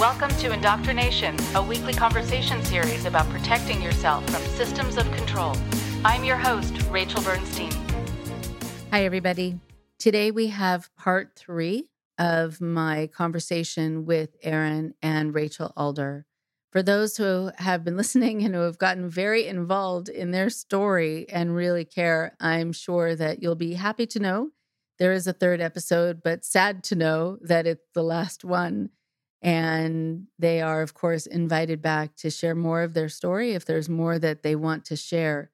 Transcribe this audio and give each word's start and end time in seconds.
Welcome 0.00 0.30
to 0.36 0.50
Indoctrination, 0.50 1.36
a 1.54 1.62
weekly 1.62 1.92
conversation 1.92 2.64
series 2.64 3.04
about 3.04 3.28
protecting 3.28 3.82
yourself 3.82 4.24
from 4.30 4.40
systems 4.56 4.96
of 4.96 5.04
control. 5.12 5.54
I'm 6.06 6.24
your 6.24 6.38
host, 6.38 6.72
Rachel 6.88 7.20
Bernstein. 7.20 7.70
Hi, 8.90 9.04
everybody. 9.04 9.60
Today 9.98 10.30
we 10.30 10.46
have 10.46 10.88
part 10.96 11.36
three 11.36 11.90
of 12.18 12.62
my 12.62 13.08
conversation 13.08 14.06
with 14.06 14.30
Aaron 14.42 14.94
and 15.02 15.34
Rachel 15.34 15.70
Alder. 15.76 16.24
For 16.72 16.82
those 16.82 17.18
who 17.18 17.50
have 17.58 17.84
been 17.84 17.96
listening 17.98 18.42
and 18.42 18.54
who 18.54 18.62
have 18.62 18.78
gotten 18.78 19.10
very 19.10 19.46
involved 19.46 20.08
in 20.08 20.30
their 20.30 20.48
story 20.48 21.26
and 21.28 21.54
really 21.54 21.84
care, 21.84 22.34
I'm 22.40 22.72
sure 22.72 23.14
that 23.16 23.42
you'll 23.42 23.54
be 23.54 23.74
happy 23.74 24.06
to 24.06 24.18
know 24.18 24.52
there 24.98 25.12
is 25.12 25.26
a 25.26 25.34
third 25.34 25.60
episode, 25.60 26.22
but 26.22 26.44
sad 26.44 26.84
to 26.84 26.94
know 26.94 27.36
that 27.42 27.66
it's 27.66 27.84
the 27.94 28.02
last 28.02 28.46
one. 28.46 28.88
And 29.42 30.26
they 30.38 30.60
are, 30.60 30.82
of 30.82 30.92
course, 30.92 31.26
invited 31.26 31.80
back 31.80 32.14
to 32.16 32.30
share 32.30 32.54
more 32.54 32.82
of 32.82 32.92
their 32.92 33.08
story 33.08 33.52
if 33.52 33.64
there's 33.64 33.88
more 33.88 34.18
that 34.18 34.42
they 34.42 34.54
want 34.54 34.84
to 34.86 34.96
share. 34.96 35.50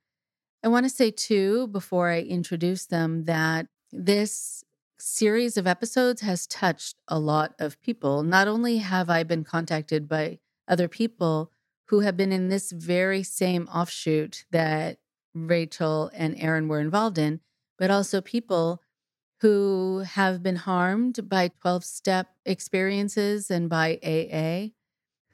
I 0.65 0.69
want 0.69 0.85
to 0.85 0.91
say, 0.91 1.13
too, 1.13 1.69
before 1.69 2.11
I 2.11 2.21
introduce 2.21 2.87
them, 2.87 3.25
that 3.25 3.69
this 3.93 4.65
series 4.99 5.57
of 5.57 5.67
episodes 5.67 6.23
has 6.23 6.47
touched 6.47 6.97
a 7.07 7.19
lot 7.19 7.55
of 7.59 7.80
people. 7.80 8.23
Not 8.23 8.49
only 8.49 8.79
have 8.79 9.09
I 9.09 9.23
been 9.23 9.45
contacted 9.45 10.09
by 10.09 10.41
other 10.66 10.89
people 10.89 11.53
who 11.89 12.01
have 12.01 12.16
been 12.16 12.33
in 12.33 12.49
this 12.49 12.73
very 12.73 13.23
same 13.23 13.69
offshoot 13.69 14.45
that 14.51 14.99
Rachel 15.35 16.11
and 16.15 16.35
Aaron 16.39 16.66
were 16.66 16.80
involved 16.80 17.19
in, 17.19 17.41
but 17.79 17.91
also 17.91 18.21
people 18.21 18.83
who 19.41 20.01
have 20.01 20.43
been 20.43 20.57
harmed 20.57 21.29
by 21.29 21.49
12 21.61 21.85
step 21.85 22.29
experiences 22.45 23.51
and 23.51 23.69
by 23.69 23.99
AA, 24.02 24.73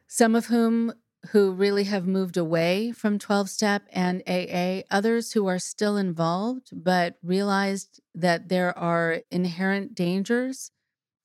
some 0.09 0.35
of 0.35 0.47
whom 0.47 0.93
who 1.31 1.53
really 1.53 1.85
have 1.85 2.07
moved 2.07 2.37
away 2.37 2.91
from 2.91 3.19
12 3.19 3.49
step 3.49 3.83
and 3.93 4.23
AA, 4.27 4.83
others 4.91 5.33
who 5.33 5.47
are 5.47 5.59
still 5.59 5.97
involved 5.97 6.71
but 6.73 7.17
realized 7.23 8.01
that 8.15 8.49
there 8.49 8.77
are 8.77 9.21
inherent 9.31 9.95
dangers 9.95 10.73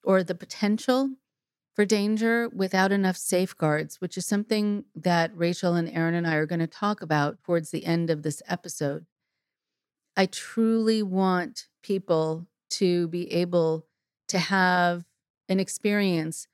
or 0.03 0.23
the 0.23 0.35
potential 0.35 1.09
for 1.73 1.83
danger 1.83 2.49
without 2.49 2.91
enough 2.91 3.17
safeguards, 3.17 3.99
which 3.99 4.17
is 4.17 4.25
something 4.25 4.85
that 4.95 5.35
Rachel 5.35 5.75
and 5.75 5.89
Aaron 5.89 6.15
and 6.15 6.27
I 6.27 6.35
are 6.35 6.45
going 6.45 6.59
to 6.59 6.67
talk 6.67 7.01
about 7.01 7.43
towards 7.43 7.71
the 7.71 7.85
end 7.85 8.09
of 8.09 8.23
this 8.23 8.41
episode. 8.47 9.05
I 10.15 10.25
truly 10.25 11.03
want 11.03 11.67
people 11.83 12.47
to 12.69 13.07
be 13.07 13.31
able 13.33 13.85
to 14.27 14.39
have 14.39 15.05
an 15.49 15.59
experience 15.59 16.47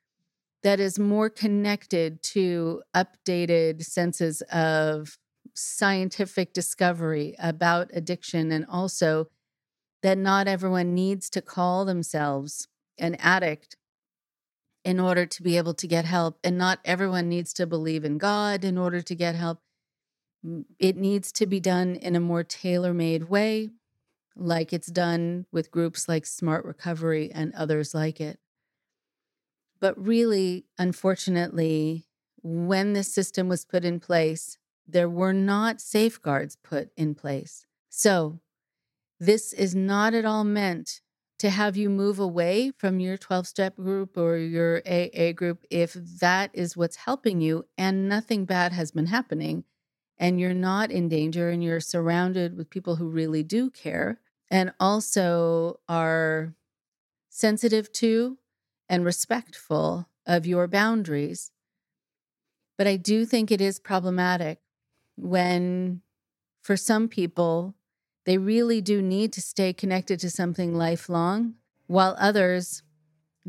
that 0.61 0.79
is 0.79 0.97
more 0.97 1.29
connected 1.29 2.23
to 2.23 2.81
updated 2.95 3.83
senses 3.83 4.41
of 4.51 5.17
scientific 5.53 6.53
discovery 6.53 7.35
about 7.37 7.89
addiction 7.93 8.51
and 8.51 8.65
also 8.67 9.27
that 10.01 10.17
not 10.17 10.47
everyone 10.47 10.93
needs 10.93 11.29
to 11.29 11.41
call 11.41 11.85
themselves 11.85 12.67
an 12.97 13.15
addict 13.15 13.77
in 14.83 14.99
order 14.99 15.25
to 15.25 15.43
be 15.43 15.57
able 15.57 15.73
to 15.73 15.87
get 15.87 16.05
help 16.05 16.37
and 16.43 16.57
not 16.57 16.79
everyone 16.83 17.29
needs 17.29 17.53
to 17.53 17.65
believe 17.65 18.03
in 18.03 18.17
God 18.17 18.63
in 18.63 18.77
order 18.77 19.01
to 19.01 19.15
get 19.15 19.35
help. 19.35 19.59
It 20.77 20.97
needs 20.97 21.31
to 21.33 21.45
be 21.45 21.59
done 21.59 21.95
in 21.95 22.15
a 22.15 22.19
more 22.19 22.43
tailor-made 22.43 23.29
way 23.29 23.69
like 24.35 24.73
it's 24.73 24.87
done 24.87 25.45
with 25.51 25.71
groups 25.71 26.07
like 26.07 26.25
Smart 26.25 26.65
Recovery 26.65 27.31
and 27.31 27.53
others 27.53 27.93
like 27.93 28.19
it. 28.19 28.39
But 29.79 29.97
really, 30.01 30.65
unfortunately, 30.77 32.05
when 32.41 32.93
this 32.93 33.13
system 33.13 33.47
was 33.47 33.65
put 33.65 33.85
in 33.85 33.99
place, 33.99 34.57
there 34.87 35.09
were 35.09 35.33
not 35.33 35.81
safeguards 35.81 36.57
put 36.63 36.89
in 36.97 37.15
place. 37.15 37.65
So, 37.89 38.39
this 39.19 39.53
is 39.53 39.73
not 39.75 40.13
at 40.13 40.25
all 40.25 40.43
meant 40.43 41.01
to 41.39 41.49
have 41.49 41.75
you 41.75 41.89
move 41.89 42.19
away 42.19 42.71
from 42.77 42.99
your 42.99 43.17
12 43.17 43.47
step 43.47 43.75
group 43.75 44.17
or 44.17 44.37
your 44.37 44.81
AA 44.87 45.31
group 45.33 45.63
if 45.69 45.93
that 45.93 46.49
is 46.53 46.77
what's 46.77 46.95
helping 46.95 47.41
you 47.41 47.65
and 47.77 48.07
nothing 48.07 48.45
bad 48.45 48.71
has 48.71 48.91
been 48.91 49.07
happening 49.07 49.63
and 50.17 50.39
you're 50.39 50.53
not 50.53 50.91
in 50.91 51.09
danger 51.09 51.49
and 51.49 51.63
you're 51.63 51.79
surrounded 51.79 52.55
with 52.55 52.69
people 52.69 52.95
who 52.95 53.09
really 53.09 53.43
do 53.43 53.69
care 53.69 54.21
and 54.53 54.71
also 54.79 55.79
are 55.89 56.53
sensitive 57.27 57.91
to 57.91 58.37
and 58.87 59.03
respectful 59.03 60.07
of 60.27 60.45
your 60.45 60.67
boundaries. 60.67 61.49
But 62.77 62.85
I 62.85 62.95
do 62.97 63.25
think 63.25 63.49
it 63.49 63.59
is 63.59 63.79
problematic 63.79 64.59
when, 65.17 66.01
for 66.61 66.77
some 66.77 67.07
people, 67.07 67.73
they 68.25 68.37
really 68.37 68.79
do 68.79 69.01
need 69.01 69.33
to 69.33 69.41
stay 69.41 69.73
connected 69.73 70.19
to 70.19 70.29
something 70.29 70.75
lifelong, 70.75 71.55
while 71.87 72.15
others 72.19 72.83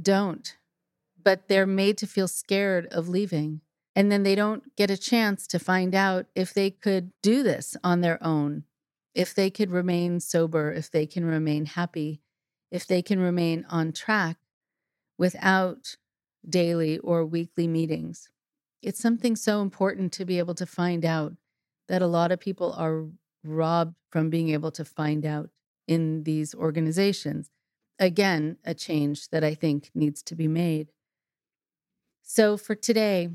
don't. 0.00 0.56
But 1.22 1.48
they're 1.48 1.66
made 1.66 1.98
to 1.98 2.06
feel 2.06 2.28
scared 2.28 2.86
of 2.86 3.10
leaving. 3.10 3.60
And 3.94 4.10
then 4.10 4.22
they 4.22 4.34
don't 4.34 4.74
get 4.74 4.90
a 4.90 4.96
chance 4.96 5.46
to 5.48 5.58
find 5.58 5.94
out 5.94 6.26
if 6.34 6.54
they 6.54 6.70
could 6.70 7.12
do 7.20 7.42
this 7.42 7.76
on 7.84 8.00
their 8.00 8.22
own 8.24 8.64
if 9.14 9.34
they 9.34 9.50
could 9.50 9.70
remain 9.70 10.20
sober, 10.20 10.72
if 10.72 10.90
they 10.90 11.06
can 11.06 11.24
remain 11.24 11.66
happy, 11.66 12.20
if 12.70 12.86
they 12.86 13.02
can 13.02 13.20
remain 13.20 13.64
on 13.70 13.92
track 13.92 14.38
without 15.18 15.96
daily 16.48 16.98
or 16.98 17.24
weekly 17.24 17.68
meetings. 17.68 18.30
It's 18.82 19.00
something 19.00 19.36
so 19.36 19.62
important 19.62 20.12
to 20.14 20.24
be 20.24 20.38
able 20.38 20.54
to 20.56 20.66
find 20.66 21.04
out 21.04 21.34
that 21.88 22.02
a 22.02 22.06
lot 22.06 22.32
of 22.32 22.40
people 22.40 22.72
are 22.74 23.06
robbed 23.44 23.96
from 24.10 24.30
being 24.30 24.50
able 24.50 24.70
to 24.72 24.84
find 24.84 25.24
out 25.24 25.50
in 25.86 26.24
these 26.24 26.54
organizations. 26.54 27.50
Again, 27.98 28.58
a 28.64 28.74
change 28.74 29.28
that 29.30 29.44
I 29.44 29.54
think 29.54 29.90
needs 29.94 30.22
to 30.24 30.34
be 30.34 30.48
made. 30.48 30.92
So, 32.22 32.56
for 32.56 32.74
today, 32.74 33.28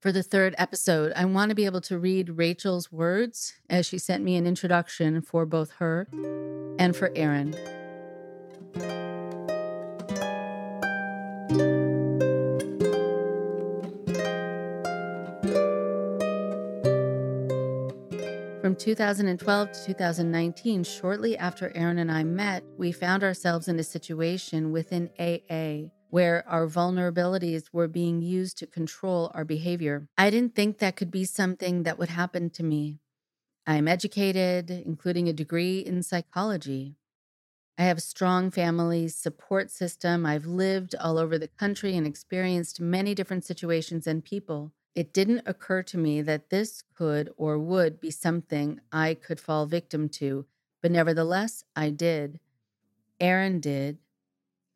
for 0.00 0.12
the 0.12 0.22
third 0.22 0.54
episode, 0.56 1.12
I 1.14 1.26
want 1.26 1.50
to 1.50 1.54
be 1.54 1.66
able 1.66 1.82
to 1.82 1.98
read 1.98 2.30
Rachel's 2.30 2.90
words 2.90 3.52
as 3.68 3.84
she 3.84 3.98
sent 3.98 4.24
me 4.24 4.36
an 4.36 4.46
introduction 4.46 5.20
for 5.20 5.44
both 5.44 5.72
her 5.72 6.08
and 6.78 6.96
for 6.96 7.12
Aaron. 7.14 7.54
From 18.62 18.76
2012 18.76 19.72
to 19.72 19.84
2019, 19.84 20.84
shortly 20.84 21.36
after 21.36 21.72
Aaron 21.74 21.98
and 21.98 22.10
I 22.10 22.24
met, 22.24 22.64
we 22.78 22.92
found 22.92 23.22
ourselves 23.22 23.68
in 23.68 23.78
a 23.78 23.84
situation 23.84 24.72
within 24.72 25.10
AA 25.18 25.90
where 26.10 26.46
our 26.48 26.66
vulnerabilities 26.66 27.64
were 27.72 27.88
being 27.88 28.20
used 28.20 28.58
to 28.58 28.66
control 28.66 29.30
our 29.34 29.44
behavior. 29.44 30.08
I 30.18 30.30
didn't 30.30 30.54
think 30.54 30.78
that 30.78 30.96
could 30.96 31.10
be 31.10 31.24
something 31.24 31.84
that 31.84 31.98
would 31.98 32.10
happen 32.10 32.50
to 32.50 32.62
me. 32.62 32.98
I'm 33.66 33.88
educated, 33.88 34.70
including 34.70 35.28
a 35.28 35.32
degree 35.32 35.80
in 35.80 36.02
psychology. 36.02 36.96
I 37.78 37.84
have 37.84 37.98
a 37.98 38.02
strong 38.02 38.50
family 38.50 39.08
support 39.08 39.70
system. 39.70 40.26
I've 40.26 40.44
lived 40.44 40.94
all 40.94 41.18
over 41.18 41.38
the 41.38 41.48
country 41.48 41.96
and 41.96 42.06
experienced 42.06 42.80
many 42.80 43.14
different 43.14 43.44
situations 43.44 44.06
and 44.06 44.24
people. 44.24 44.72
It 44.94 45.14
didn't 45.14 45.42
occur 45.46 45.82
to 45.84 45.96
me 45.96 46.20
that 46.22 46.50
this 46.50 46.82
could 46.94 47.32
or 47.36 47.58
would 47.58 48.00
be 48.00 48.10
something 48.10 48.80
I 48.92 49.14
could 49.14 49.40
fall 49.40 49.66
victim 49.66 50.08
to, 50.10 50.46
but 50.82 50.90
nevertheless, 50.90 51.64
I 51.76 51.90
did. 51.90 52.40
Aaron 53.20 53.60
did. 53.60 53.98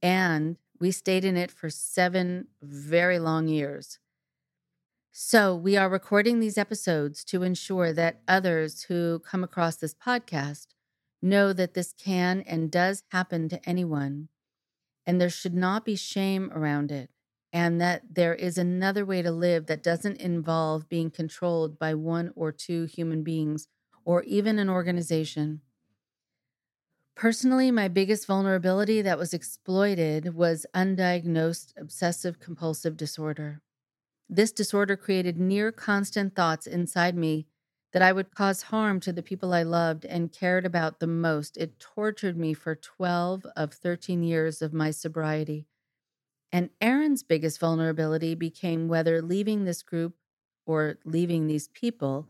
And 0.00 0.56
we 0.80 0.90
stayed 0.90 1.24
in 1.24 1.36
it 1.36 1.50
for 1.50 1.70
seven 1.70 2.48
very 2.62 3.18
long 3.18 3.48
years. 3.48 3.98
So, 5.12 5.54
we 5.54 5.76
are 5.76 5.88
recording 5.88 6.40
these 6.40 6.58
episodes 6.58 7.24
to 7.26 7.44
ensure 7.44 7.92
that 7.92 8.22
others 8.26 8.82
who 8.84 9.20
come 9.20 9.44
across 9.44 9.76
this 9.76 9.94
podcast 9.94 10.66
know 11.22 11.52
that 11.52 11.74
this 11.74 11.92
can 11.92 12.40
and 12.42 12.70
does 12.70 13.04
happen 13.12 13.48
to 13.50 13.68
anyone, 13.68 14.28
and 15.06 15.20
there 15.20 15.30
should 15.30 15.54
not 15.54 15.84
be 15.84 15.96
shame 15.96 16.50
around 16.52 16.90
it, 16.90 17.10
and 17.52 17.80
that 17.80 18.02
there 18.14 18.34
is 18.34 18.58
another 18.58 19.04
way 19.04 19.22
to 19.22 19.30
live 19.30 19.66
that 19.66 19.82
doesn't 19.82 20.20
involve 20.20 20.88
being 20.88 21.10
controlled 21.10 21.78
by 21.78 21.94
one 21.94 22.32
or 22.34 22.50
two 22.50 22.84
human 22.84 23.22
beings 23.22 23.68
or 24.04 24.24
even 24.24 24.58
an 24.58 24.68
organization. 24.68 25.60
Personally, 27.16 27.70
my 27.70 27.86
biggest 27.86 28.26
vulnerability 28.26 29.00
that 29.00 29.18
was 29.18 29.32
exploited 29.32 30.34
was 30.34 30.66
undiagnosed 30.74 31.72
obsessive 31.76 32.40
compulsive 32.40 32.96
disorder. 32.96 33.62
This 34.28 34.50
disorder 34.50 34.96
created 34.96 35.38
near 35.38 35.70
constant 35.70 36.34
thoughts 36.34 36.66
inside 36.66 37.16
me 37.16 37.46
that 37.92 38.02
I 38.02 38.12
would 38.12 38.34
cause 38.34 38.62
harm 38.62 38.98
to 39.00 39.12
the 39.12 39.22
people 39.22 39.54
I 39.54 39.62
loved 39.62 40.04
and 40.04 40.32
cared 40.32 40.66
about 40.66 40.98
the 40.98 41.06
most. 41.06 41.56
It 41.56 41.78
tortured 41.78 42.36
me 42.36 42.52
for 42.52 42.74
12 42.74 43.46
of 43.54 43.72
13 43.72 44.24
years 44.24 44.60
of 44.60 44.72
my 44.72 44.90
sobriety. 44.90 45.68
And 46.50 46.70
Aaron's 46.80 47.22
biggest 47.22 47.60
vulnerability 47.60 48.34
became 48.34 48.88
whether 48.88 49.22
leaving 49.22 49.64
this 49.64 49.84
group 49.84 50.14
or 50.66 50.98
leaving 51.04 51.46
these 51.46 51.68
people 51.68 52.28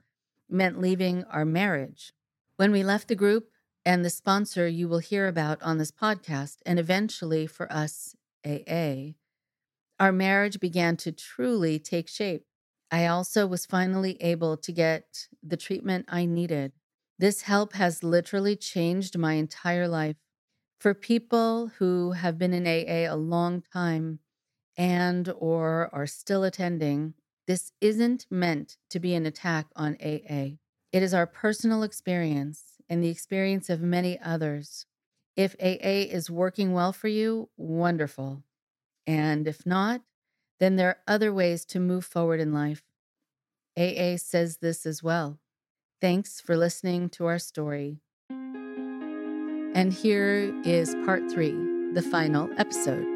meant 0.51 0.81
leaving 0.81 1.25
our 1.25 1.47
marriage. 1.47 2.13
When 2.57 2.71
we 2.71 2.85
left 2.85 3.09
the 3.09 3.15
group 3.15 3.49
and 3.85 4.05
the 4.05 4.11
sponsor 4.11 4.67
you 4.67 4.89
will 4.89 4.99
hear 4.99 5.29
about 5.29 5.63
on 5.63 5.79
this 5.79 5.91
podcast, 5.91 6.57
and 6.65 6.79
eventually 6.79 7.47
for 7.47 7.71
us, 7.73 8.17
AA, 8.45 9.15
our 10.01 10.13
marriage 10.13 10.59
began 10.59 10.97
to 10.99 11.13
truly 11.13 11.79
take 11.79 12.09
shape. 12.09 12.45
I 12.91 13.07
also 13.07 13.47
was 13.47 13.67
finally 13.67 14.21
able 14.23 14.57
to 14.57 14.73
get 14.73 15.29
the 15.43 15.57
treatment 15.57 16.07
I 16.09 16.25
needed. 16.27 16.73
This 17.19 17.43
help 17.43 17.75
has 17.75 18.03
literally 18.03 18.57
changed 18.57 19.19
my 19.19 19.35
entire 19.35 19.89
life. 19.89 20.17
For 20.79 20.95
people 20.95 21.69
who 21.79 22.13
have 22.13 22.39
been 22.39 22.53
in 22.53 22.67
AA 22.67 23.13
a 23.13 23.17
long 23.17 23.63
time 23.73 24.19
and 24.77 25.33
or 25.39 25.89
are 25.93 26.07
still 26.07 26.45
attending, 26.45 27.15
this 27.47 27.73
isn't 27.81 28.27
meant 28.31 28.77
to 28.91 28.99
be 28.99 29.15
an 29.15 29.27
attack 29.27 29.67
on 29.77 29.97
AA. 30.03 30.59
It 30.93 31.03
is 31.03 31.15
our 31.15 31.27
personal 31.27 31.83
experience 31.83 32.74
and 32.89 33.03
the 33.03 33.09
experience 33.09 33.71
of 33.71 33.81
many 33.81 34.19
others. 34.21 34.87
If 35.37 35.57
AA 35.61 36.07
is 36.11 36.31
working 36.31 36.73
well 36.73 36.93
for 36.93 37.09
you, 37.09 37.49
wonderful. 37.57 38.43
And 39.07 39.49
if 39.49 39.67
not, 39.67 40.03
then 40.61 40.77
there 40.77 40.89
are 40.89 40.99
other 41.07 41.33
ways 41.33 41.65
to 41.67 41.81
move 41.81 42.05
forward 42.05 42.41
in 42.41 42.53
life. 42.53 42.85
AA 43.77 44.17
says 44.17 44.59
this 44.59 44.87
as 44.87 45.03
well. 45.03 45.39
Thanks 46.01 46.41
for 46.41 46.57
listening 46.57 47.09
to 47.11 47.27
our 47.27 47.39
story. 47.39 47.99
And 48.31 49.93
here 49.93 50.55
is 50.65 50.95
part 51.05 51.29
three, 51.31 51.53
the 51.93 52.07
final 52.09 52.49
episode, 52.57 53.07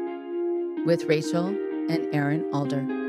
with 0.85 1.05
Rachel 1.05 1.47
and 1.47 2.13
Aaron 2.13 2.45
Alder. 2.51 3.08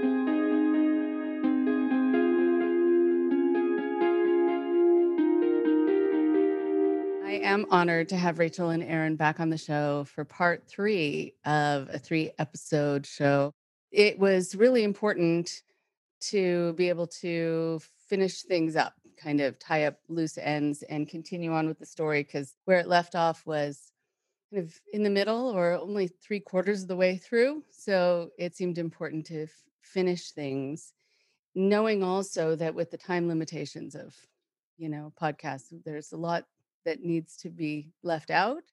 Am 7.51 7.67
honored 7.71 8.09
to 8.11 8.17
have 8.17 8.39
Rachel 8.39 8.71
and 8.71 8.83
Aaron 8.83 9.17
back 9.17 9.41
on 9.41 9.51
the 9.51 9.59
show 9.59 10.05
for 10.05 10.25
part 10.25 10.69
three 10.69 11.35
of 11.45 11.89
a 11.93 11.99
three 11.99 12.31
episode 12.39 13.07
show. 13.07 13.53
It 13.91 14.19
was 14.19 14.55
really 14.55 14.85
important 14.85 15.63
to 16.29 16.75
be 16.75 16.89
able 16.89 17.09
to 17.09 17.81
finish 18.09 18.43
things 18.43 18.77
up, 18.77 18.95
kind 19.21 19.41
of 19.41 19.59
tie 19.59 19.85
up 19.85 19.99
loose 20.09 20.39
ends 20.39 20.83
and 20.83 21.09
continue 21.09 21.53
on 21.53 21.67
with 21.67 21.79
the 21.79 21.87
story 21.87 22.23
because 22.23 22.55
where 22.67 22.79
it 22.79 22.89
left 22.89 23.17
off 23.17 23.45
was 23.47 23.91
kind 24.53 24.63
of 24.65 24.81
in 24.93 25.03
the 25.03 25.11
middle 25.11 25.49
or 25.49 25.73
only 25.73 26.07
three 26.07 26.41
quarters 26.41 26.83
of 26.83 26.89
the 26.89 26.97
way 26.97 27.17
through. 27.17 27.65
So 27.71 28.31
it 28.39 28.55
seemed 28.55 28.79
important 28.79 29.27
to 29.27 29.45
f- 29.45 29.51
finish 29.83 30.31
things, 30.31 30.93
knowing 31.55 32.05
also 32.05 32.55
that 32.57 32.75
with 32.75 32.93
the 32.93 32.99
time 32.99 33.27
limitations 33.27 33.97
of, 33.97 34.15
you 34.79 34.89
know, 34.89 35.13
podcasts, 35.21 35.73
there's 35.85 36.13
a 36.13 36.17
lot 36.17 36.45
that 36.85 37.03
needs 37.03 37.37
to 37.39 37.51
be 37.51 37.93
left 38.03 38.31
out. 38.31 38.65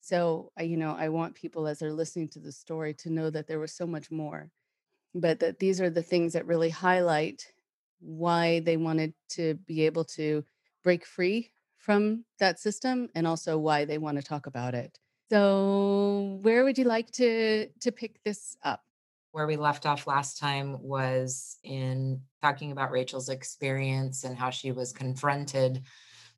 So, 0.00 0.52
you 0.60 0.76
know, 0.76 0.94
I 0.96 1.08
want 1.08 1.34
people 1.34 1.66
as 1.66 1.80
they're 1.80 1.92
listening 1.92 2.28
to 2.30 2.40
the 2.40 2.52
story 2.52 2.94
to 2.94 3.10
know 3.10 3.30
that 3.30 3.48
there 3.48 3.58
was 3.58 3.72
so 3.72 3.86
much 3.86 4.10
more 4.10 4.50
but 5.14 5.40
that 5.40 5.58
these 5.58 5.80
are 5.80 5.90
the 5.90 6.02
things 6.02 6.34
that 6.34 6.46
really 6.46 6.70
highlight 6.70 7.52
why 8.00 8.60
they 8.60 8.76
wanted 8.76 9.14
to 9.30 9.54
be 9.66 9.86
able 9.86 10.04
to 10.04 10.44
break 10.84 11.04
free 11.04 11.50
from 11.78 12.24
that 12.38 12.58
system 12.58 13.08
and 13.14 13.26
also 13.26 13.58
why 13.58 13.84
they 13.84 13.98
want 13.98 14.16
to 14.18 14.22
talk 14.22 14.46
about 14.46 14.74
it. 14.74 14.98
So, 15.30 16.38
where 16.42 16.64
would 16.64 16.78
you 16.78 16.84
like 16.84 17.10
to 17.12 17.68
to 17.80 17.92
pick 17.92 18.22
this 18.24 18.56
up? 18.62 18.82
Where 19.32 19.46
we 19.46 19.56
left 19.56 19.86
off 19.86 20.06
last 20.06 20.38
time 20.38 20.80
was 20.80 21.58
in 21.62 22.20
talking 22.42 22.72
about 22.72 22.90
Rachel's 22.90 23.28
experience 23.28 24.24
and 24.24 24.36
how 24.36 24.50
she 24.50 24.72
was 24.72 24.92
confronted 24.92 25.82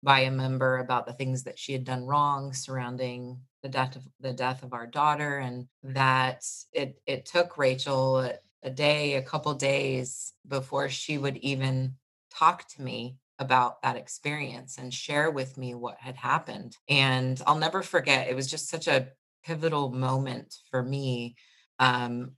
by 0.02 0.20
a 0.20 0.30
member 0.30 0.78
about 0.78 1.06
the 1.06 1.12
things 1.12 1.44
that 1.44 1.58
she 1.58 1.72
had 1.72 1.84
done 1.84 2.04
wrong 2.04 2.52
surrounding 2.52 3.40
the 3.62 3.68
death 3.68 3.96
of 3.96 4.02
the 4.20 4.32
death 4.32 4.62
of 4.62 4.72
our 4.72 4.86
daughter 4.86 5.38
and 5.38 5.66
that 5.82 6.44
it 6.72 7.00
it 7.06 7.26
took 7.26 7.58
Rachel 7.58 8.30
a 8.62 8.70
day, 8.70 9.14
a 9.14 9.22
couple 9.22 9.54
days 9.54 10.32
before 10.46 10.88
she 10.88 11.18
would 11.18 11.36
even 11.38 11.94
talk 12.34 12.68
to 12.68 12.82
me 12.82 13.16
about 13.38 13.80
that 13.82 13.96
experience 13.96 14.78
and 14.78 14.92
share 14.92 15.30
with 15.30 15.56
me 15.56 15.74
what 15.74 15.96
had 16.00 16.16
happened. 16.16 16.76
And 16.88 17.40
I'll 17.46 17.58
never 17.58 17.82
forget, 17.82 18.28
it 18.28 18.34
was 18.34 18.50
just 18.50 18.68
such 18.68 18.88
a 18.88 19.08
pivotal 19.44 19.90
moment 19.90 20.56
for 20.70 20.82
me. 20.82 21.36
Um, 21.78 22.32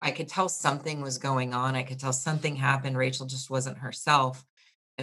I 0.00 0.10
could 0.10 0.28
tell 0.28 0.48
something 0.48 1.02
was 1.02 1.18
going 1.18 1.54
on. 1.54 1.76
I 1.76 1.82
could 1.82 2.00
tell 2.00 2.14
something 2.14 2.56
happened. 2.56 2.96
Rachel 2.96 3.26
just 3.26 3.50
wasn't 3.50 3.78
herself. 3.78 4.44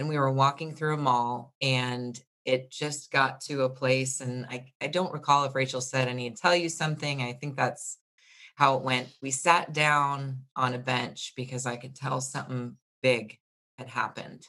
And 0.00 0.08
we 0.08 0.18
were 0.18 0.32
walking 0.32 0.74
through 0.74 0.94
a 0.94 0.96
mall 0.96 1.54
and 1.60 2.18
it 2.46 2.70
just 2.70 3.12
got 3.12 3.42
to 3.42 3.64
a 3.64 3.68
place. 3.68 4.22
And 4.22 4.46
I, 4.46 4.72
I 4.80 4.86
don't 4.86 5.12
recall 5.12 5.44
if 5.44 5.54
Rachel 5.54 5.82
said, 5.82 6.08
I 6.08 6.14
need 6.14 6.36
to 6.36 6.42
tell 6.42 6.56
you 6.56 6.70
something. 6.70 7.20
I 7.20 7.34
think 7.34 7.54
that's 7.54 7.98
how 8.54 8.76
it 8.76 8.82
went. 8.82 9.08
We 9.20 9.30
sat 9.30 9.74
down 9.74 10.38
on 10.56 10.72
a 10.72 10.78
bench 10.78 11.34
because 11.36 11.66
I 11.66 11.76
could 11.76 11.94
tell 11.94 12.22
something 12.22 12.76
big 13.02 13.38
had 13.76 13.88
happened. 13.88 14.46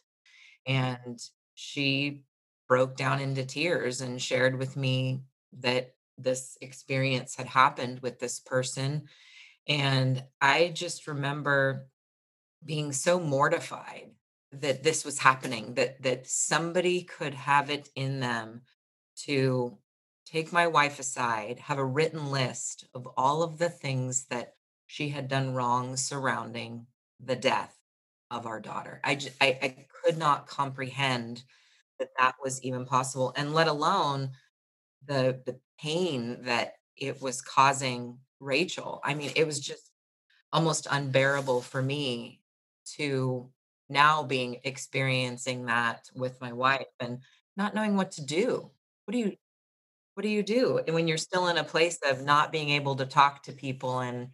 And 0.66 1.20
she 1.56 2.24
broke 2.70 2.96
down 2.96 3.20
into 3.20 3.46
tears 3.46 4.00
and 4.00 4.22
shared 4.22 4.58
with 4.58 4.78
me 4.78 5.24
that 5.60 5.96
this 6.18 6.58
experience 6.62 7.36
had 7.36 7.48
happened 7.48 8.00
with 8.00 8.20
this 8.20 8.40
person. 8.40 9.04
And 9.68 10.24
I 10.40 10.70
just 10.74 11.08
remember 11.08 11.90
being 12.64 12.94
so 12.94 13.20
mortified 13.20 14.12
that 14.54 14.84
this 14.84 15.06
was 15.06 15.20
happening 15.20 15.74
that 15.76 16.02
that 16.04 16.28
somebody 16.28 17.04
could 17.04 17.34
have 17.34 17.70
it 17.70 17.90
in 17.96 18.20
them 18.20 18.62
to 19.16 19.78
take 20.26 20.52
my 20.54 20.68
wife 20.68 21.00
aside, 21.00 21.60
have 21.60 21.78
a 21.78 21.86
written 21.86 22.32
list 22.32 22.86
of 22.94 23.08
all 23.18 23.44
of 23.44 23.58
the 23.58 23.70
things 23.70 24.26
that 24.26 24.56
she 24.88 25.10
had 25.10 25.28
done 25.28 25.54
wrong 25.54 25.96
surrounding 25.98 26.86
the 27.20 27.36
death 27.36 27.78
of 28.30 28.46
our 28.46 28.60
daughter. 28.60 29.00
I, 29.04 29.16
just, 29.16 29.36
I, 29.42 29.58
I 29.62 29.86
could 30.04 30.18
not 30.18 30.48
comprehend 30.48 31.44
that 32.00 32.10
that 32.20 32.36
was 32.44 32.62
even 32.64 32.86
possible, 32.86 33.34
and 33.36 33.54
let 33.54 33.68
alone 33.68 34.32
the 35.06 35.42
the 35.46 35.60
pain 35.80 36.44
that 36.44 36.76
it 36.98 37.22
was 37.22 37.42
causing 37.42 38.20
Rachel. 38.40 39.02
I 39.04 39.14
mean, 39.14 39.32
it 39.36 39.46
was 39.46 39.60
just 39.60 39.92
almost 40.54 40.88
unbearable 40.90 41.62
for 41.62 41.82
me 41.82 42.42
to 42.98 43.50
now 43.92 44.24
being 44.24 44.60
experiencing 44.64 45.66
that 45.68 46.10
with 46.16 46.42
my 46.42 46.54
wife 46.54 46.88
and 47.00 47.20
not 47.58 47.76
knowing 47.76 47.96
what 47.98 48.12
to 48.14 48.26
do. 48.26 48.72
What 49.06 49.14
do 49.14 49.20
you 49.20 49.38
what 50.16 50.24
do 50.24 50.30
you 50.30 50.44
do? 50.44 50.78
And 50.80 50.94
when 50.96 51.08
you're 51.08 51.18
still 51.18 51.48
in 51.48 51.58
a 51.58 51.64
place 51.64 52.00
of 52.06 52.24
not 52.24 52.52
being 52.52 52.70
able 52.70 52.96
to 52.98 53.06
talk 53.06 53.44
to 53.44 53.54
people 53.54 54.00
and, 54.00 54.30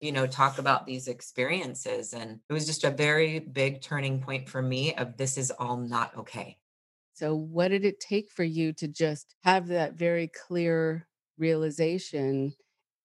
you 0.00 0.12
know, 0.12 0.26
talk 0.26 0.58
about 0.58 0.86
these 0.86 1.08
experiences. 1.08 2.12
And 2.12 2.40
it 2.48 2.52
was 2.52 2.66
just 2.66 2.84
a 2.84 2.90
very 2.90 3.38
big 3.38 3.80
turning 3.80 4.20
point 4.20 4.48
for 4.48 4.60
me 4.60 4.94
of 4.94 5.16
this 5.16 5.38
is 5.38 5.50
all 5.52 5.76
not 5.76 6.16
okay. 6.16 6.58
So, 7.12 7.34
what 7.34 7.68
did 7.68 7.84
it 7.84 8.00
take 8.00 8.30
for 8.30 8.44
you 8.44 8.72
to 8.74 8.88
just 8.88 9.34
have 9.42 9.68
that 9.68 9.94
very 9.94 10.28
clear 10.28 11.06
realization 11.38 12.54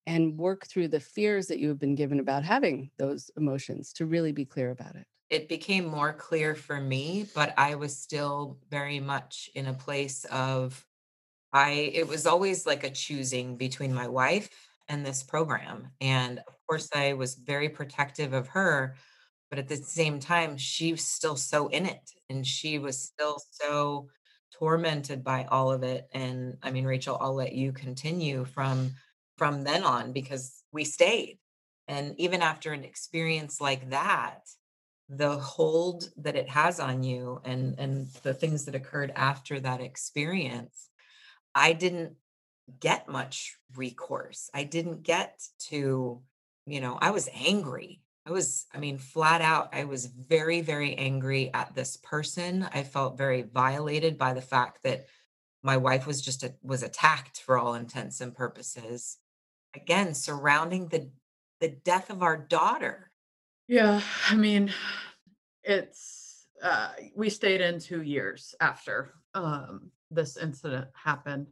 and 0.08 0.38
work 0.38 0.68
through 0.68 0.90
the 0.90 1.00
fears 1.00 1.48
that 1.48 1.60
you 1.60 1.70
have 1.70 1.80
been 1.80 1.96
given 1.96 2.20
about 2.20 2.44
having 2.44 2.92
those 2.98 3.32
emotions 3.38 3.94
to 3.94 4.06
really 4.06 4.32
be 4.32 4.46
clear 4.46 4.72
about 4.72 4.96
it? 4.96 5.08
It 5.30 5.50
became 5.50 5.86
more 5.86 6.14
clear 6.14 6.56
for 6.56 6.80
me, 6.80 7.28
but 7.34 7.54
I 7.58 7.76
was 7.76 7.98
still 7.98 8.60
very 8.70 9.00
much 9.00 9.50
in 9.56 9.68
a 9.68 9.74
place 9.74 10.26
of 10.26 10.86
I 11.54 11.92
it 11.94 12.08
was 12.08 12.28
always 12.28 12.66
like 12.66 12.84
a 12.84 12.92
choosing 12.92 13.56
between 13.58 13.94
my 13.94 14.08
wife 14.08 14.50
and 14.88 15.06
this 15.06 15.24
program. 15.24 15.90
And 16.02 16.40
of 16.40 16.56
course, 16.68 16.90
I 16.94 17.14
was 17.14 17.36
very 17.36 17.70
protective 17.70 18.34
of 18.34 18.48
her, 18.50 18.96
but 19.50 19.58
at 19.60 19.68
the 19.68 19.78
same 19.78 20.20
time, 20.20 20.58
she 20.58 20.92
was 20.92 21.06
still 21.08 21.36
so 21.36 21.68
in 21.70 21.86
it 21.86 22.12
and 22.30 22.46
she 22.46 22.78
was 22.78 23.02
still 23.02 23.42
so 23.52 24.10
tormented 24.54 25.24
by 25.24 25.46
all 25.46 25.72
of 25.72 25.84
it. 25.84 26.08
And 26.14 26.58
I 26.62 26.72
mean, 26.72 26.86
Rachel, 26.86 27.18
I'll 27.20 27.34
let 27.34 27.54
you 27.54 27.72
continue 27.72 28.46
from 28.46 28.92
from 29.38 29.64
then 29.64 29.84
on 29.84 30.14
because 30.14 30.62
we 30.72 30.84
stayed. 30.84 31.40
And 31.88 32.16
even 32.20 32.42
after 32.42 32.74
an 32.74 32.84
experience 32.84 33.62
like 33.62 33.90
that, 33.90 34.42
the 35.10 35.38
hold 35.38 36.10
that 36.18 36.36
it 36.36 36.50
has 36.50 36.80
on 36.80 37.04
you 37.04 37.40
and 37.46 37.76
and 37.78 38.08
the 38.24 38.34
things 38.34 38.66
that 38.66 38.76
occurred 38.76 39.12
after 39.16 39.60
that 39.60 39.82
experience 39.82 40.90
I 41.56 41.72
didn't 41.72 42.14
get 42.80 43.08
much 43.08 43.58
recourse. 43.76 44.50
I 44.54 44.64
didn't 44.66 45.04
get 45.04 45.42
to, 45.70 46.22
you 46.66 46.82
know, 46.82 46.98
I 47.02 47.12
was 47.12 47.30
angry. 47.34 48.02
I 48.28 48.32
was, 48.32 48.66
I 48.74 48.80
mean, 48.80 48.98
flat 48.98 49.42
out, 49.42 49.70
I 49.74 49.86
was 49.86 50.08
very, 50.08 50.62
very 50.62 50.96
angry 50.96 51.52
at 51.54 51.74
this 51.74 51.98
person. 51.98 52.68
I 52.74 52.84
felt 52.84 53.18
very 53.18 53.44
violated 53.44 54.18
by 54.18 54.34
the 54.34 54.42
fact 54.42 54.84
that 54.84 55.06
my 55.64 55.78
wife 55.78 56.06
was 56.06 56.22
just 56.22 56.44
a, 56.44 56.54
was 56.62 56.84
attacked 56.84 57.40
for 57.40 57.58
all 57.58 57.76
intents 57.76 58.20
and 58.20 58.36
purposes. 58.36 59.18
Again, 59.76 60.14
surrounding 60.14 60.88
the 60.88 61.10
the 61.62 61.70
death 61.70 62.10
of 62.10 62.22
our 62.22 62.36
daughter. 62.36 63.12
Yeah, 63.68 64.02
I 64.30 64.36
mean, 64.36 64.72
it's 65.64 66.48
uh 66.64 66.92
we 67.16 67.30
stayed 67.30 67.62
in 67.62 67.80
2 67.80 68.02
years 68.04 68.56
after 68.62 69.14
um 69.34 69.92
this 70.12 70.38
incident 70.38 70.88
happened. 70.96 71.48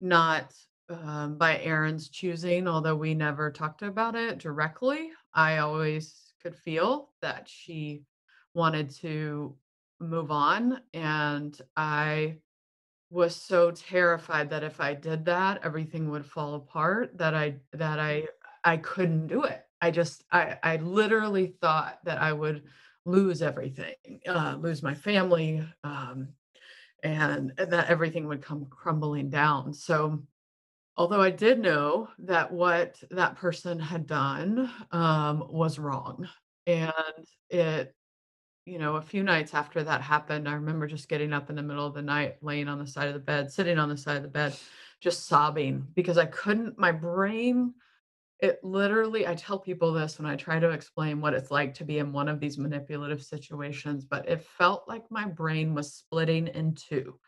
Not 0.00 0.54
um 0.90 1.38
by 1.38 1.58
Aaron's 1.60 2.08
choosing, 2.10 2.68
although 2.68 2.96
we 2.96 3.14
never 3.14 3.50
talked 3.52 3.82
about 3.82 4.16
it 4.16 4.38
directly. 4.38 5.10
I 5.34 5.58
always 5.58 6.34
could 6.42 6.56
feel 6.56 7.10
that 7.22 7.48
she 7.48 8.04
wanted 8.54 8.90
to 8.96 9.56
move 10.00 10.30
on 10.32 10.80
and 10.94 11.60
I 11.76 12.38
was 13.10 13.36
so 13.36 13.70
terrified 13.72 14.50
that 14.50 14.64
if 14.64 14.80
I 14.80 14.94
did 14.94 15.24
that, 15.26 15.60
everything 15.64 16.10
would 16.10 16.26
fall 16.26 16.54
apart, 16.56 17.18
that 17.18 17.34
I 17.34 17.56
that 17.72 18.00
I 18.00 18.28
I 18.64 18.78
couldn't 18.78 19.28
do 19.28 19.44
it. 19.44 19.66
I 19.84 19.90
just 19.90 20.24
I 20.32 20.56
I 20.62 20.76
literally 20.76 21.54
thought 21.60 21.98
that 22.04 22.18
I 22.18 22.32
would 22.32 22.62
lose 23.04 23.42
everything, 23.42 24.20
uh, 24.26 24.56
lose 24.58 24.82
my 24.82 24.94
family, 24.94 25.62
um, 25.84 26.28
and, 27.02 27.52
and 27.58 27.70
that 27.70 27.90
everything 27.90 28.26
would 28.28 28.40
come 28.40 28.64
crumbling 28.70 29.28
down. 29.28 29.74
So 29.74 30.22
although 30.96 31.20
I 31.20 31.28
did 31.28 31.58
know 31.58 32.08
that 32.20 32.50
what 32.50 32.98
that 33.10 33.36
person 33.36 33.78
had 33.78 34.06
done 34.06 34.70
um, 34.90 35.44
was 35.50 35.78
wrong, 35.78 36.26
and 36.66 36.92
it 37.50 37.94
you 38.64 38.78
know, 38.78 38.96
a 38.96 39.02
few 39.02 39.22
nights 39.22 39.52
after 39.52 39.84
that 39.84 40.00
happened, 40.00 40.48
I 40.48 40.54
remember 40.54 40.86
just 40.86 41.10
getting 41.10 41.34
up 41.34 41.50
in 41.50 41.56
the 41.56 41.62
middle 41.62 41.86
of 41.86 41.92
the 41.92 42.00
night, 42.00 42.36
laying 42.40 42.68
on 42.68 42.78
the 42.78 42.86
side 42.86 43.08
of 43.08 43.12
the 43.12 43.20
bed, 43.20 43.52
sitting 43.52 43.78
on 43.78 43.90
the 43.90 43.96
side 43.98 44.16
of 44.16 44.22
the 44.22 44.28
bed, 44.28 44.56
just 45.02 45.26
sobbing 45.26 45.86
because 45.94 46.16
I 46.16 46.24
couldn't, 46.24 46.78
my 46.78 46.90
brain, 46.90 47.74
it 48.44 48.62
literally, 48.62 49.26
I 49.26 49.34
tell 49.34 49.58
people 49.58 49.90
this 49.90 50.18
when 50.18 50.30
I 50.30 50.36
try 50.36 50.58
to 50.60 50.68
explain 50.68 51.22
what 51.22 51.32
it's 51.32 51.50
like 51.50 51.72
to 51.74 51.84
be 51.84 51.98
in 51.98 52.12
one 52.12 52.28
of 52.28 52.40
these 52.40 52.58
manipulative 52.58 53.22
situations, 53.22 54.04
but 54.04 54.28
it 54.28 54.44
felt 54.58 54.86
like 54.86 55.10
my 55.10 55.24
brain 55.24 55.74
was 55.74 55.94
splitting 55.94 56.48
in 56.48 56.74
two, 56.74 57.18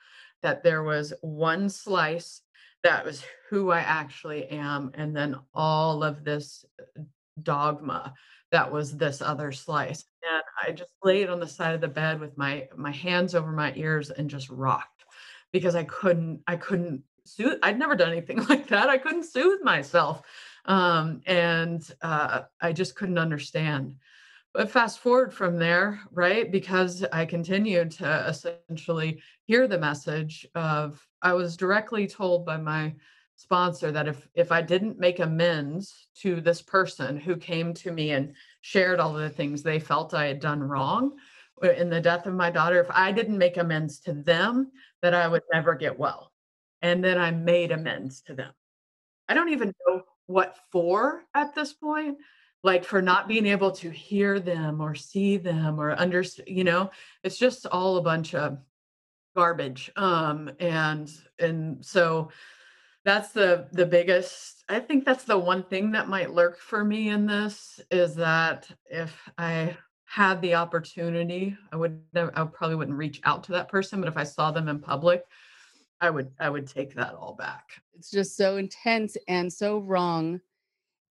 that 0.43 0.63
there 0.63 0.83
was 0.83 1.15
one 1.23 1.71
slice 1.71 2.43
that 2.83 3.03
was 3.03 3.25
who 3.49 3.71
I 3.71 3.81
actually 3.81 4.47
am, 4.49 4.91
and 4.93 5.17
then 5.17 5.37
all 5.55 6.05
of 6.05 6.23
this 6.23 6.67
uh, 6.79 7.03
dogma 7.43 8.13
that 8.53 8.71
was 8.71 8.95
this 8.95 9.23
other 9.23 9.53
slice. 9.53 10.05
And 10.23 10.43
I 10.63 10.73
just 10.73 10.93
laid 11.03 11.31
on 11.31 11.41
the 11.41 11.49
side 11.49 11.75
of 11.75 11.81
the 11.81 11.89
bed 11.89 12.21
with 12.21 12.37
my 12.37 12.69
my 12.77 12.93
hands 12.93 13.35
over 13.35 13.53
my 13.53 13.73
ears 13.75 14.11
and 14.11 14.29
just 14.29 14.51
rocked 14.51 15.05
because 15.51 15.75
I 15.75 15.85
couldn't 15.85 16.43
I 16.47 16.57
couldn't 16.57 17.03
soothe 17.25 17.59
I'd 17.63 17.79
never 17.79 17.97
done 17.97 18.13
anything 18.13 18.45
like 18.49 18.69
that. 18.69 18.89
I 18.89 18.99
couldn't 18.99 19.25
soothe 19.25 19.63
myself. 19.63 20.23
Um, 20.67 21.23
and 21.27 21.89
uh, 22.03 22.43
I 22.61 22.73
just 22.73 22.97
couldn't 22.97 23.19
understand. 23.19 23.97
But 24.53 24.71
fast 24.71 25.01
forward 25.01 25.35
from 25.35 25.59
there, 25.59 26.01
right? 26.11 26.51
Because 26.51 27.05
I 27.13 27.27
continued 27.27 27.91
to 27.93 28.27
essentially 28.27 29.21
hear 29.45 29.69
the 29.69 29.79
message 29.79 30.47
of 30.55 31.07
I 31.23 31.35
was 31.35 31.57
directly 31.57 32.07
told 32.07 32.47
by 32.47 32.57
my 32.57 32.95
sponsor 33.37 33.93
that 33.93 34.09
if 34.09 34.27
if 34.35 34.51
I 34.51 34.63
didn't 34.63 34.99
make 34.99 35.21
amends 35.21 36.09
to 36.23 36.41
this 36.41 36.63
person 36.63 37.19
who 37.19 37.37
came 37.37 37.75
to 37.75 37.93
me 37.93 38.13
and 38.13 38.35
shared 38.63 38.99
all 38.99 39.13
the 39.13 39.29
things 39.29 39.63
they 39.63 39.79
felt 39.79 40.15
I 40.15 40.25
had 40.25 40.41
done 40.41 40.63
wrong 40.63 41.19
uh, 41.63 41.71
in 41.73 41.91
the 41.91 42.01
death 42.01 42.27
of 42.27 42.35
my 42.35 42.51
daughter, 42.51 42.81
if 42.81 42.91
I 42.91 43.13
didn't 43.13 43.39
make 43.39 43.59
amends 43.59 44.01
to 44.01 44.15
them, 44.15 44.73
that 45.03 45.15
I 45.15 45.29
would 45.29 45.43
never 45.53 45.75
get 45.75 45.99
well. 45.99 46.33
And 46.81 47.05
then 47.05 47.19
I 47.19 47.31
made 47.31 47.73
amends 47.73 48.23
to 48.23 48.35
them. 48.35 48.53
I 49.29 49.35
don't 49.35 49.51
even 49.51 49.75
know 49.87 50.03
what 50.27 50.57
for 50.71 51.23
at 51.35 51.55
this 51.55 51.73
point, 51.73 52.19
like 52.63 52.85
for 52.85 53.01
not 53.01 53.29
being 53.29 53.47
able 53.47 53.71
to 53.71 53.91
hear 53.91 54.41
them 54.41 54.81
or 54.81 54.95
see 54.95 55.37
them 55.37 55.81
or 55.81 55.93
understand, 55.93 56.49
you 56.49 56.65
know, 56.65 56.91
it's 57.23 57.39
just 57.39 57.67
all 57.67 57.97
a 57.97 58.03
bunch 58.03 58.35
of 58.35 58.59
garbage. 59.35 59.91
Um, 59.97 60.51
and 60.59 61.11
and 61.39 61.85
so 61.85 62.31
that's 63.05 63.31
the 63.31 63.69
the 63.73 63.87
biggest 63.87 64.65
I 64.69 64.81
think 64.81 65.05
that's 65.05 65.25
the 65.25 65.39
one 65.39 65.63
thing 65.63 65.93
that 65.93 66.09
might 66.09 66.33
lurk 66.33 66.59
for 66.59 66.85
me 66.85 67.11
in 67.11 67.27
this 67.27 67.79
is 67.91 68.17
that 68.17 68.69
if 68.91 69.17
I 69.39 69.77
had 70.07 70.41
the 70.41 70.55
opportunity, 70.55 71.57
I 71.73 71.77
would 71.77 72.01
I 72.15 72.45
probably 72.45 72.77
wouldn't 72.77 72.97
reach 72.97 73.21
out 73.25 73.45
to 73.45 73.53
that 73.53 73.69
person, 73.69 74.01
but 74.01 74.09
if 74.09 74.17
I 74.17 74.25
saw 74.25 74.51
them 74.51 74.69
in 74.69 74.81
public, 74.81 75.25
I 76.01 76.11
would 76.11 76.31
I 76.39 76.51
would 76.51 76.67
take 76.67 76.95
that 76.95 77.15
all 77.15 77.35
back. 77.35 77.81
It's 77.95 78.11
just 78.11 78.37
so 78.37 78.57
intense 78.57 79.17
and 79.29 79.53
so 79.53 79.79
wrong. 79.79 80.41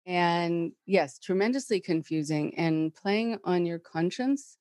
And 0.06 0.72
yes, 0.84 1.18
tremendously 1.18 1.80
confusing 1.80 2.54
and 2.58 2.94
playing 2.94 3.38
on 3.44 3.64
your 3.64 3.78
conscience 3.78 4.58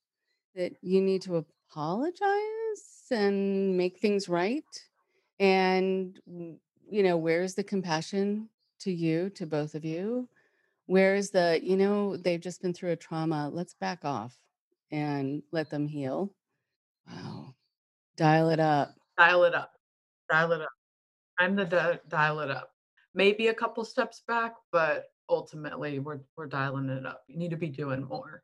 that 0.55 0.73
you 0.81 1.01
need 1.01 1.21
to 1.23 1.45
apologize 1.69 3.07
and 3.11 3.75
make 3.75 3.99
things 3.99 4.29
right. 4.29 4.63
And 5.39 6.17
you 6.89 7.03
know, 7.03 7.17
where's 7.17 7.55
the 7.55 7.63
compassion 7.63 8.49
to 8.79 8.91
you, 8.91 9.29
to 9.31 9.45
both 9.45 9.75
of 9.75 9.83
you? 9.83 10.29
Where's 10.85 11.29
the, 11.29 11.59
you 11.63 11.77
know, 11.77 12.17
they've 12.17 12.41
just 12.41 12.61
been 12.61 12.73
through 12.73 12.91
a 12.91 12.95
trauma. 12.95 13.49
Let's 13.51 13.73
back 13.73 14.03
off 14.03 14.37
and 14.91 15.41
let 15.51 15.69
them 15.69 15.87
heal. 15.87 16.33
Wow. 17.07 17.55
Dial 18.15 18.49
it 18.49 18.59
up. 18.59 18.95
Dial 19.17 19.43
it 19.45 19.55
up. 19.55 19.73
Dial 20.29 20.51
it 20.53 20.61
up. 20.61 20.69
I'm 21.39 21.55
the 21.55 21.65
di- 21.65 21.99
dial 22.07 22.39
it 22.41 22.51
up. 22.51 22.73
Maybe 23.15 23.47
a 23.47 23.53
couple 23.55 23.85
steps 23.85 24.23
back, 24.27 24.55
but 24.71 25.07
ultimately 25.29 25.99
we're 25.99 26.21
we're 26.37 26.47
dialing 26.47 26.89
it 26.89 27.05
up. 27.05 27.23
You 27.27 27.37
need 27.37 27.51
to 27.51 27.57
be 27.57 27.69
doing 27.69 28.03
more. 28.05 28.43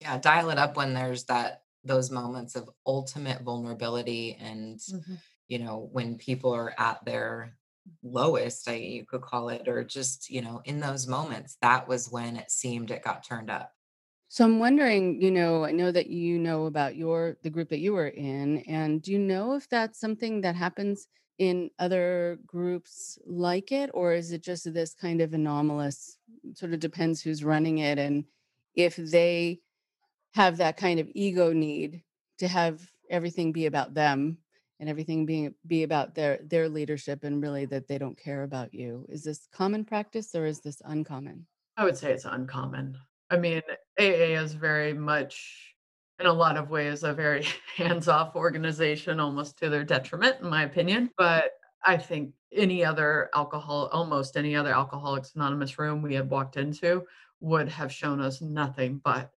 Yeah, 0.00 0.18
dial 0.18 0.50
it 0.50 0.58
up 0.58 0.76
when 0.76 0.94
there's 0.94 1.24
that 1.26 1.64
those 1.84 2.10
moments 2.10 2.56
of 2.56 2.70
ultimate 2.86 3.42
vulnerability 3.42 4.34
and 4.36 4.80
Mhm. 4.88 5.22
you 5.48 5.58
know, 5.58 5.78
when 5.92 6.16
people 6.18 6.52
are 6.52 6.74
at 6.78 7.04
their 7.04 7.58
lowest, 8.02 8.68
I 8.68 8.74
you 8.76 9.04
could 9.06 9.22
call 9.22 9.50
it, 9.50 9.68
or 9.68 9.84
just, 9.84 10.30
you 10.30 10.40
know, 10.42 10.62
in 10.64 10.80
those 10.80 11.06
moments, 11.06 11.56
that 11.62 11.86
was 11.88 12.10
when 12.10 12.36
it 12.36 12.50
seemed 12.50 12.90
it 12.90 13.02
got 13.04 13.24
turned 13.24 13.50
up. 13.50 13.74
So 14.34 14.44
I'm 14.44 14.58
wondering, 14.58 15.22
you 15.22 15.30
know, 15.30 15.64
I 15.64 15.70
know 15.70 15.92
that 15.92 16.08
you 16.08 16.40
know 16.40 16.66
about 16.66 16.96
your 16.96 17.36
the 17.44 17.50
group 17.50 17.68
that 17.68 17.78
you 17.78 17.92
were 17.92 18.08
in, 18.08 18.58
and 18.66 19.00
do 19.00 19.12
you 19.12 19.18
know 19.20 19.54
if 19.54 19.68
that's 19.68 20.00
something 20.00 20.40
that 20.40 20.56
happens 20.56 21.06
in 21.38 21.70
other 21.78 22.40
groups 22.44 23.16
like 23.24 23.70
it, 23.70 23.90
or 23.94 24.12
is 24.12 24.32
it 24.32 24.42
just 24.42 24.74
this 24.74 24.92
kind 24.92 25.20
of 25.20 25.34
anomalous, 25.34 26.18
sort 26.54 26.72
of 26.72 26.80
depends 26.80 27.22
who's 27.22 27.44
running 27.44 27.78
it 27.78 27.96
and 27.96 28.24
if 28.74 28.96
they 28.96 29.60
have 30.34 30.56
that 30.56 30.76
kind 30.76 31.00
of 31.00 31.08
ego 31.14 31.52
need 31.52 32.02
to 32.38 32.48
have 32.48 32.90
everything 33.10 33.52
be 33.52 33.66
about 33.66 33.94
them 33.94 34.38
and 34.80 34.88
everything 34.88 35.26
being 35.26 35.54
be 35.64 35.84
about 35.84 36.16
their 36.16 36.40
their 36.42 36.68
leadership 36.68 37.22
and 37.22 37.40
really 37.40 37.66
that 37.66 37.86
they 37.86 37.98
don't 37.98 38.18
care 38.18 38.42
about 38.42 38.74
you. 38.74 39.06
Is 39.08 39.22
this 39.22 39.46
common 39.52 39.84
practice 39.84 40.34
or 40.34 40.44
is 40.44 40.60
this 40.60 40.82
uncommon? 40.84 41.46
I 41.76 41.84
would 41.84 41.96
say 41.96 42.12
it's 42.12 42.24
uncommon. 42.24 42.98
I 43.30 43.36
mean, 43.36 43.62
AA 43.98 44.38
is 44.40 44.52
very 44.54 44.92
much, 44.92 45.74
in 46.20 46.26
a 46.26 46.32
lot 46.32 46.56
of 46.56 46.70
ways, 46.70 47.02
a 47.02 47.12
very 47.12 47.46
hands-off 47.76 48.36
organization, 48.36 49.20
almost 49.20 49.58
to 49.58 49.68
their 49.68 49.84
detriment, 49.84 50.40
in 50.40 50.48
my 50.48 50.64
opinion. 50.64 51.10
But 51.16 51.52
I 51.84 51.96
think 51.96 52.32
any 52.52 52.84
other 52.84 53.30
alcohol, 53.34 53.88
almost 53.92 54.36
any 54.36 54.54
other 54.54 54.72
Alcoholics 54.72 55.34
Anonymous 55.34 55.78
room 55.78 56.02
we 56.02 56.14
had 56.14 56.30
walked 56.30 56.56
into 56.56 57.04
would 57.40 57.68
have 57.68 57.92
shown 57.92 58.20
us 58.20 58.40
nothing 58.40 59.00
but 59.04 59.30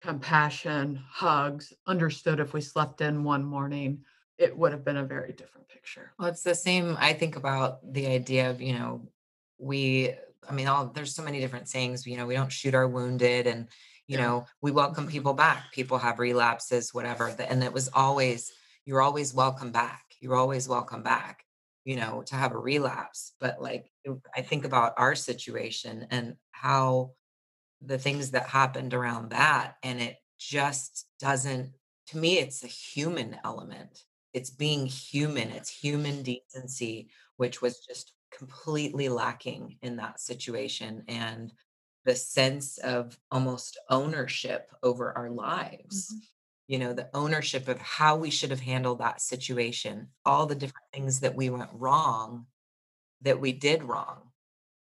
compassion, 0.00 1.00
hugs, 1.08 1.72
understood 1.86 2.38
if 2.38 2.52
we 2.52 2.60
slept 2.60 3.00
in 3.00 3.24
one 3.24 3.44
morning, 3.44 4.04
it 4.38 4.56
would 4.56 4.72
have 4.72 4.84
been 4.84 4.98
a 4.98 5.04
very 5.04 5.32
different 5.32 5.68
picture. 5.68 6.12
Well, 6.18 6.28
it's 6.28 6.42
the 6.42 6.54
same. 6.54 6.96
I 7.00 7.12
think 7.14 7.36
about 7.36 7.92
the 7.92 8.06
idea 8.06 8.50
of, 8.50 8.60
you 8.60 8.74
know, 8.74 9.08
we, 9.58 10.14
I 10.48 10.52
mean, 10.52 10.68
all 10.68 10.86
there's 10.86 11.14
so 11.14 11.22
many 11.22 11.40
different 11.40 11.68
sayings, 11.68 12.06
you 12.06 12.16
know, 12.16 12.26
we 12.26 12.34
don't 12.34 12.52
shoot 12.52 12.74
our 12.74 12.88
wounded 12.88 13.46
and, 13.46 13.68
you 14.06 14.18
Yeah. 14.18 14.24
know, 14.24 14.46
we 14.60 14.70
welcome 14.70 15.06
people 15.06 15.34
back. 15.34 15.72
People 15.72 15.98
have 15.98 16.18
relapses, 16.18 16.92
whatever. 16.92 17.28
And 17.28 17.62
it 17.62 17.72
was 17.72 17.88
always, 17.94 18.52
you're 18.84 19.02
always 19.02 19.32
welcome 19.34 19.72
back. 19.72 20.02
You're 20.20 20.36
always 20.36 20.68
welcome 20.68 21.02
back, 21.02 21.44
you 21.84 21.96
know, 21.96 22.22
to 22.26 22.34
have 22.36 22.52
a 22.52 22.58
relapse. 22.58 23.32
But 23.40 23.60
like, 23.60 23.90
I 24.36 24.42
think 24.42 24.64
about 24.64 24.94
our 24.98 25.14
situation 25.14 26.06
and 26.10 26.36
how 26.52 27.12
the 27.80 27.98
things 27.98 28.30
that 28.32 28.48
happened 28.48 28.94
around 28.94 29.30
that, 29.30 29.76
and 29.82 30.00
it 30.00 30.16
just 30.38 31.06
doesn't, 31.20 31.72
to 32.08 32.18
me, 32.18 32.38
it's 32.38 32.62
a 32.64 32.68
human 32.68 33.38
element 33.44 34.04
it's 34.34 34.50
being 34.50 34.84
human, 34.86 35.50
it's 35.50 35.70
human 35.70 36.22
decency, 36.22 37.08
which 37.36 37.62
was 37.62 37.78
just 37.78 38.12
completely 38.36 39.08
lacking 39.08 39.78
in 39.82 39.96
that 39.96 40.20
situation. 40.20 41.04
And 41.08 41.52
the 42.04 42.14
sense 42.16 42.78
of 42.78 43.18
almost 43.30 43.78
ownership 43.90 44.70
over 44.82 45.16
our 45.16 45.30
lives, 45.30 46.16
Mhm. 46.16 46.24
you 46.68 46.78
know, 46.78 46.92
the 46.92 47.10
ownership 47.14 47.68
of 47.68 47.78
how 47.78 48.16
we 48.16 48.30
should 48.30 48.50
have 48.50 48.60
handled 48.60 48.98
that 49.00 49.20
situation, 49.20 50.12
all 50.24 50.46
the 50.46 50.54
different 50.54 50.86
things 50.92 51.20
that 51.20 51.34
we 51.36 51.50
went 51.50 51.70
wrong, 51.74 52.46
that 53.20 53.40
we 53.40 53.52
did 53.52 53.82
wrong, 53.82 54.30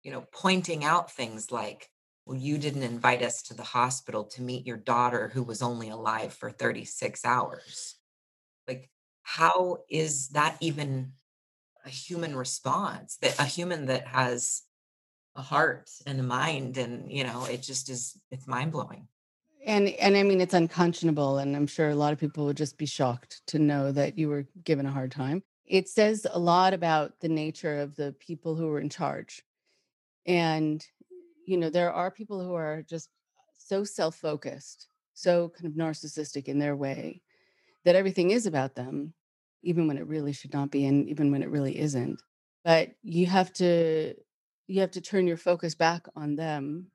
you 0.02 0.12
know, 0.12 0.26
pointing 0.32 0.84
out 0.84 1.12
things 1.12 1.52
like 1.52 1.90
well, 2.26 2.38
you 2.38 2.58
didn't 2.58 2.84
invite 2.84 3.22
us 3.22 3.42
to 3.42 3.54
the 3.54 3.64
hospital 3.64 4.24
to 4.24 4.42
meet 4.42 4.66
your 4.66 4.76
daughter 4.78 5.28
who 5.28 5.42
was 5.42 5.62
only 5.62 5.88
alive 5.90 6.32
for 6.34 6.50
36 6.52 7.24
hours. 7.24 7.96
Like, 8.66 8.90
how 9.22 9.84
is 9.90 10.30
that 10.30 10.56
even 10.60 11.14
a 11.88 11.90
human 11.90 12.36
response? 12.36 13.18
That 13.22 13.38
a 13.38 13.44
human 13.44 13.86
that 13.86 14.06
has 14.06 14.62
a 15.34 15.42
heart 15.42 15.90
and 16.06 16.20
a 16.20 16.22
mind, 16.22 16.78
and 16.78 17.10
you 17.10 17.24
know, 17.24 17.44
it 17.46 17.62
just 17.62 17.88
is, 17.88 18.16
it's 18.30 18.46
mind 18.46 18.72
blowing. 18.72 19.08
And 19.66 19.88
and 19.88 20.16
I 20.16 20.22
mean 20.22 20.40
it's 20.40 20.54
unconscionable 20.54 21.38
and 21.38 21.54
I'm 21.54 21.66
sure 21.66 21.90
a 21.90 21.94
lot 21.94 22.12
of 22.12 22.18
people 22.18 22.46
would 22.46 22.56
just 22.56 22.78
be 22.78 22.86
shocked 22.86 23.42
to 23.48 23.58
know 23.58 23.92
that 23.92 24.16
you 24.16 24.28
were 24.28 24.46
given 24.64 24.86
a 24.86 24.90
hard 24.90 25.10
time. 25.10 25.42
It 25.66 25.88
says 25.88 26.26
a 26.30 26.38
lot 26.38 26.72
about 26.72 27.20
the 27.20 27.28
nature 27.28 27.80
of 27.80 27.96
the 27.96 28.14
people 28.18 28.54
who 28.54 28.68
were 28.68 28.80
in 28.80 28.88
charge. 28.88 29.42
And 30.26 30.84
you 31.44 31.56
know, 31.56 31.70
there 31.70 31.92
are 31.92 32.10
people 32.10 32.42
who 32.42 32.54
are 32.54 32.82
just 32.88 33.10
so 33.58 33.84
self-focused, 33.84 34.88
so 35.14 35.50
kind 35.50 35.66
of 35.66 35.72
narcissistic 35.72 36.44
in 36.46 36.58
their 36.58 36.76
way 36.76 37.20
that 37.84 37.96
everything 37.96 38.30
is 38.30 38.46
about 38.46 38.74
them 38.74 39.12
even 39.62 39.86
when 39.86 39.98
it 39.98 40.06
really 40.06 40.32
should 40.32 40.52
not 40.52 40.70
be 40.70 40.86
and 40.86 41.08
even 41.08 41.30
when 41.30 41.42
it 41.42 41.50
really 41.50 41.78
isn't. 41.78 42.20
But 42.64 42.90
you 43.02 43.26
have 43.26 43.52
to 43.54 44.14
you 44.66 44.80
have 44.80 44.90
to 44.92 45.00
turn 45.00 45.26
your 45.26 45.38
focus 45.38 45.74
back 45.74 46.06
on 46.14 46.36
them 46.36 46.90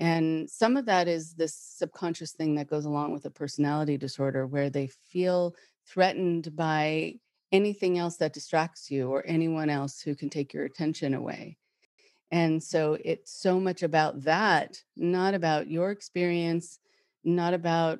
and 0.00 0.48
some 0.48 0.76
of 0.76 0.86
that 0.86 1.08
is 1.08 1.34
this 1.34 1.54
subconscious 1.54 2.32
thing 2.32 2.54
that 2.54 2.68
goes 2.70 2.84
along 2.84 3.12
with 3.12 3.24
a 3.24 3.30
personality 3.30 3.96
disorder 3.96 4.46
where 4.46 4.70
they 4.70 4.88
feel 5.10 5.54
threatened 5.86 6.54
by 6.54 7.14
anything 7.50 7.98
else 7.98 8.16
that 8.18 8.32
distracts 8.32 8.90
you 8.90 9.10
or 9.10 9.24
anyone 9.26 9.70
else 9.70 10.00
who 10.00 10.14
can 10.14 10.30
take 10.30 10.52
your 10.52 10.64
attention 10.64 11.14
away. 11.14 11.56
And 12.30 12.62
so 12.62 12.98
it's 13.04 13.32
so 13.32 13.58
much 13.58 13.82
about 13.82 14.22
that, 14.24 14.82
not 14.96 15.34
about 15.34 15.70
your 15.70 15.90
experience, 15.90 16.78
not 17.24 17.54
about 17.54 17.98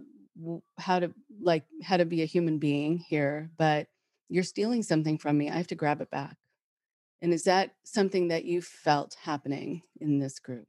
how 0.78 1.00
to 1.00 1.12
like 1.40 1.64
how 1.82 1.96
to 1.96 2.04
be 2.04 2.22
a 2.22 2.26
human 2.26 2.58
being 2.58 2.98
here, 2.98 3.50
but 3.58 3.88
you're 4.28 4.44
stealing 4.44 4.82
something 4.82 5.18
from 5.18 5.38
me. 5.38 5.50
I 5.50 5.56
have 5.56 5.66
to 5.68 5.74
grab 5.74 6.00
it 6.00 6.10
back. 6.10 6.36
And 7.20 7.32
is 7.32 7.44
that 7.44 7.72
something 7.84 8.28
that 8.28 8.44
you 8.44 8.62
felt 8.62 9.16
happening 9.22 9.82
in 10.00 10.18
this 10.18 10.38
group? 10.38 10.66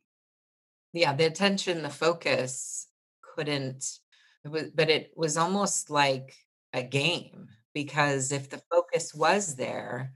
Yeah, 0.94 1.14
the 1.14 1.26
attention, 1.26 1.84
the 1.84 1.90
focus 1.90 2.88
couldn't 3.36 4.00
it 4.44 4.50
was 4.50 4.70
but 4.74 4.90
it 4.90 5.12
was 5.16 5.38
almost 5.38 5.90
like 5.90 6.36
a 6.74 6.82
game 6.82 7.50
because 7.74 8.32
if 8.32 8.50
the 8.50 8.62
focus 8.72 9.14
was 9.14 9.56
there, 9.56 10.14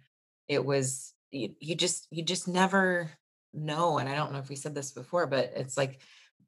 it 0.48 0.64
was 0.66 1.14
you, 1.32 1.56
you 1.60 1.76
just 1.76 2.08
you 2.10 2.24
just 2.24 2.48
never 2.48 3.12
know. 3.54 3.98
And 3.98 4.10
I 4.10 4.16
don't 4.16 4.32
know 4.32 4.40
if 4.40 4.50
we 4.50 4.56
said 4.56 4.76
this 4.76 4.92
before, 4.92 5.28
but 5.28 5.52
it's 5.56 5.78
like 5.78 6.02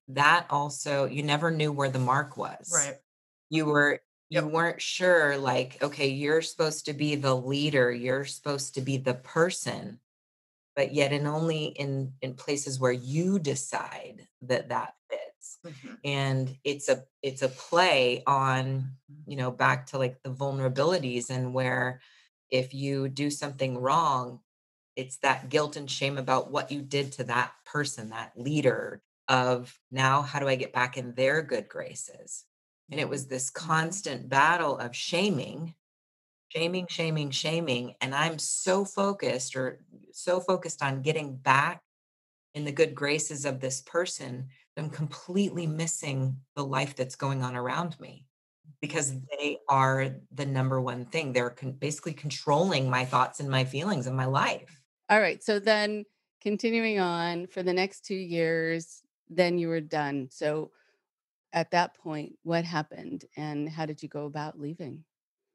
that 0.10 0.48
also 0.50 1.06
you 1.06 1.24
never 1.24 1.52
knew 1.52 1.72
where 1.72 1.90
the 1.90 2.00
mark 2.00 2.38
was. 2.38 2.72
Right. 2.74 2.96
You 3.50 3.66
were 3.66 4.02
you 4.30 4.42
Yep. 4.42 4.46
weren't 4.48 4.82
sure 4.82 5.38
like 5.38 5.82
okay 5.84 6.08
you're 6.08 6.42
supposed 6.42 6.86
to 6.86 6.94
be 6.94 7.16
the 7.16 7.36
leader 7.36 7.92
you're 7.92 8.26
supposed 8.26 8.74
to 8.76 8.82
be 8.82 8.98
the 8.98 9.14
person 9.14 10.00
but 10.76 10.94
yet 10.94 11.14
and 11.14 11.28
only 11.28 11.66
in 11.68 12.14
in 12.22 12.36
places 12.36 12.80
where 12.80 12.92
you 12.92 13.40
decide 13.40 14.28
that 14.42 14.70
that 14.70 14.96
fits 15.10 15.60
Mhm. 15.64 15.98
and 16.04 16.58
it's 16.64 16.90
a 16.90 17.06
it's 17.22 17.42
a 17.42 17.50
play 17.50 18.24
on 18.28 18.98
you 19.28 19.36
know 19.38 19.52
back 19.52 19.88
to 19.88 19.98
like 19.98 20.22
the 20.24 20.32
vulnerabilities 20.34 21.30
and 21.30 21.54
where 21.54 22.02
if 22.50 22.74
you 22.74 23.10
do 23.10 23.30
something 23.32 23.78
wrong 23.78 24.42
it's 24.96 25.18
that 25.20 25.50
guilt 25.50 25.76
and 25.76 25.92
shame 25.92 26.18
about 26.18 26.52
what 26.52 26.72
you 26.72 26.82
did 26.82 27.12
to 27.14 27.24
that 27.26 27.54
person 27.66 28.10
that 28.10 28.38
leader 28.38 29.04
of 29.28 29.80
now 29.92 30.22
how 30.22 30.40
do 30.40 30.48
i 30.48 30.56
get 30.56 30.74
back 30.74 30.98
in 30.98 31.14
their 31.16 31.42
good 31.42 31.68
graces 31.68 32.46
and 32.92 33.00
it 33.00 33.10
was 33.10 33.28
this 33.28 33.50
constant 33.50 34.30
battle 34.30 34.78
of 34.78 34.96
shaming 34.96 35.74
shaming, 36.56 36.88
shaming, 36.88 37.32
shaming. 37.32 37.96
And 38.02 38.16
I'm 38.16 38.40
so 38.40 38.86
focused 38.86 39.56
or 39.56 39.82
so 40.12 40.40
focused 40.40 40.82
on 40.82 41.02
getting 41.02 41.36
back 41.36 41.82
in 42.54 42.64
the 42.64 42.72
good 42.72 42.96
graces 42.96 43.46
of 43.46 43.60
this 43.60 43.82
person, 43.82 44.48
that 44.76 44.84
I'm 44.84 44.90
completely 44.90 45.68
missing 45.68 46.38
the 46.56 46.66
life 46.66 46.96
that's 46.96 47.18
going 47.18 47.44
on 47.44 47.56
around 47.56 48.00
me 48.00 48.26
because 48.80 49.12
mm-hmm. 49.12 49.26
they 49.38 49.58
are 49.68 50.16
the 50.34 50.46
number 50.46 50.80
one 50.80 51.06
thing. 51.06 51.34
They're 51.34 51.50
con- 51.50 51.74
basically 51.74 52.14
controlling 52.14 52.90
my 52.90 53.04
thoughts 53.04 53.42
and 53.42 53.50
my 53.50 53.66
feelings 53.66 54.08
and 54.08 54.16
my 54.16 54.26
life. 54.26 54.82
All 55.10 55.20
right. 55.20 55.44
So 55.44 55.60
then 55.60 56.06
continuing 56.42 57.00
on 57.00 57.48
for 57.48 57.62
the 57.62 57.74
next 57.74 58.06
two 58.06 58.16
years, 58.16 59.02
then 59.30 59.58
you 59.58 59.68
were 59.68 59.82
done. 59.82 60.30
So 60.32 60.72
at 61.54 61.72
that 61.72 61.96
point, 61.98 62.34
what 62.44 62.66
happened 62.66 63.26
and 63.38 63.70
how 63.70 63.86
did 63.86 64.04
you 64.04 64.10
go 64.10 64.26
about 64.26 64.60
leaving? 64.60 65.04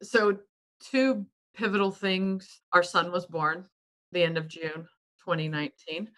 So, 0.02 0.38
two 0.80 1.26
pivotal 1.54 1.90
things. 1.90 2.60
Our 2.72 2.82
son 2.82 3.12
was 3.12 3.26
born 3.26 3.66
the 4.12 4.22
end 4.22 4.38
of 4.38 4.48
June 4.48 4.86
2019. 5.24 6.08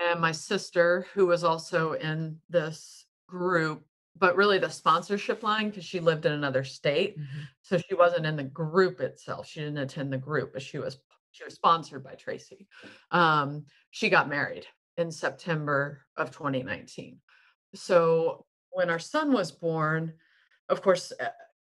And 0.00 0.20
my 0.20 0.32
sister, 0.32 1.06
who 1.12 1.26
was 1.26 1.42
also 1.44 1.92
in 1.92 2.38
this 2.48 3.06
group, 3.26 3.84
but 4.16 4.36
really 4.36 4.58
the 4.58 4.70
sponsorship 4.70 5.42
line, 5.42 5.68
because 5.68 5.84
she 5.84 6.00
lived 6.00 6.26
in 6.26 6.32
another 6.32 6.64
state. 6.64 7.16
So 7.62 7.78
she 7.78 7.94
wasn't 7.94 8.26
in 8.26 8.36
the 8.36 8.44
group 8.44 9.00
itself. 9.00 9.48
She 9.48 9.60
didn't 9.60 9.78
attend 9.78 10.12
the 10.12 10.18
group, 10.18 10.52
but 10.52 10.62
she 10.62 10.78
was 10.78 10.98
she 11.32 11.44
was 11.44 11.54
sponsored 11.54 12.02
by 12.02 12.14
Tracy. 12.14 12.66
Um, 13.10 13.66
she 13.90 14.08
got 14.08 14.28
married 14.28 14.66
in 14.96 15.12
September 15.12 16.00
of 16.16 16.30
2019. 16.30 17.18
So 17.74 18.46
when 18.78 18.90
our 18.90 18.98
son 19.00 19.32
was 19.32 19.50
born, 19.50 20.12
of 20.68 20.82
course, 20.82 21.12
uh, 21.20 21.30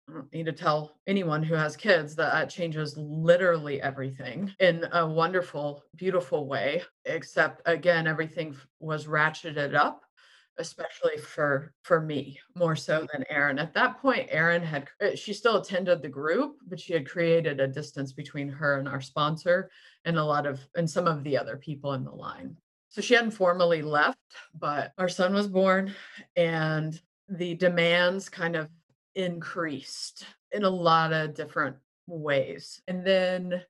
I 0.09 0.13
don't 0.13 0.33
need 0.33 0.47
to 0.47 0.53
tell 0.53 0.97
anyone 1.07 1.41
who 1.41 1.55
has 1.55 1.77
kids 1.77 2.17
that 2.17 2.33
that 2.33 2.51
changes 2.51 2.97
literally 2.97 3.81
everything 3.81 4.53
in 4.59 4.85
a 4.91 5.07
wonderful, 5.07 5.85
beautiful 5.95 6.49
way. 6.49 6.83
Except 7.05 7.63
again, 7.65 8.09
everything 8.09 8.57
was 8.81 9.07
ratcheted 9.07 9.77
up, 9.77 10.03
especially 10.59 11.17
for 11.19 11.73
for 11.83 12.01
me 12.01 12.41
more 12.57 12.75
so 12.75 13.07
than 13.13 13.25
Aaron. 13.31 13.61
At 13.61 13.75
that 13.75 14.03
point, 14.03 14.29
Aaron 14.33 14.63
had 14.63 14.89
uh, 15.01 15.15
she 15.15 15.33
still 15.33 15.59
attended 15.59 16.03
the 16.03 16.09
group, 16.09 16.57
but 16.67 16.81
she 16.81 16.93
had 16.93 17.09
created 17.09 17.61
a 17.61 17.69
distance 17.69 18.13
between 18.13 18.49
her 18.49 18.81
and 18.81 18.89
our 18.89 19.01
sponsor, 19.01 19.71
and 20.05 20.19
a 20.19 20.25
lot 20.25 20.45
of 20.45 20.59
and 20.75 20.91
some 20.91 21.07
of 21.07 21.23
the 21.23 21.39
other 21.39 21.57
people 21.57 21.93
in 21.93 22.03
the 22.03 22.11
line. 22.11 22.57
So 22.97 23.03
she 23.03 23.13
hadn't 23.13 23.33
formally 23.33 23.83
left, 23.83 24.17
but 24.59 24.95
our 24.97 25.11
son 25.11 25.35
was 25.35 25.49
born, 25.49 25.95
and 26.35 26.99
the 27.29 27.55
demands 27.55 28.31
kind 28.31 28.57
of 28.57 28.71
increased 29.15 30.25
in 30.51 30.65
a 30.65 30.71
lot 30.71 31.13
of 31.13 31.35
different 31.35 31.77
ways. 32.07 32.81
And 32.89 33.07
then 33.07 33.63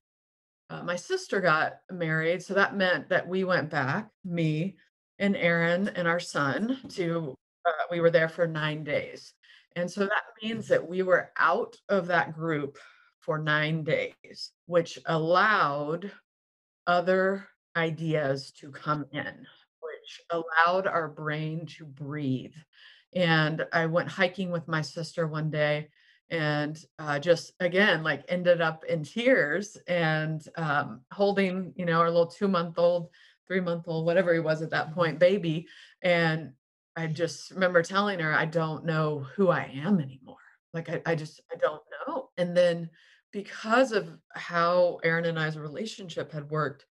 uh, 0.70 0.84
my 0.84 0.94
sister 0.94 1.40
got 1.40 1.78
married. 1.90 2.40
So 2.40 2.54
that 2.54 2.76
meant 2.76 3.08
that 3.08 3.26
we 3.26 3.42
went 3.42 3.68
back, 3.68 4.08
me 4.24 4.76
and 5.18 5.36
Aaron 5.36 5.88
and 5.96 6.06
our 6.06 6.20
son, 6.20 6.78
to, 6.90 7.34
uh, 7.66 7.72
we 7.90 7.98
were 7.98 8.10
there 8.10 8.28
for 8.28 8.46
nine 8.46 8.84
days. 8.84 9.34
And 9.74 9.90
so 9.90 10.02
that 10.02 10.22
means 10.40 10.68
that 10.68 10.88
we 10.88 11.02
were 11.02 11.32
out 11.36 11.74
of 11.88 12.06
that 12.06 12.32
group 12.32 12.78
for 13.18 13.38
nine 13.38 13.82
days, 13.82 14.52
which 14.66 15.00
allowed 15.04 16.12
other 16.86 17.48
ideas 17.76 18.50
to 18.60 18.70
come 18.70 19.06
in, 19.12 19.46
which 19.80 20.20
allowed 20.30 20.86
our 20.86 21.08
brain 21.08 21.66
to 21.78 21.84
breathe. 21.84 22.54
And 23.14 23.66
I 23.72 23.86
went 23.86 24.08
hiking 24.08 24.50
with 24.50 24.68
my 24.68 24.82
sister 24.82 25.26
one 25.26 25.50
day 25.50 25.88
and 26.30 26.76
uh, 26.98 27.18
just 27.18 27.52
again, 27.60 28.02
like 28.02 28.24
ended 28.28 28.60
up 28.60 28.84
in 28.84 29.04
tears 29.04 29.76
and 29.86 30.42
um, 30.56 31.02
holding, 31.12 31.72
you 31.76 31.84
know, 31.84 32.00
our 32.00 32.10
little 32.10 32.26
two 32.26 32.48
month 32.48 32.78
old, 32.78 33.10
three 33.46 33.60
month 33.60 33.84
old, 33.86 34.06
whatever 34.06 34.32
he 34.34 34.40
was 34.40 34.60
at 34.62 34.70
that 34.70 34.92
point, 34.92 35.18
baby. 35.18 35.68
And 36.02 36.52
I 36.96 37.06
just 37.06 37.52
remember 37.52 37.82
telling 37.82 38.18
her, 38.18 38.34
I 38.34 38.46
don't 38.46 38.84
know 38.84 39.20
who 39.36 39.50
I 39.50 39.70
am 39.84 40.00
anymore. 40.00 40.36
Like, 40.72 40.88
I, 40.88 41.02
I 41.06 41.14
just, 41.14 41.40
I 41.52 41.56
don't 41.56 41.82
know. 42.06 42.30
And 42.38 42.56
then 42.56 42.90
because 43.32 43.92
of 43.92 44.08
how 44.34 44.98
Aaron 45.04 45.26
and 45.26 45.38
I's 45.38 45.58
relationship 45.58 46.32
had 46.32 46.50
worked, 46.50 46.86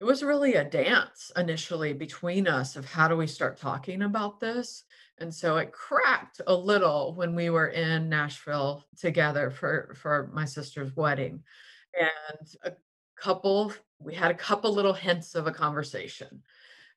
it 0.00 0.04
was 0.04 0.22
really 0.22 0.54
a 0.54 0.64
dance 0.64 1.32
initially 1.36 1.92
between 1.92 2.46
us 2.46 2.76
of 2.76 2.84
how 2.84 3.08
do 3.08 3.16
we 3.16 3.26
start 3.26 3.56
talking 3.58 4.02
about 4.02 4.40
this? 4.40 4.84
And 5.18 5.32
so 5.32 5.56
it 5.56 5.72
cracked 5.72 6.42
a 6.46 6.54
little 6.54 7.14
when 7.14 7.34
we 7.34 7.48
were 7.48 7.68
in 7.68 8.08
Nashville 8.08 8.84
together 8.98 9.50
for 9.50 9.94
for 9.98 10.30
my 10.34 10.44
sister's 10.44 10.94
wedding. 10.94 11.42
And 11.98 12.48
a 12.64 12.72
couple 13.16 13.72
we 13.98 14.14
had 14.14 14.30
a 14.30 14.34
couple 14.34 14.74
little 14.74 14.92
hints 14.92 15.34
of 15.34 15.46
a 15.46 15.52
conversation. 15.52 16.42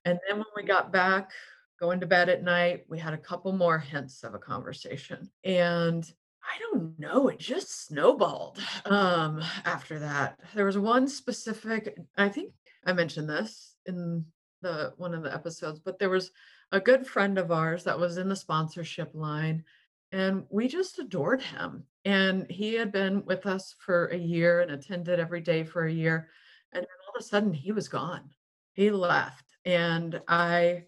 And 0.04 0.18
then 0.28 0.36
when 0.36 0.46
we 0.54 0.62
got 0.64 0.92
back 0.92 1.30
going 1.78 2.00
to 2.00 2.06
bed 2.06 2.28
at 2.28 2.42
night, 2.42 2.84
we 2.90 2.98
had 2.98 3.14
a 3.14 3.18
couple 3.18 3.52
more 3.54 3.78
hints 3.78 4.22
of 4.22 4.34
a 4.34 4.38
conversation. 4.38 5.30
And 5.44 6.10
I 6.42 6.58
don't 6.58 6.98
know, 6.98 7.28
it 7.28 7.38
just 7.38 7.86
snowballed 7.86 8.58
um 8.84 9.42
after 9.64 9.98
that. 10.00 10.38
There 10.54 10.66
was 10.66 10.76
one 10.76 11.08
specific 11.08 11.96
I 12.18 12.28
think 12.28 12.52
I 12.84 12.92
mentioned 12.92 13.28
this 13.28 13.76
in 13.86 14.24
the 14.62 14.92
one 14.96 15.14
of 15.14 15.22
the 15.22 15.32
episodes, 15.32 15.78
but 15.78 15.98
there 15.98 16.10
was 16.10 16.30
a 16.72 16.80
good 16.80 17.06
friend 17.06 17.38
of 17.38 17.50
ours 17.50 17.84
that 17.84 17.98
was 17.98 18.18
in 18.18 18.28
the 18.28 18.36
sponsorship 18.36 19.10
line, 19.14 19.64
and 20.12 20.44
we 20.50 20.68
just 20.68 20.98
adored 20.98 21.42
him. 21.42 21.84
And 22.04 22.50
he 22.50 22.74
had 22.74 22.92
been 22.92 23.24
with 23.24 23.46
us 23.46 23.74
for 23.78 24.06
a 24.06 24.16
year 24.16 24.60
and 24.60 24.70
attended 24.70 25.20
every 25.20 25.40
day 25.40 25.64
for 25.64 25.84
a 25.84 25.92
year. 25.92 26.28
And 26.72 26.82
then 26.82 26.88
all 27.06 27.14
of 27.14 27.20
a 27.20 27.24
sudden 27.24 27.52
he 27.52 27.72
was 27.72 27.88
gone. 27.88 28.30
He 28.72 28.90
left. 28.90 29.44
And 29.64 30.20
I 30.26 30.84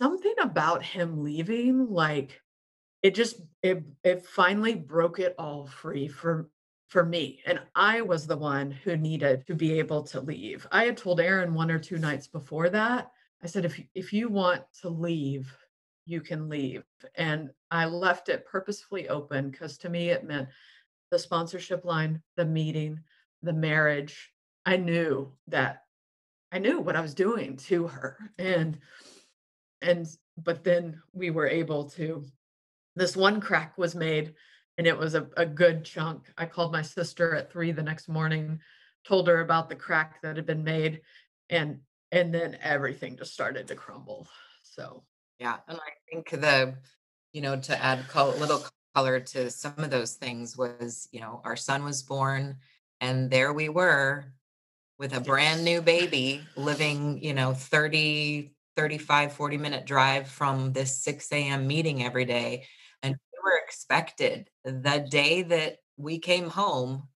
something 0.00 0.34
about 0.40 0.82
him 0.82 1.22
leaving, 1.22 1.88
like 1.88 2.40
it 3.02 3.14
just 3.14 3.40
it 3.62 3.84
it 4.02 4.26
finally 4.26 4.74
broke 4.74 5.18
it 5.18 5.34
all 5.38 5.66
free 5.66 6.08
for 6.08 6.48
for 6.92 7.06
me. 7.06 7.40
And 7.46 7.58
I 7.74 8.02
was 8.02 8.26
the 8.26 8.36
one 8.36 8.70
who 8.70 8.98
needed 8.98 9.46
to 9.46 9.54
be 9.54 9.78
able 9.78 10.02
to 10.02 10.20
leave. 10.20 10.66
I 10.70 10.84
had 10.84 10.98
told 10.98 11.20
Aaron 11.20 11.54
one 11.54 11.70
or 11.70 11.78
two 11.78 11.96
nights 11.96 12.26
before 12.26 12.68
that. 12.68 13.10
I 13.42 13.46
said, 13.46 13.64
if 13.64 13.80
if 13.94 14.12
you 14.12 14.28
want 14.28 14.62
to 14.82 14.90
leave, 14.90 15.50
you 16.04 16.20
can 16.20 16.50
leave. 16.50 16.84
And 17.14 17.48
I 17.70 17.86
left 17.86 18.28
it 18.28 18.44
purposefully 18.44 19.08
open 19.08 19.48
because 19.50 19.78
to 19.78 19.88
me 19.88 20.10
it 20.10 20.24
meant 20.24 20.50
the 21.10 21.18
sponsorship 21.18 21.86
line, 21.86 22.22
the 22.36 22.44
meeting, 22.44 23.00
the 23.42 23.54
marriage. 23.54 24.30
I 24.66 24.76
knew 24.76 25.32
that 25.48 25.84
I 26.52 26.58
knew 26.58 26.78
what 26.78 26.94
I 26.94 27.00
was 27.00 27.14
doing 27.14 27.56
to 27.68 27.86
her. 27.86 28.18
And 28.38 28.78
and 29.80 30.06
but 30.36 30.62
then 30.62 31.00
we 31.14 31.30
were 31.30 31.48
able 31.48 31.88
to 31.92 32.22
this 32.96 33.16
one 33.16 33.40
crack 33.40 33.78
was 33.78 33.94
made 33.94 34.34
and 34.78 34.86
it 34.86 34.96
was 34.96 35.14
a, 35.14 35.28
a 35.36 35.46
good 35.46 35.84
chunk. 35.84 36.32
I 36.36 36.46
called 36.46 36.72
my 36.72 36.82
sister 36.82 37.34
at 37.34 37.52
three 37.52 37.72
the 37.72 37.82
next 37.82 38.08
morning, 38.08 38.60
told 39.04 39.28
her 39.28 39.40
about 39.40 39.68
the 39.68 39.76
crack 39.76 40.22
that 40.22 40.36
had 40.36 40.46
been 40.46 40.64
made, 40.64 41.00
and 41.50 41.80
and 42.10 42.32
then 42.32 42.58
everything 42.62 43.16
just 43.16 43.32
started 43.32 43.66
to 43.68 43.74
crumble. 43.74 44.28
So 44.62 45.04
yeah, 45.38 45.56
and 45.66 45.78
I 45.78 45.90
think 46.10 46.30
the, 46.30 46.74
you 47.32 47.40
know, 47.40 47.58
to 47.58 47.82
add 47.82 48.04
a 48.14 48.24
little 48.26 48.64
color 48.94 49.18
to 49.18 49.50
some 49.50 49.74
of 49.78 49.90
those 49.90 50.14
things 50.14 50.56
was, 50.56 51.08
you 51.10 51.20
know, 51.20 51.40
our 51.44 51.56
son 51.56 51.82
was 51.82 52.02
born 52.02 52.58
and 53.00 53.30
there 53.30 53.52
we 53.52 53.68
were 53.68 54.26
with 54.98 55.14
a 55.16 55.20
brand 55.20 55.64
new 55.64 55.82
baby 55.82 56.42
living, 56.56 57.20
you 57.20 57.34
know, 57.34 57.54
30, 57.54 58.52
35, 58.76 59.32
40 59.32 59.56
minute 59.56 59.84
drive 59.84 60.28
from 60.28 60.72
this 60.72 60.96
6 60.98 61.32
a.m. 61.32 61.66
meeting 61.66 62.04
every 62.04 62.24
day. 62.24 62.66
Expected 63.64 64.50
the 64.64 65.06
day 65.10 65.42
that 65.42 65.78
we 65.96 66.18
came 66.18 66.50
home 66.50 67.08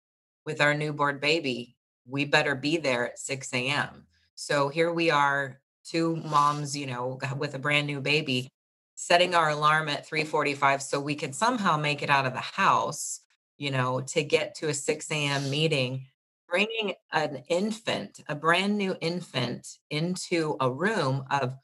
with 0.46 0.62
our 0.62 0.74
newborn 0.74 1.20
baby, 1.20 1.76
we 2.08 2.24
better 2.24 2.56
be 2.56 2.78
there 2.78 3.08
at 3.08 3.20
6 3.20 3.54
a.m. 3.54 4.08
So 4.36 4.70
here 4.70 4.94
we 4.94 5.12
are 5.12 5.60
two 5.84 6.16
moms, 6.16 6.76
you 6.76 6.88
know, 6.88 7.20
with 7.38 7.56
a 7.56 7.60
brand 7.60 7.88
new 7.88 8.00
baby, 8.00 8.48
setting 8.96 9.36
our 9.36 9.50
alarm 9.50 9.90
at 9.90 10.08
3:45 10.08 10.82
so 10.82 11.00
we 11.00 11.16
could 11.16 11.36
somehow 11.36 11.78
make 11.78 12.02
it 12.02 12.10
out 12.10 12.26
of 12.26 12.34
the 12.34 12.40
house, 12.40 13.20
you 13.58 13.70
know, 13.70 14.02
to 14.02 14.24
get 14.24 14.56
to 14.56 14.70
a 14.70 14.74
6 14.74 15.12
a.m. 15.12 15.50
meeting, 15.50 16.06
bringing 16.48 16.94
an 17.12 17.44
infant, 17.50 18.22
a 18.30 18.36
brand 18.36 18.78
new 18.78 18.96
infant, 19.02 19.78
into 19.90 20.56
a 20.62 20.72
room 20.72 21.26
of 21.30 21.56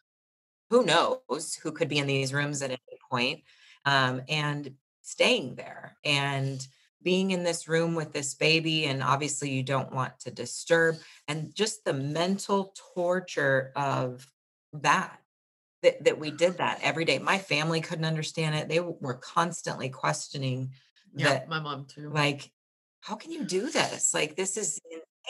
who 0.70 0.84
knows 0.84 1.58
who 1.64 1.72
could 1.72 1.88
be 1.88 1.98
in 2.00 2.08
these 2.08 2.34
rooms 2.34 2.62
at 2.62 2.72
any 2.72 3.00
point, 3.10 3.42
um, 3.86 4.22
and 4.30 4.74
staying 5.02 5.56
there 5.56 5.98
and 6.06 6.66
being 7.04 7.32
in 7.32 7.44
this 7.44 7.68
room 7.68 7.96
with 7.96 8.14
this 8.14 8.36
baby 8.36 8.86
and 8.86 9.02
obviously 9.02 9.50
you 9.50 9.64
don't 9.64 9.92
want 9.92 10.20
to 10.20 10.30
disturb 10.30 10.96
and 11.28 11.54
just 11.56 11.84
the 11.84 11.94
mental 11.94 12.76
torture 12.94 13.72
of 13.76 14.28
that 14.74 15.18
that, 15.82 16.04
that 16.04 16.20
we 16.20 16.30
did 16.30 16.60
that 16.60 16.80
every 16.84 17.06
day. 17.06 17.18
My 17.18 17.40
family 17.40 17.82
couldn't 17.82 18.06
understand 18.06 18.56
it. 18.56 18.70
They 18.70 18.80
were 18.80 19.16
constantly 19.16 19.90
questioning 19.90 20.72
yeah 21.16 21.30
that 21.30 21.50
my 21.50 21.60
mom 21.60 21.86
too. 21.86 22.10
like 22.10 22.52
how 23.02 23.16
can 23.16 23.32
you 23.32 23.44
do 23.44 23.70
this? 23.70 24.14
Like 24.14 24.36
this 24.36 24.58
is 24.58 24.80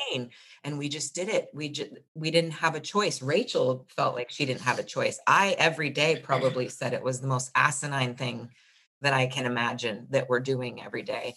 insane 0.09 0.29
and 0.63 0.77
we 0.77 0.89
just 0.89 1.15
did 1.15 1.29
it 1.29 1.49
we 1.53 1.69
just 1.69 1.91
we 2.13 2.31
didn't 2.31 2.51
have 2.51 2.75
a 2.75 2.79
choice 2.79 3.21
rachel 3.21 3.85
felt 3.95 4.15
like 4.15 4.29
she 4.29 4.45
didn't 4.45 4.61
have 4.61 4.79
a 4.79 4.83
choice 4.83 5.19
i 5.27 5.55
every 5.57 5.89
day 5.89 6.19
probably 6.23 6.67
said 6.69 6.93
it 6.93 7.03
was 7.03 7.21
the 7.21 7.27
most 7.27 7.51
asinine 7.55 8.15
thing 8.15 8.49
that 9.01 9.13
i 9.13 9.27
can 9.27 9.45
imagine 9.45 10.07
that 10.09 10.29
we're 10.29 10.39
doing 10.39 10.81
every 10.81 11.03
day 11.03 11.35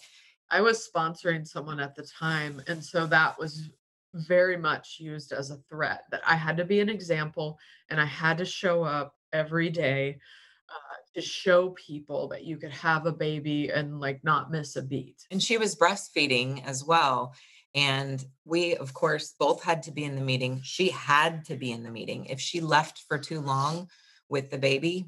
I 0.51 0.61
was 0.61 0.87
sponsoring 0.87 1.47
someone 1.47 1.79
at 1.79 1.95
the 1.95 2.03
time. 2.03 2.61
And 2.67 2.83
so 2.83 3.05
that 3.07 3.37
was 3.39 3.69
very 4.13 4.57
much 4.57 4.97
used 4.99 5.33
as 5.33 5.51
a 5.51 5.57
threat 5.69 6.03
that 6.11 6.21
I 6.25 6.35
had 6.35 6.57
to 6.57 6.65
be 6.65 6.79
an 6.79 6.89
example 6.89 7.57
and 7.89 7.99
I 7.99 8.05
had 8.05 8.37
to 8.37 8.45
show 8.45 8.83
up 8.83 9.15
every 9.33 9.69
day 9.69 10.17
uh, 10.69 10.95
to 11.15 11.21
show 11.21 11.71
people 11.71 12.27
that 12.29 12.45
you 12.45 12.57
could 12.57 12.71
have 12.71 13.05
a 13.05 13.11
baby 13.11 13.69
and 13.69 13.99
like 13.99 14.23
not 14.23 14.51
miss 14.51 14.75
a 14.77 14.81
beat. 14.81 15.25
And 15.31 15.41
she 15.41 15.57
was 15.57 15.75
breastfeeding 15.75 16.65
as 16.65 16.83
well. 16.83 17.33
And 17.75 18.23
we, 18.45 18.77
of 18.77 18.93
course, 18.93 19.35
both 19.37 19.61
had 19.61 19.83
to 19.83 19.91
be 19.91 20.05
in 20.05 20.15
the 20.15 20.21
meeting. 20.21 20.61
She 20.63 20.89
had 20.89 21.43
to 21.45 21.57
be 21.57 21.73
in 21.73 21.83
the 21.83 21.91
meeting. 21.91 22.25
If 22.25 22.39
she 22.39 22.61
left 22.61 23.03
for 23.09 23.17
too 23.17 23.41
long 23.41 23.89
with 24.29 24.49
the 24.49 24.57
baby, 24.57 25.07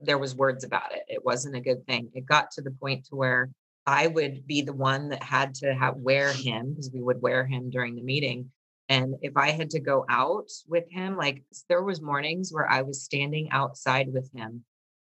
there 0.00 0.16
was 0.16 0.34
words 0.34 0.62
about 0.62 0.94
it. 0.94 1.02
It 1.08 1.24
wasn't 1.24 1.56
a 1.56 1.60
good 1.60 1.84
thing. 1.86 2.10
It 2.14 2.24
got 2.24 2.52
to 2.52 2.62
the 2.62 2.70
point 2.70 3.06
to 3.06 3.16
where 3.16 3.50
I 3.84 4.06
would 4.06 4.46
be 4.46 4.62
the 4.62 4.72
one 4.72 5.08
that 5.08 5.24
had 5.24 5.54
to 5.56 5.74
have 5.74 5.96
wear 5.96 6.32
him 6.32 6.70
because 6.70 6.92
we 6.94 7.02
would 7.02 7.20
wear 7.20 7.44
him 7.44 7.68
during 7.68 7.96
the 7.96 8.02
meeting. 8.02 8.50
And 8.88 9.16
if 9.20 9.36
I 9.36 9.50
had 9.50 9.70
to 9.70 9.80
go 9.80 10.04
out 10.08 10.50
with 10.68 10.84
him, 10.88 11.16
like 11.16 11.42
there 11.68 11.82
was 11.82 12.00
mornings 12.00 12.52
where 12.52 12.70
I 12.70 12.82
was 12.82 13.02
standing 13.02 13.50
outside 13.50 14.12
with 14.12 14.30
him 14.32 14.64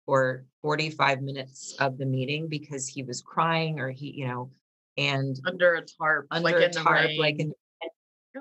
for 0.06 0.46
45 0.64 1.22
minutes 1.22 1.76
of 1.80 1.98
the 1.98 2.06
meeting 2.06 2.48
because 2.50 2.88
he 2.88 3.04
was 3.04 3.22
crying 3.22 3.80
or 3.80 3.90
he, 3.90 4.12
you 4.12 4.28
know, 4.28 4.52
and 4.98 5.40
under 5.46 5.76
a 5.76 5.82
tarp, 5.82 6.28
under 6.32 6.52
like 6.52 6.70
a 6.70 6.70
tarp, 6.70 7.12
like 7.18 7.40
in, 7.40 7.54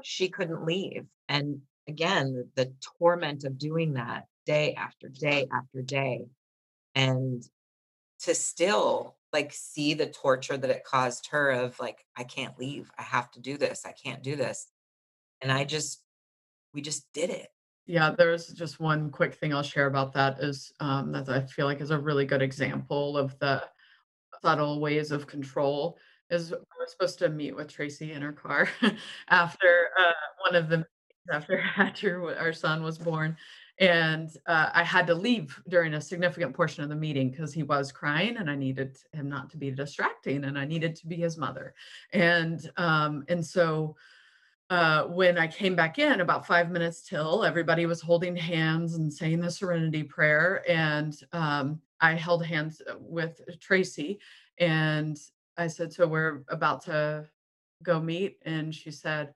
she 0.03 0.29
couldn't 0.29 0.65
leave. 0.65 1.07
And 1.29 1.61
again, 1.89 2.49
the 2.55 2.73
torment 2.99 3.45
of 3.45 3.59
doing 3.59 3.95
that 3.95 4.25
day 4.47 4.75
after 4.75 5.09
day 5.09 5.49
after 5.53 5.83
day. 5.83 6.27
And 6.95 7.43
to 8.21 8.35
still 8.35 9.17
like 9.33 9.53
see 9.53 9.95
the 9.95 10.07
torture 10.07 10.57
that 10.57 10.71
it 10.71 10.85
caused 10.85 11.29
her 11.31 11.51
of 11.51 11.79
like 11.79 12.05
i 12.17 12.25
can't 12.25 12.59
leave 12.59 12.91
i 12.99 13.03
have 13.03 13.31
to 13.31 13.41
do 13.41 13.59
this 13.59 13.85
i 13.85 13.93
can't 13.93 14.23
do 14.23 14.37
this 14.37 14.69
and 15.43 15.53
i 15.53 15.65
just 15.65 16.03
we 16.73 16.81
just 16.81 17.13
did 17.13 17.31
it 17.31 17.49
yeah 17.87 18.15
there's 18.17 18.49
just 18.49 18.81
one 18.81 19.11
quick 19.11 19.35
thing 19.35 19.53
i'll 19.53 19.63
share 19.63 19.87
about 19.87 20.15
that 20.15 20.39
is 20.41 20.73
um, 20.81 21.13
that 21.13 21.29
i 21.29 21.41
feel 21.43 21.67
like 21.67 21.81
is 21.81 21.91
a 21.91 21.99
really 21.99 22.25
good 22.25 22.43
example 22.43 23.19
of 23.19 23.39
the 23.39 23.63
subtle 24.43 24.81
ways 24.81 25.11
of 25.13 25.27
control 25.27 25.99
is 26.31 26.53
i 26.53 26.57
was 26.57 26.91
supposed 26.91 27.19
to 27.19 27.29
meet 27.29 27.55
with 27.55 27.69
tracy 27.69 28.13
in 28.13 28.23
her 28.23 28.33
car 28.33 28.69
after 29.29 29.91
uh, 29.99 30.13
one 30.49 30.55
of 30.55 30.69
the 30.69 30.85
after 31.33 31.63
after 31.77 32.37
our 32.39 32.53
son 32.53 32.83
was 32.83 32.99
born 32.99 33.37
and 33.79 34.31
uh, 34.47 34.71
I 34.73 34.83
had 34.83 35.07
to 35.09 35.15
leave 35.15 35.61
during 35.69 35.95
a 35.95 36.01
significant 36.01 36.55
portion 36.55 36.83
of 36.83 36.89
the 36.89 36.97
meeting 36.97 37.31
because 37.31 37.53
he 37.53 37.63
was 37.63 37.93
crying, 37.93 38.39
and 38.39 38.51
I 38.51 38.55
needed 38.55 38.97
him 39.13 39.29
not 39.29 39.51
to 39.51 39.59
be 39.59 39.71
distracting, 39.71 40.45
and 40.45 40.59
I 40.59 40.65
needed 40.65 40.97
to 40.97 41.07
be 41.07 41.17
his 41.17 41.37
mother, 41.37 41.75
and 42.13 42.61
um, 42.77 43.25
and 43.29 43.45
so. 43.45 43.97
Uh, 44.69 45.05
when 45.05 45.39
I 45.39 45.47
came 45.47 45.77
back 45.77 46.01
in 46.01 46.21
about 46.21 46.45
five 46.45 46.73
minutes 46.73 47.03
till, 47.09 47.45
everybody 47.45 47.87
was 47.87 48.01
holding 48.01 48.35
hands 48.35 48.95
and 48.95 49.13
saying 49.13 49.39
the 49.39 49.49
serenity 49.49 50.03
prayer. 50.03 50.65
And 50.69 51.17
um, 51.33 51.81
I 52.01 52.15
held 52.15 52.45
hands 52.45 52.83
uh, 52.91 52.95
with 52.99 53.41
Tracy 53.61 54.19
and 54.59 55.17
I 55.57 55.67
said, 55.69 55.93
So 55.93 56.07
we're 56.07 56.43
about 56.49 56.85
to 56.85 57.27
go 57.83 58.01
meet. 58.01 58.39
And 58.45 58.75
she 58.75 58.91
said, 58.91 59.33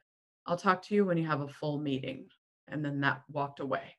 I'll 0.46 0.56
talk 0.56 0.82
to 0.82 0.94
you 0.94 1.04
when 1.04 1.18
you 1.18 1.26
have 1.26 1.40
a 1.40 1.48
full 1.48 1.78
meeting. 1.78 2.26
And 2.68 2.84
then 2.84 3.00
that 3.00 3.22
walked 3.30 3.60
away. 3.60 3.96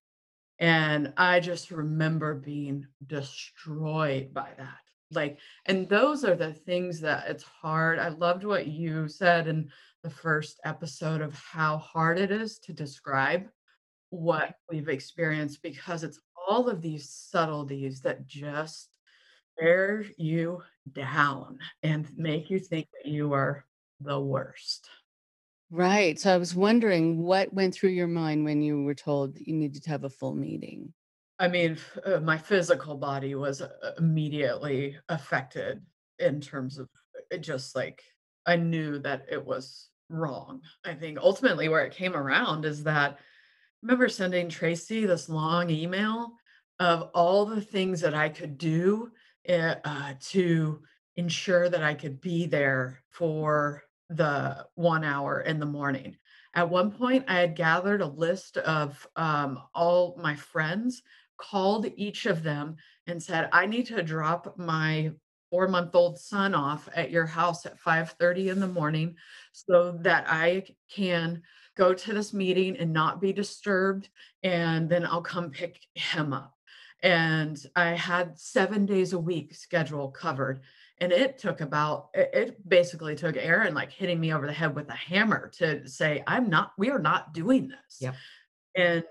And 0.59 1.13
I 1.17 1.39
just 1.39 1.71
remember 1.71 2.35
being 2.35 2.85
destroyed 3.07 4.33
by 4.33 4.49
that. 4.57 4.77
Like, 5.11 5.39
and 5.65 5.89
those 5.89 6.23
are 6.23 6.35
the 6.35 6.53
things 6.53 7.01
that 7.01 7.27
it's 7.27 7.43
hard. 7.43 7.99
I 7.99 8.09
loved 8.09 8.43
what 8.43 8.67
you 8.67 9.07
said 9.07 9.47
in 9.47 9.69
the 10.03 10.09
first 10.09 10.59
episode 10.63 11.21
of 11.21 11.33
how 11.35 11.77
hard 11.77 12.17
it 12.17 12.31
is 12.31 12.59
to 12.59 12.73
describe 12.73 13.47
what 14.09 14.55
we've 14.69 14.89
experienced 14.89 15.61
because 15.61 16.03
it's 16.03 16.19
all 16.47 16.69
of 16.69 16.81
these 16.81 17.09
subtleties 17.09 18.01
that 18.01 18.27
just 18.27 18.90
wear 19.59 20.05
you 20.17 20.61
down 20.93 21.59
and 21.83 22.07
make 22.17 22.49
you 22.49 22.59
think 22.59 22.87
that 22.93 23.09
you 23.09 23.33
are 23.33 23.65
the 23.99 24.19
worst. 24.19 24.89
Right. 25.69 26.19
So 26.19 26.33
I 26.33 26.37
was 26.37 26.53
wondering 26.53 27.23
what 27.23 27.53
went 27.53 27.73
through 27.73 27.91
your 27.91 28.07
mind 28.07 28.43
when 28.43 28.61
you 28.61 28.83
were 28.83 28.95
told 28.95 29.37
you 29.39 29.53
needed 29.53 29.83
to 29.83 29.89
have 29.89 30.03
a 30.03 30.09
full 30.09 30.35
meeting. 30.35 30.93
I 31.39 31.47
mean, 31.47 31.77
uh, 32.05 32.19
my 32.19 32.37
physical 32.37 32.95
body 32.95 33.35
was 33.35 33.61
uh, 33.61 33.93
immediately 33.97 34.97
affected 35.09 35.81
in 36.19 36.41
terms 36.41 36.77
of 36.77 36.87
it 37.31 37.39
just 37.39 37.75
like 37.75 38.03
I 38.45 38.57
knew 38.57 38.99
that 38.99 39.25
it 39.31 39.43
was 39.43 39.89
wrong. 40.09 40.61
I 40.85 40.93
think 40.93 41.17
ultimately 41.19 41.69
where 41.69 41.85
it 41.85 41.95
came 41.95 42.15
around 42.15 42.65
is 42.65 42.83
that 42.83 43.13
I 43.13 43.17
remember 43.81 44.09
sending 44.09 44.49
Tracy 44.49 45.05
this 45.05 45.29
long 45.29 45.69
email 45.69 46.33
of 46.79 47.09
all 47.13 47.45
the 47.45 47.61
things 47.61 48.01
that 48.01 48.13
I 48.13 48.29
could 48.29 48.57
do 48.57 49.11
uh, 49.47 49.75
uh, 49.83 50.13
to 50.29 50.81
ensure 51.15 51.69
that 51.69 51.83
I 51.83 51.93
could 51.93 52.21
be 52.21 52.45
there 52.45 53.01
for 53.09 53.83
the 54.09 54.65
one 54.75 55.03
hour 55.03 55.41
in 55.41 55.59
the 55.59 55.65
morning. 55.65 56.17
At 56.53 56.69
one 56.69 56.91
point, 56.91 57.25
I 57.27 57.39
had 57.39 57.55
gathered 57.55 58.01
a 58.01 58.07
list 58.07 58.57
of 58.57 59.07
um, 59.15 59.59
all 59.73 60.17
my 60.21 60.35
friends, 60.35 61.01
called 61.37 61.87
each 61.95 62.25
of 62.25 62.43
them, 62.43 62.75
and 63.07 63.21
said, 63.21 63.49
"I 63.51 63.65
need 63.65 63.87
to 63.87 64.03
drop 64.03 64.57
my 64.57 65.11
four-month-old 65.49 66.19
son 66.19 66.53
off 66.53 66.87
at 66.95 67.09
your 67.11 67.25
house 67.25 67.65
at 67.65 67.79
5:30 67.79 68.49
in 68.49 68.59
the 68.59 68.67
morning, 68.67 69.15
so 69.53 69.97
that 70.01 70.25
I 70.27 70.65
can 70.89 71.41
go 71.75 71.93
to 71.93 72.13
this 72.13 72.33
meeting 72.33 72.77
and 72.77 72.93
not 72.93 73.21
be 73.21 73.33
disturbed, 73.33 74.09
and 74.43 74.89
then 74.89 75.05
I'll 75.05 75.21
come 75.21 75.51
pick 75.51 75.79
him 75.95 76.33
up." 76.33 76.53
And 77.03 77.63
I 77.75 77.89
had 77.89 78.37
seven 78.37 78.85
days 78.85 79.13
a 79.13 79.19
week 79.19 79.55
schedule 79.55 80.09
covered 80.09 80.61
and 80.99 81.11
it 81.11 81.39
took 81.39 81.61
about 81.61 82.09
it, 82.13 82.67
basically 82.69 83.15
took 83.15 83.35
Aaron 83.35 83.73
like 83.73 83.91
hitting 83.91 84.19
me 84.19 84.33
over 84.33 84.45
the 84.45 84.53
head 84.53 84.75
with 84.75 84.87
a 84.89 84.95
hammer 84.95 85.49
to 85.55 85.87
say 85.87 86.23
I'm 86.27 86.49
not 86.49 86.73
we 86.77 86.91
are 86.91 86.99
not 86.99 87.33
doing 87.33 87.69
this. 87.69 87.97
Yep. 88.01 88.15
And 88.75 89.03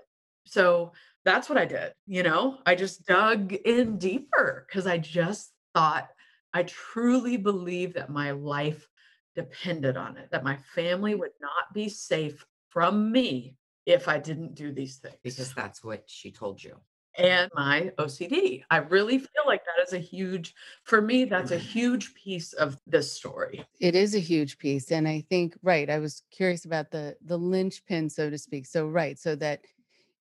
so 0.45 0.93
that's 1.25 1.49
what 1.49 1.57
I 1.57 1.65
did, 1.65 1.93
you 2.07 2.23
know. 2.23 2.59
I 2.65 2.75
just 2.75 3.05
dug 3.05 3.53
in 3.53 3.97
deeper 3.97 4.65
cuz 4.71 4.87
I 4.87 4.97
just 4.97 5.51
thought 5.75 6.09
I 6.53 6.63
truly 6.63 7.35
believe 7.35 7.93
that 7.95 8.09
my 8.09 8.31
life 8.31 8.87
depended 9.35 9.97
on 9.97 10.17
it, 10.17 10.31
that 10.31 10.45
my 10.45 10.57
family 10.73 11.13
would 11.15 11.31
not 11.41 11.73
be 11.73 11.89
safe 11.89 12.45
from 12.69 13.11
me 13.11 13.57
if 13.85 14.07
I 14.07 14.17
didn't 14.17 14.55
do 14.55 14.71
these 14.71 14.97
things. 14.97 15.17
Because 15.23 15.53
that's 15.53 15.83
what 15.83 16.03
she 16.07 16.31
told 16.31 16.63
you 16.63 16.79
and 17.17 17.51
my 17.55 17.91
OCD. 17.97 18.63
I 18.69 18.77
really 18.77 19.17
mm. 19.17 19.21
feel 19.21 19.43
like 19.45 19.63
that 19.65 19.85
is 19.85 19.93
a 19.93 19.97
huge, 19.99 20.53
for 20.83 21.01
me, 21.01 21.25
that's 21.25 21.51
a 21.51 21.57
mm. 21.57 21.61
huge 21.61 22.13
piece 22.13 22.53
of 22.53 22.77
this 22.87 23.11
story. 23.11 23.65
It 23.79 23.95
is 23.95 24.15
a 24.15 24.19
huge 24.19 24.57
piece. 24.57 24.91
And 24.91 25.07
I 25.07 25.25
think, 25.29 25.57
right, 25.63 25.89
I 25.89 25.99
was 25.99 26.23
curious 26.31 26.65
about 26.65 26.91
the 26.91 27.15
the 27.25 27.37
linchpin, 27.37 28.09
so 28.09 28.29
to 28.29 28.37
speak. 28.37 28.65
So 28.65 28.87
right, 28.87 29.17
so 29.19 29.35
that 29.35 29.61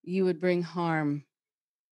you 0.03 0.25
would 0.25 0.41
bring 0.41 0.63
harm 0.63 1.25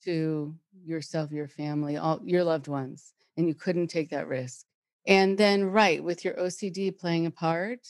to 0.04 0.54
yourself, 0.84 1.32
your 1.32 1.48
family, 1.48 1.96
all 1.96 2.20
your 2.24 2.44
loved 2.44 2.68
ones, 2.68 3.14
and 3.36 3.48
you 3.48 3.54
couldn't 3.54 3.88
take 3.88 4.10
that 4.10 4.28
risk. 4.28 4.66
And 5.06 5.36
then 5.36 5.64
right, 5.64 6.02
with 6.02 6.24
your 6.24 6.34
OCD 6.34 6.96
playing 6.96 7.26
a 7.26 7.30
part, 7.30 7.80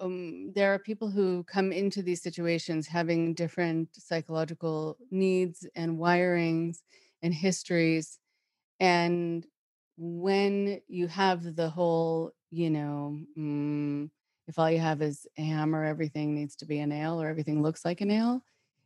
um, 0.00 0.52
there 0.54 0.72
are 0.74 0.78
people 0.78 1.10
who 1.10 1.44
come 1.44 1.72
into 1.72 2.02
these 2.02 2.22
situations 2.22 2.86
having 2.86 3.34
different 3.34 3.88
psychological 3.92 4.96
needs 5.10 5.66
and 5.74 5.98
wirings 5.98 6.78
and 7.22 7.32
histories. 7.34 8.18
And 8.80 9.46
when 9.96 10.80
you 10.88 11.08
have 11.08 11.56
the 11.56 11.68
whole, 11.70 12.32
you 12.50 12.70
know, 12.70 13.18
mm, 13.38 14.10
if 14.46 14.58
all 14.58 14.70
you 14.70 14.78
have 14.78 15.02
is 15.02 15.26
a 15.38 15.42
hammer, 15.42 15.84
everything 15.84 16.34
needs 16.34 16.56
to 16.56 16.66
be 16.66 16.78
a 16.78 16.86
nail 16.86 17.20
or 17.20 17.28
everything 17.28 17.62
looks 17.62 17.84
like 17.84 18.00
a 18.00 18.04
nail, 18.04 18.42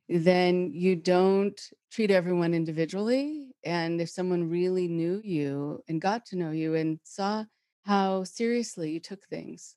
then 0.09 0.73
you 0.73 0.97
don't 0.97 1.61
treat 1.93 2.11
everyone 2.11 2.55
individually. 2.55 3.49
And 3.65 4.01
if 4.01 4.09
someone 4.09 4.49
really 4.49 4.89
knew 4.89 5.21
you 5.23 5.83
and 5.89 6.01
got 6.01 6.25
to 6.27 6.37
know 6.37 6.51
you 6.51 6.75
and 6.75 6.99
saw 7.05 7.45
how 7.85 8.25
seriously 8.25 8.93
you 8.93 9.01
took 9.01 9.25
things 9.27 9.77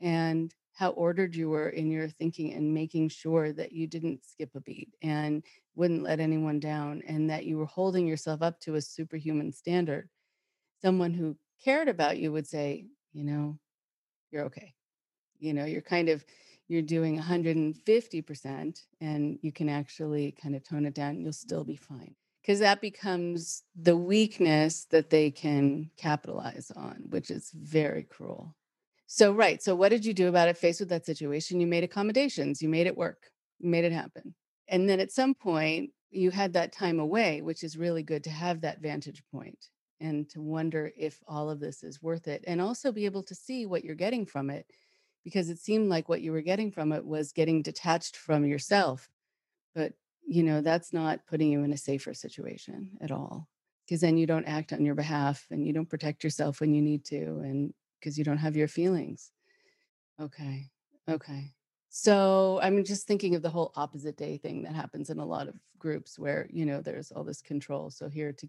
and 0.00 0.54
how 0.78 0.90
ordered 0.90 1.34
you 1.34 1.50
were 1.50 1.70
in 1.70 1.90
your 1.90 2.08
thinking 2.08 2.52
and 2.52 2.72
making 2.72 3.08
sure 3.08 3.52
that 3.52 3.72
you 3.72 3.88
didn't 3.88 4.24
skip 4.24 4.54
a 4.54 4.60
beat 4.60 4.94
and 5.02 5.42
wouldn't 5.74 6.04
let 6.04 6.20
anyone 6.20 6.60
down 6.60 7.02
and 7.08 7.28
that 7.28 7.44
you 7.44 7.58
were 7.58 7.66
holding 7.66 8.06
yourself 8.06 8.42
up 8.42 8.60
to 8.60 8.76
a 8.76 8.80
superhuman 8.80 9.52
standard. 9.52 10.08
Someone 10.80 11.12
who 11.12 11.36
cared 11.64 11.88
about 11.88 12.18
you 12.18 12.30
would 12.30 12.46
say 12.46 12.86
you 13.12 13.24
know 13.24 13.58
you're 14.30 14.44
okay. 14.44 14.72
You 15.40 15.52
know 15.52 15.64
you're 15.64 15.82
kind 15.82 16.08
of 16.08 16.24
you're 16.68 16.80
doing 16.80 17.18
150% 17.18 18.82
and 19.00 19.38
you 19.42 19.50
can 19.50 19.68
actually 19.68 20.30
kind 20.40 20.54
of 20.54 20.62
tone 20.62 20.86
it 20.86 20.94
down 20.94 21.20
you'll 21.20 21.32
still 21.32 21.64
be 21.64 21.74
fine. 21.74 22.14
Because 22.40 22.60
that 22.60 22.80
becomes 22.80 23.64
the 23.74 23.96
weakness 23.96 24.84
that 24.90 25.10
they 25.10 25.32
can 25.32 25.90
capitalize 25.96 26.70
on 26.76 27.02
which 27.08 27.32
is 27.32 27.50
very 27.50 28.04
cruel 28.04 28.54
so, 29.10 29.32
right. 29.32 29.62
So, 29.62 29.74
what 29.74 29.88
did 29.88 30.04
you 30.04 30.12
do 30.12 30.28
about 30.28 30.48
it 30.48 30.58
faced 30.58 30.80
with 30.80 30.90
that 30.90 31.06
situation? 31.06 31.60
You 31.60 31.66
made 31.66 31.82
accommodations, 31.82 32.60
you 32.60 32.68
made 32.68 32.86
it 32.86 32.96
work, 32.96 33.30
you 33.58 33.70
made 33.70 33.86
it 33.86 33.92
happen. 33.92 34.34
And 34.68 34.86
then 34.86 35.00
at 35.00 35.10
some 35.10 35.34
point, 35.34 35.92
you 36.10 36.30
had 36.30 36.52
that 36.52 36.72
time 36.72 37.00
away, 37.00 37.40
which 37.40 37.64
is 37.64 37.78
really 37.78 38.02
good 38.02 38.22
to 38.24 38.30
have 38.30 38.60
that 38.60 38.82
vantage 38.82 39.22
point 39.32 39.68
and 39.98 40.28
to 40.28 40.42
wonder 40.42 40.92
if 40.94 41.20
all 41.26 41.48
of 41.48 41.58
this 41.58 41.82
is 41.82 42.02
worth 42.02 42.28
it 42.28 42.44
and 42.46 42.60
also 42.60 42.92
be 42.92 43.06
able 43.06 43.22
to 43.22 43.34
see 43.34 43.64
what 43.64 43.82
you're 43.82 43.94
getting 43.94 44.26
from 44.26 44.50
it 44.50 44.66
because 45.24 45.48
it 45.48 45.58
seemed 45.58 45.88
like 45.88 46.08
what 46.10 46.20
you 46.20 46.30
were 46.30 46.42
getting 46.42 46.70
from 46.70 46.92
it 46.92 47.04
was 47.04 47.32
getting 47.32 47.62
detached 47.62 48.14
from 48.14 48.44
yourself. 48.44 49.08
But, 49.74 49.94
you 50.26 50.42
know, 50.42 50.60
that's 50.60 50.92
not 50.92 51.26
putting 51.26 51.50
you 51.50 51.62
in 51.62 51.72
a 51.72 51.78
safer 51.78 52.12
situation 52.12 52.90
at 53.00 53.10
all 53.10 53.48
because 53.86 54.02
then 54.02 54.18
you 54.18 54.26
don't 54.26 54.44
act 54.44 54.74
on 54.74 54.84
your 54.84 54.94
behalf 54.94 55.46
and 55.50 55.66
you 55.66 55.72
don't 55.72 55.88
protect 55.88 56.22
yourself 56.22 56.60
when 56.60 56.74
you 56.74 56.82
need 56.82 57.06
to. 57.06 57.40
And 57.40 57.72
because 57.98 58.18
you 58.18 58.24
don't 58.24 58.38
have 58.38 58.56
your 58.56 58.68
feelings. 58.68 59.30
Okay. 60.20 60.70
Okay. 61.08 61.52
So 61.90 62.60
I'm 62.62 62.84
just 62.84 63.06
thinking 63.06 63.34
of 63.34 63.42
the 63.42 63.50
whole 63.50 63.72
opposite 63.76 64.16
day 64.16 64.36
thing 64.36 64.62
that 64.62 64.74
happens 64.74 65.10
in 65.10 65.18
a 65.18 65.24
lot 65.24 65.48
of 65.48 65.54
groups 65.78 66.18
where, 66.18 66.46
you 66.50 66.66
know, 66.66 66.80
there's 66.82 67.10
all 67.10 67.24
this 67.24 67.40
control. 67.40 67.90
So 67.90 68.08
here 68.08 68.32
to 68.32 68.48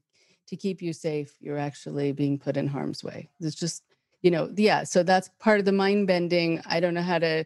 to 0.50 0.56
keep 0.56 0.82
you 0.82 0.94
safe, 0.94 1.36
you're 1.40 1.60
actually 1.60 2.12
being 2.12 2.40
put 2.40 2.58
in 2.58 2.68
harm's 2.68 3.04
way. 3.04 3.30
It's 3.40 3.56
just, 3.56 3.84
you 4.24 4.32
know, 4.32 4.52
yeah. 4.56 4.84
So 4.84 5.04
that's 5.04 5.30
part 5.40 5.60
of 5.60 5.66
the 5.66 5.72
mind 5.72 6.08
bending. 6.08 6.60
I 6.66 6.80
don't 6.80 6.96
know 6.96 7.04
how 7.04 7.20
to 7.20 7.46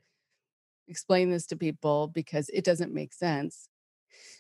explain 0.88 1.30
this 1.30 1.46
to 1.48 1.58
people 1.58 2.08
because 2.08 2.50
it 2.50 2.64
doesn't 2.64 2.94
make 2.94 3.14
sense. 3.14 3.68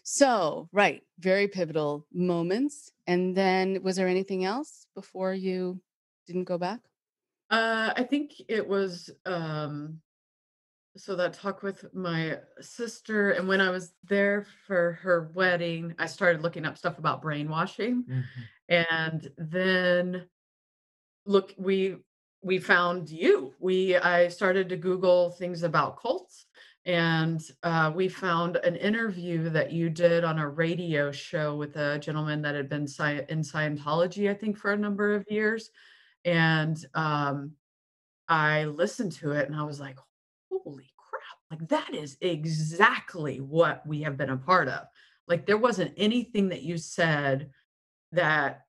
So, 0.04 0.70
right, 0.72 1.04
very 1.20 1.48
pivotal 1.48 2.08
moments. 2.14 2.92
And 3.06 3.36
then 3.36 3.84
was 3.84 3.98
there 3.98 4.08
anything 4.08 4.46
else 4.46 4.86
before 4.96 5.34
you 5.34 5.82
didn't 6.26 6.46
go 6.46 6.58
back? 6.58 6.80
Uh, 7.54 7.94
I 7.96 8.02
think 8.02 8.34
it 8.48 8.68
was 8.68 9.12
um, 9.28 10.02
so 10.98 11.16
that 11.16 11.34
talk 11.34 11.62
with 11.62 11.86
my 11.94 12.40
sister, 12.62 13.32
and 13.32 13.48
when 13.48 13.62
I 13.62 13.70
was 13.70 13.94
there 14.04 14.48
for 14.66 14.94
her 14.94 15.30
wedding, 15.36 15.94
I 16.00 16.08
started 16.08 16.42
looking 16.42 16.66
up 16.66 16.80
stuff 16.80 16.98
about 16.98 17.22
brainwashing, 17.22 18.06
Mhm. 18.06 18.24
and 18.70 19.32
then 19.38 20.28
look, 21.28 21.54
we 21.60 21.98
we 22.42 22.58
found 22.58 23.12
you. 23.12 23.54
We 23.60 23.98
I 23.98 24.30
started 24.30 24.68
to 24.70 24.78
Google 24.78 25.30
things 25.30 25.62
about 25.62 26.02
cults, 26.02 26.48
and 26.88 27.40
uh, 27.62 27.92
we 27.96 28.10
found 28.10 28.56
an 28.58 28.78
interview 28.78 29.50
that 29.52 29.72
you 29.72 29.92
did 29.92 30.24
on 30.24 30.40
a 30.40 30.50
radio 30.50 31.12
show 31.12 31.56
with 31.56 31.76
a 31.78 32.00
gentleman 32.00 32.42
that 32.42 32.56
had 32.56 32.68
been 32.68 32.88
sci- 32.88 33.26
in 33.30 33.42
Scientology, 33.42 34.28
I 34.28 34.34
think, 34.34 34.58
for 34.58 34.72
a 34.74 34.78
number 34.78 35.14
of 35.14 35.24
years 35.30 35.70
and 36.26 36.84
um, 36.94 37.52
I 38.28 38.66
listened 38.66 39.14
to 39.14 39.32
it 39.32 39.48
and 39.48 39.56
I 39.56 39.64
was 39.64 39.80
like, 39.80 39.98
holy 40.52 40.92
crap, 40.98 41.60
like 41.60 41.70
that 41.70 41.94
is 41.94 42.18
exactly 42.22 43.40
what 43.40 43.86
we 43.86 44.02
have 44.02 44.18
been 44.18 44.30
a 44.30 44.38
part 44.38 44.68
of. 44.68 44.86
Like 45.28 45.46
there 45.46 45.58
wasn't 45.58 45.94
anything 45.98 46.50
that 46.50 46.64
you 46.64 46.78
said 46.78 47.50
that 48.12 48.62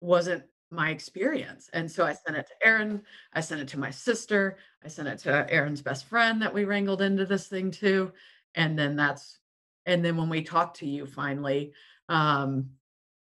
wasn't 0.00 0.44
my 0.70 0.90
experience. 0.90 1.70
And 1.72 1.90
so 1.90 2.04
I 2.04 2.14
sent 2.14 2.36
it 2.36 2.46
to 2.46 2.66
Aaron, 2.66 3.02
I 3.32 3.40
sent 3.40 3.60
it 3.60 3.68
to 3.68 3.78
my 3.78 3.90
sister, 3.90 4.58
I 4.84 4.88
sent 4.88 5.08
it 5.08 5.18
to 5.20 5.46
Aaron's 5.50 5.82
best 5.82 6.06
friend 6.06 6.42
that 6.42 6.52
we 6.52 6.64
wrangled 6.64 7.02
into 7.02 7.26
this 7.26 7.46
thing 7.46 7.70
too. 7.70 8.12
And 8.54 8.78
then 8.78 8.96
that's 8.96 9.38
and 9.86 10.04
then 10.04 10.16
when 10.16 10.28
we 10.28 10.42
talked 10.42 10.78
to 10.78 10.86
you 10.86 11.06
finally, 11.06 11.72
um, 12.08 12.70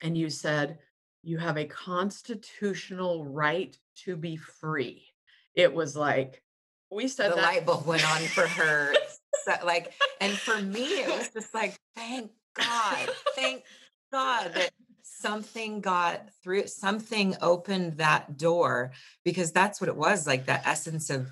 and 0.01 0.17
you 0.17 0.29
said, 0.29 0.77
you 1.23 1.37
have 1.37 1.57
a 1.57 1.65
constitutional 1.65 3.25
right 3.25 3.77
to 4.03 4.15
be 4.15 4.35
free. 4.35 5.07
It 5.55 5.73
was 5.73 5.95
like, 5.95 6.43
we 6.91 7.07
said 7.07 7.31
the 7.31 7.35
that. 7.35 7.43
light 7.43 7.65
bulb 7.65 7.87
went 7.87 8.05
on 8.13 8.21
for 8.21 8.45
her. 8.45 8.93
so, 9.45 9.53
like, 9.65 9.93
and 10.19 10.33
for 10.33 10.61
me, 10.61 10.83
it 10.83 11.07
was 11.07 11.29
just 11.29 11.53
like, 11.53 11.79
thank 11.95 12.29
God, 12.55 13.09
thank 13.35 13.63
God 14.11 14.53
that 14.53 14.71
something 15.01 15.79
got 15.79 16.29
through, 16.43 16.67
something 16.67 17.35
opened 17.41 17.93
that 17.93 18.37
door 18.37 18.91
because 19.23 19.51
that's 19.51 19.79
what 19.79 19.87
it 19.87 19.95
was 19.95 20.27
like 20.27 20.45
that 20.45 20.63
essence 20.65 21.09
of 21.09 21.29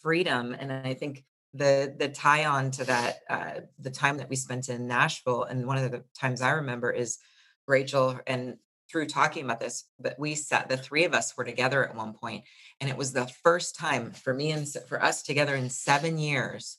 freedom. 0.00 0.54
And 0.58 0.72
I 0.72 0.94
think 0.94 1.24
the 1.52 1.94
the 1.96 2.08
tie 2.08 2.44
on 2.44 2.70
to 2.72 2.84
that, 2.84 3.18
uh, 3.28 3.60
the 3.78 3.90
time 3.90 4.18
that 4.18 4.30
we 4.30 4.36
spent 4.36 4.68
in 4.68 4.86
Nashville, 4.86 5.44
and 5.44 5.66
one 5.66 5.78
of 5.78 5.90
the 5.90 6.04
times 6.18 6.40
I 6.40 6.50
remember 6.50 6.90
is 6.90 7.18
Rachel 7.66 8.18
and 8.26 8.56
through 8.94 9.06
talking 9.06 9.44
about 9.44 9.58
this, 9.58 9.88
but 9.98 10.16
we 10.20 10.36
sat, 10.36 10.68
the 10.68 10.76
three 10.76 11.02
of 11.02 11.14
us 11.14 11.36
were 11.36 11.42
together 11.42 11.84
at 11.84 11.96
one 11.96 12.12
point, 12.12 12.44
and 12.80 12.88
it 12.88 12.96
was 12.96 13.12
the 13.12 13.26
first 13.42 13.74
time 13.74 14.12
for 14.12 14.32
me 14.32 14.52
and 14.52 14.68
for 14.86 15.02
us 15.02 15.24
together 15.24 15.56
in 15.56 15.68
seven 15.68 16.16
years 16.16 16.78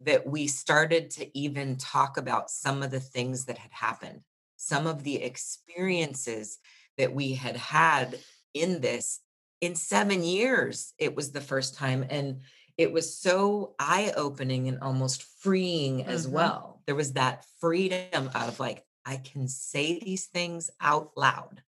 that 0.00 0.26
we 0.26 0.46
started 0.46 1.10
to 1.10 1.38
even 1.38 1.76
talk 1.76 2.16
about 2.16 2.48
some 2.48 2.82
of 2.82 2.90
the 2.90 2.98
things 2.98 3.44
that 3.44 3.58
had 3.58 3.70
happened, 3.72 4.20
some 4.56 4.86
of 4.86 5.04
the 5.04 5.16
experiences 5.16 6.56
that 6.96 7.14
we 7.14 7.34
had 7.34 7.56
had 7.58 8.18
in 8.54 8.80
this. 8.80 9.20
In 9.60 9.74
seven 9.74 10.24
years, 10.24 10.94
it 10.96 11.14
was 11.14 11.30
the 11.30 11.42
first 11.42 11.74
time. 11.74 12.06
And 12.08 12.40
it 12.78 12.90
was 12.90 13.18
so 13.18 13.74
eye 13.78 14.14
opening 14.16 14.66
and 14.66 14.80
almost 14.80 15.24
freeing 15.42 15.98
mm-hmm. 15.98 16.10
as 16.10 16.26
well. 16.26 16.80
There 16.86 16.94
was 16.94 17.12
that 17.12 17.44
freedom 17.60 18.30
of 18.34 18.58
like, 18.58 18.82
I 19.10 19.16
can 19.16 19.48
say 19.48 19.98
these 19.98 20.26
things 20.26 20.70
out 20.80 21.10
loud. 21.16 21.62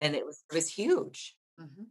And 0.00 0.14
it 0.14 0.24
was, 0.24 0.42
it 0.50 0.54
was 0.54 0.68
huge. 0.68 1.36
Mm-hmm. 1.60 1.84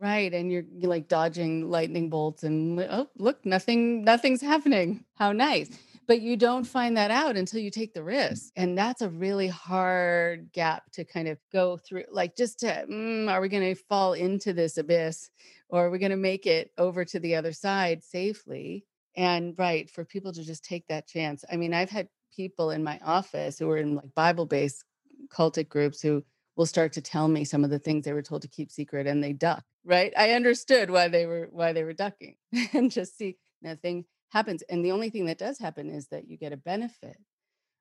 Right, 0.00 0.32
and 0.32 0.50
you're, 0.50 0.62
you're 0.74 0.88
like 0.88 1.08
dodging 1.08 1.68
lightning 1.68 2.08
bolts, 2.08 2.44
and 2.44 2.80
oh, 2.80 3.08
look, 3.16 3.44
nothing, 3.44 4.04
nothing's 4.04 4.40
happening. 4.40 5.04
How 5.16 5.32
nice! 5.32 5.70
But 6.06 6.20
you 6.20 6.36
don't 6.36 6.64
find 6.64 6.96
that 6.96 7.10
out 7.10 7.36
until 7.36 7.60
you 7.60 7.70
take 7.72 7.94
the 7.94 8.04
risk, 8.04 8.52
and 8.54 8.78
that's 8.78 9.02
a 9.02 9.10
really 9.10 9.48
hard 9.48 10.52
gap 10.52 10.84
to 10.92 11.04
kind 11.04 11.26
of 11.26 11.38
go 11.52 11.76
through. 11.76 12.04
Like, 12.12 12.36
just 12.36 12.60
to, 12.60 12.86
mm, 12.88 13.28
are 13.28 13.40
we 13.40 13.48
going 13.48 13.74
to 13.74 13.82
fall 13.88 14.12
into 14.12 14.52
this 14.52 14.78
abyss, 14.78 15.30
or 15.68 15.86
are 15.86 15.90
we 15.90 15.98
going 15.98 16.12
to 16.12 16.16
make 16.16 16.46
it 16.46 16.70
over 16.78 17.04
to 17.04 17.18
the 17.18 17.34
other 17.34 17.52
side 17.52 18.04
safely? 18.04 18.86
And 19.16 19.58
right, 19.58 19.90
for 19.90 20.04
people 20.04 20.32
to 20.32 20.44
just 20.44 20.64
take 20.64 20.86
that 20.86 21.08
chance. 21.08 21.44
I 21.52 21.56
mean, 21.56 21.74
I've 21.74 21.90
had 21.90 22.08
people 22.38 22.70
in 22.70 22.84
my 22.84 23.00
office 23.04 23.58
who 23.58 23.68
are 23.68 23.78
in 23.78 23.96
like 23.96 24.14
Bible-based 24.14 24.84
cultic 25.28 25.68
groups 25.68 26.00
who 26.00 26.22
will 26.56 26.66
start 26.66 26.92
to 26.92 27.02
tell 27.02 27.26
me 27.26 27.44
some 27.44 27.64
of 27.64 27.70
the 27.70 27.80
things 27.80 28.04
they 28.04 28.12
were 28.12 28.22
told 28.22 28.42
to 28.42 28.48
keep 28.48 28.70
secret 28.70 29.08
and 29.08 29.22
they 29.22 29.32
duck 29.32 29.64
right? 29.84 30.12
I 30.16 30.32
understood 30.32 30.90
why 30.90 31.08
they 31.08 31.26
were 31.26 31.48
why 31.50 31.72
they 31.72 31.82
were 31.82 31.94
ducking 31.94 32.36
and 32.74 32.90
just 32.90 33.16
see 33.18 33.38
nothing 33.62 34.04
happens. 34.30 34.62
And 34.68 34.84
the 34.84 34.92
only 34.92 35.10
thing 35.10 35.26
that 35.26 35.38
does 35.38 35.58
happen 35.58 35.90
is 35.90 36.08
that 36.08 36.28
you 36.28 36.36
get 36.36 36.52
a 36.52 36.58
benefit 36.58 37.16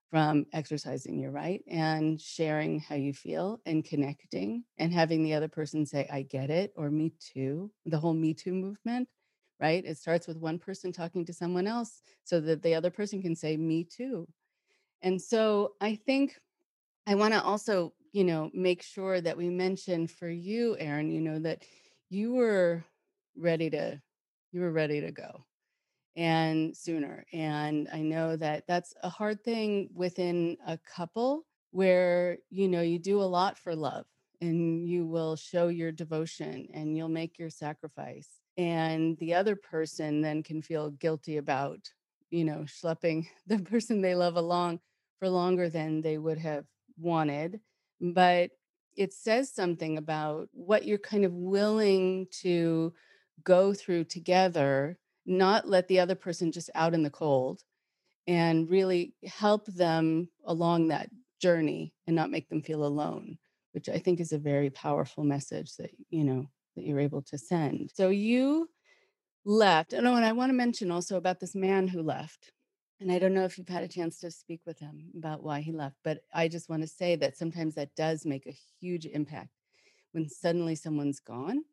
from 0.09 0.45
exercising 0.53 1.19
your 1.19 1.31
right 1.31 1.61
and 1.69 2.19
sharing 2.19 2.79
how 2.79 2.95
you 2.95 3.13
feel 3.13 3.59
and 3.65 3.83
connecting 3.83 4.63
and 4.77 4.93
having 4.93 5.21
the 5.21 5.33
other 5.33 5.49
person 5.49 5.85
say 5.85 6.07
i 6.09 6.21
get 6.21 6.49
it 6.49 6.71
or 6.77 6.89
me 6.89 7.11
too 7.19 7.69
the 7.85 7.99
whole 7.99 8.13
me 8.13 8.33
too 8.33 8.53
movement 8.53 9.07
right? 9.59 9.83
It 9.85 9.97
starts 9.97 10.27
with 10.27 10.37
one 10.37 10.59
person 10.59 10.91
talking 10.91 11.25
to 11.25 11.33
someone 11.33 11.67
else 11.67 12.01
so 12.23 12.39
that 12.41 12.61
the 12.61 12.75
other 12.75 12.91
person 12.91 13.21
can 13.21 13.35
say 13.35 13.57
me 13.57 13.83
too 13.83 14.27
and 15.01 15.21
so 15.21 15.73
i 15.81 15.95
think 15.95 16.37
i 17.07 17.15
want 17.15 17.33
to 17.33 17.41
also 17.41 17.93
you 18.17 18.23
know, 18.23 18.49
make 18.53 18.81
sure 18.81 19.21
that 19.21 19.37
we 19.37 19.49
mention 19.49 20.07
for 20.07 20.27
you, 20.27 20.75
Aaron, 20.79 21.11
you 21.11 21.21
know, 21.21 21.39
that 21.39 21.63
you 22.09 22.33
were 22.33 22.83
ready 23.35 23.69
to, 23.69 24.01
you 24.51 24.61
were 24.61 24.71
ready 24.71 25.01
to 25.01 25.11
go 25.11 25.45
and 26.15 26.75
sooner. 26.75 27.25
And 27.31 27.87
I 27.93 28.01
know 28.01 28.35
that 28.37 28.65
that's 28.67 28.93
a 29.03 29.09
hard 29.09 29.43
thing 29.43 29.89
within 29.93 30.57
a 30.65 30.77
couple 30.79 31.45
where, 31.71 32.37
you 32.49 32.67
know, 32.67 32.81
you 32.81 32.97
do 32.97 33.21
a 33.21 33.23
lot 33.23 33.57
for 33.57 33.75
love 33.75 34.05
and 34.41 34.87
you 34.87 35.05
will 35.05 35.35
show 35.35 35.67
your 35.67 35.91
devotion 35.91 36.67
and 36.73 36.97
you'll 36.97 37.09
make 37.09 37.37
your 37.37 37.49
sacrifice. 37.51 38.29
And 38.57 39.17
the 39.19 39.35
other 39.35 39.55
person 39.55 40.21
then 40.21 40.41
can 40.41 40.61
feel 40.61 40.89
guilty 40.89 41.37
about, 41.37 41.79
you 42.31 42.45
know, 42.45 42.65
schlepping 42.65 43.27
the 43.47 43.59
person 43.59 44.01
they 44.01 44.15
love 44.15 44.37
along 44.37 44.79
for 45.19 45.29
longer 45.29 45.69
than 45.69 46.01
they 46.01 46.17
would 46.17 46.37
have 46.37 46.65
wanted 46.99 47.59
but 47.99 48.51
it 48.95 49.13
says 49.13 49.53
something 49.53 49.97
about 49.97 50.49
what 50.51 50.85
you're 50.85 50.97
kind 50.97 51.23
of 51.23 51.33
willing 51.33 52.27
to 52.41 52.93
go 53.43 53.73
through 53.73 54.03
together, 54.05 54.97
not 55.25 55.67
let 55.67 55.87
the 55.87 55.99
other 55.99 56.15
person 56.15 56.51
just 56.51 56.69
out 56.73 56.93
in 56.93 57.03
the 57.03 57.09
cold 57.09 57.61
and 58.25 58.69
really 58.69 59.13
help 59.25 59.67
them 59.67 60.27
along 60.45 60.87
that 60.87 61.09
journey 61.39 61.93
and 62.07 62.15
not 62.15 62.31
make 62.31 62.49
them 62.49 62.61
feel 62.61 62.83
alone, 62.83 63.37
which 63.73 63.87
I 63.87 63.99
think 63.99 64.19
is 64.19 64.31
a 64.31 64.39
very 64.39 64.71
powerful 64.71 65.23
message 65.23 65.75
that, 65.77 65.91
you 66.09 66.23
know, 66.23 66.47
that 66.75 66.83
you're 66.83 66.99
able 66.99 67.21
to 67.23 67.37
send. 67.37 67.91
So 67.93 68.09
you 68.09 68.67
left. 69.45 69.93
Oh, 69.93 69.97
and 69.97 70.25
I 70.25 70.31
want 70.31 70.49
to 70.49 70.55
mention 70.55 70.91
also 70.91 71.17
about 71.17 71.39
this 71.39 71.55
man 71.55 71.87
who 71.87 72.01
left. 72.01 72.51
And 72.99 73.11
I 73.11 73.19
don't 73.19 73.33
know 73.33 73.45
if 73.45 73.57
you've 73.57 73.69
had 73.69 73.83
a 73.83 73.87
chance 73.87 74.19
to 74.19 74.31
speak 74.31 74.61
with 74.65 74.79
him 74.79 75.11
about 75.17 75.43
why 75.43 75.61
he 75.61 75.71
left, 75.71 75.97
but 76.03 76.23
I 76.33 76.47
just 76.47 76.67
want 76.67 76.81
to 76.81 76.87
say 76.87 77.15
that 77.17 77.37
sometimes 77.37 77.75
that 77.75 77.95
does 77.95 78.25
make 78.25 78.47
a 78.47 78.57
huge 78.79 79.05
impact 79.05 79.51
when 80.13 80.27
suddenly 80.27 80.75
someone's 80.75 81.19
gone 81.19 81.63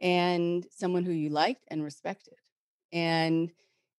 and 0.00 0.64
someone 0.70 1.04
who 1.04 1.12
you 1.12 1.28
liked 1.28 1.64
and 1.68 1.82
respected. 1.82 2.34
And 2.92 3.50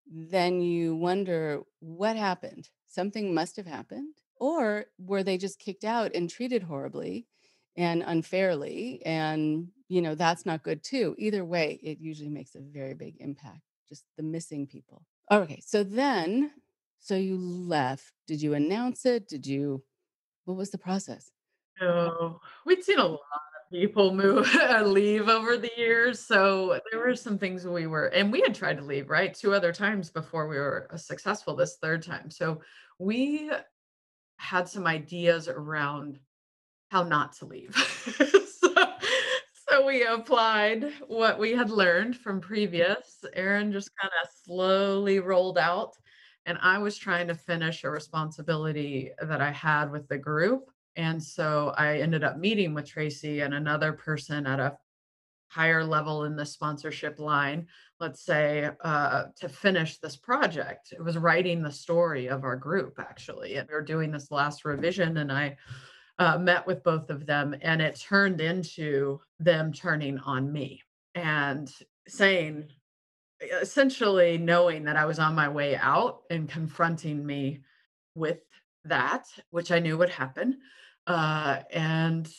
then 0.09 0.61
you 0.61 0.95
wonder 0.95 1.61
what 1.79 2.15
happened. 2.15 2.69
Something 2.87 3.33
must 3.33 3.57
have 3.57 3.67
happened. 3.67 4.15
Or 4.37 4.85
were 4.97 5.23
they 5.23 5.37
just 5.37 5.59
kicked 5.59 5.83
out 5.83 6.15
and 6.15 6.29
treated 6.29 6.63
horribly 6.63 7.27
and 7.75 8.01
unfairly? 8.05 9.01
And, 9.05 9.67
you 9.89 10.01
know, 10.01 10.15
that's 10.15 10.45
not 10.45 10.63
good 10.63 10.83
too. 10.83 11.15
Either 11.17 11.43
way, 11.43 11.79
it 11.83 11.99
usually 11.99 12.29
makes 12.29 12.55
a 12.55 12.61
very 12.61 12.93
big 12.93 13.17
impact, 13.19 13.61
just 13.87 14.05
the 14.17 14.23
missing 14.23 14.67
people. 14.67 15.05
Okay, 15.31 15.61
so 15.65 15.83
then, 15.83 16.51
so 16.99 17.15
you 17.15 17.37
left. 17.37 18.11
Did 18.27 18.41
you 18.41 18.53
announce 18.53 19.05
it? 19.05 19.29
Did 19.29 19.47
you, 19.47 19.81
what 20.43 20.57
was 20.57 20.71
the 20.71 20.77
process? 20.77 21.31
No, 21.79 22.41
we'd 22.65 22.83
seen 22.83 22.99
a 22.99 23.05
lot 23.05 23.13
of 23.13 23.71
people 23.71 24.13
move, 24.13 24.53
leave 24.83 25.29
over 25.29 25.55
the 25.55 25.71
years. 25.77 26.19
So 26.19 26.81
there 26.91 26.99
were 26.99 27.15
some 27.15 27.37
things 27.37 27.65
we 27.65 27.87
were, 27.87 28.07
and 28.07 28.29
we 28.29 28.41
had 28.41 28.53
tried 28.53 28.77
to 28.77 28.83
leave, 28.83 29.09
right? 29.09 29.33
Two 29.33 29.53
other 29.53 29.71
times 29.71 30.09
before 30.09 30.49
we 30.49 30.57
were 30.57 30.89
successful 30.97 31.55
this 31.55 31.77
third 31.81 32.03
time. 32.03 32.29
So 32.29 32.59
we 32.99 33.49
had 34.35 34.67
some 34.67 34.85
ideas 34.85 35.47
around 35.47 36.19
how 36.89 37.03
not 37.03 37.31
to 37.37 37.45
leave. 37.45 37.73
we 39.85 40.03
applied 40.05 40.91
what 41.07 41.39
we 41.39 41.51
had 41.51 41.69
learned 41.69 42.17
from 42.17 42.41
previous. 42.41 43.23
Aaron 43.33 43.71
just 43.71 43.91
kind 43.99 44.11
of 44.23 44.29
slowly 44.45 45.19
rolled 45.19 45.57
out. 45.57 45.95
And 46.45 46.57
I 46.61 46.77
was 46.79 46.97
trying 46.97 47.27
to 47.27 47.35
finish 47.35 47.83
a 47.83 47.89
responsibility 47.89 49.11
that 49.21 49.41
I 49.41 49.51
had 49.51 49.91
with 49.91 50.07
the 50.07 50.17
group. 50.17 50.71
And 50.95 51.23
so 51.23 51.73
I 51.77 51.99
ended 51.99 52.23
up 52.23 52.37
meeting 52.37 52.73
with 52.73 52.87
Tracy 52.87 53.41
and 53.41 53.53
another 53.53 53.93
person 53.93 54.47
at 54.47 54.59
a 54.59 54.77
higher 55.49 55.83
level 55.83 56.23
in 56.23 56.35
the 56.35 56.45
sponsorship 56.45 57.19
line, 57.19 57.67
let's 57.99 58.23
say, 58.23 58.69
uh, 58.83 59.25
to 59.39 59.49
finish 59.49 59.97
this 59.97 60.15
project. 60.15 60.93
It 60.93 61.03
was 61.03 61.17
writing 61.17 61.61
the 61.61 61.71
story 61.71 62.27
of 62.27 62.43
our 62.43 62.55
group, 62.55 62.95
actually. 62.99 63.57
And 63.57 63.67
we 63.67 63.75
were 63.75 63.81
doing 63.81 64.11
this 64.11 64.31
last 64.31 64.63
revision, 64.65 65.17
and 65.17 65.31
I 65.31 65.57
uh, 66.21 66.37
met 66.37 66.67
with 66.67 66.83
both 66.83 67.09
of 67.09 67.25
them, 67.25 67.55
and 67.61 67.81
it 67.81 67.99
turned 67.99 68.41
into 68.41 69.19
them 69.39 69.73
turning 69.73 70.19
on 70.19 70.53
me 70.53 70.79
and 71.15 71.73
saying, 72.07 72.69
essentially, 73.59 74.37
knowing 74.37 74.83
that 74.83 74.95
I 74.95 75.05
was 75.05 75.17
on 75.17 75.33
my 75.33 75.49
way 75.49 75.75
out 75.75 76.21
and 76.29 76.47
confronting 76.47 77.25
me 77.25 77.61
with 78.13 78.37
that, 78.85 79.25
which 79.49 79.71
I 79.71 79.79
knew 79.79 79.97
would 79.97 80.11
happen. 80.11 80.59
Uh, 81.07 81.61
and 81.71 82.31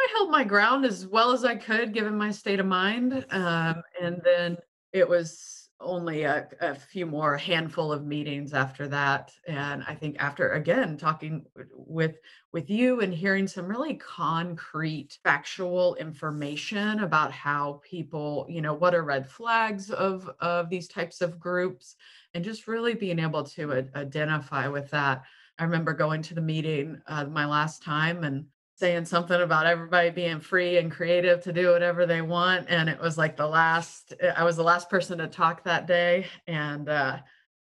I 0.00 0.08
held 0.16 0.30
my 0.30 0.42
ground 0.42 0.84
as 0.84 1.06
well 1.06 1.30
as 1.30 1.44
I 1.44 1.54
could, 1.54 1.94
given 1.94 2.18
my 2.18 2.32
state 2.32 2.58
of 2.58 2.66
mind. 2.66 3.24
Um, 3.30 3.80
and 4.02 4.20
then 4.24 4.56
it 4.92 5.08
was 5.08 5.59
only 5.80 6.24
a, 6.24 6.46
a, 6.60 6.74
few 6.74 7.06
more 7.06 7.36
handful 7.36 7.92
of 7.92 8.04
meetings 8.04 8.52
after 8.52 8.86
that. 8.88 9.32
And 9.46 9.82
i 9.86 9.94
think 9.94 10.16
after 10.18 10.52
again 10.52 10.96
talking 10.96 11.46
with 11.72 12.18
with 12.52 12.68
you 12.68 13.00
and 13.00 13.14
hearing 13.14 13.46
some 13.46 13.66
really 13.66 13.94
concrete 13.94 15.18
factual 15.22 15.94
information 15.96 17.00
about 17.00 17.32
how 17.32 17.80
people 17.82 18.46
you 18.48 18.60
know 18.60 18.74
what 18.74 18.94
are 18.94 19.02
red 19.02 19.28
flags 19.28 19.90
of 19.90 20.30
of 20.40 20.68
these 20.68 20.88
types 20.88 21.20
of 21.20 21.40
groups 21.40 21.96
and 22.34 22.44
just 22.44 22.68
really 22.68 22.94
being 22.94 23.18
able 23.18 23.42
to 23.42 23.88
identify 23.94 24.68
with 24.68 24.90
that. 24.90 25.22
I 25.58 25.64
remember 25.64 25.92
going 25.92 26.22
to 26.22 26.34
the 26.34 26.40
meeting 26.40 27.00
uh, 27.06 27.26
my 27.26 27.44
last 27.44 27.82
time 27.82 28.24
and 28.24 28.46
saying 28.80 29.04
something 29.04 29.42
about 29.42 29.66
everybody 29.66 30.08
being 30.08 30.40
free 30.40 30.78
and 30.78 30.90
creative 30.90 31.42
to 31.42 31.52
do 31.52 31.70
whatever 31.70 32.06
they 32.06 32.22
want 32.22 32.66
and 32.70 32.88
it 32.88 32.98
was 32.98 33.18
like 33.18 33.36
the 33.36 33.46
last 33.46 34.14
eh, 34.20 34.32
i 34.36 34.42
was 34.42 34.56
the 34.56 34.62
last 34.62 34.88
person 34.88 35.18
to 35.18 35.28
talk 35.28 35.62
that 35.62 35.86
day 35.86 36.26
and 36.46 36.88
uh 36.88 37.18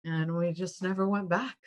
and 0.06 0.36
we 0.38 0.54
just 0.54 0.84
never 0.84 1.10
went 1.10 1.28
back 1.28 1.58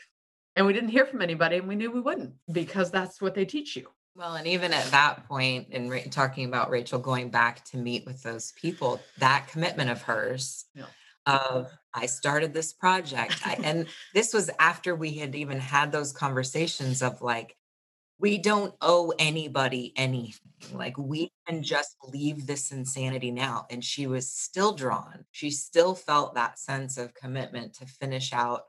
and 0.54 0.64
we 0.64 0.72
didn't 0.72 0.88
hear 0.88 1.04
from 1.04 1.20
anybody 1.20 1.56
and 1.56 1.66
we 1.66 1.74
knew 1.74 1.90
we 1.90 2.00
wouldn't 2.00 2.32
because 2.52 2.92
that's 2.92 3.20
what 3.20 3.34
they 3.34 3.44
teach 3.44 3.74
you 3.74 3.88
well 4.14 4.36
and 4.36 4.46
even 4.46 4.72
at 4.72 4.88
that 4.92 5.26
point 5.26 5.66
in 5.70 5.90
ra- 5.90 5.98
talking 6.12 6.44
about 6.46 6.70
rachel 6.70 7.00
going 7.00 7.28
back 7.28 7.64
to 7.64 7.76
meet 7.76 8.06
with 8.06 8.22
those 8.22 8.52
people 8.52 9.00
that 9.18 9.48
commitment 9.48 9.90
of 9.90 10.00
hers 10.00 10.66
yeah. 10.76 10.84
of 11.26 11.72
i 11.92 12.06
started 12.06 12.54
this 12.54 12.72
project 12.72 13.44
I, 13.44 13.54
and 13.64 13.86
this 14.14 14.32
was 14.32 14.48
after 14.60 14.94
we 14.94 15.14
had 15.14 15.34
even 15.34 15.58
had 15.58 15.90
those 15.90 16.12
conversations 16.12 17.02
of 17.02 17.20
like 17.20 17.56
we 18.18 18.38
don't 18.38 18.74
owe 18.80 19.12
anybody 19.18 19.92
anything. 19.96 20.40
Like 20.72 20.96
we 20.96 21.30
can 21.46 21.62
just 21.62 21.96
leave 22.08 22.46
this 22.46 22.70
insanity 22.70 23.30
now. 23.30 23.66
And 23.70 23.84
she 23.84 24.06
was 24.06 24.30
still 24.30 24.72
drawn. 24.72 25.24
She 25.32 25.50
still 25.50 25.94
felt 25.94 26.34
that 26.34 26.58
sense 26.58 26.96
of 26.96 27.14
commitment 27.14 27.74
to 27.74 27.86
finish 27.86 28.32
out 28.32 28.64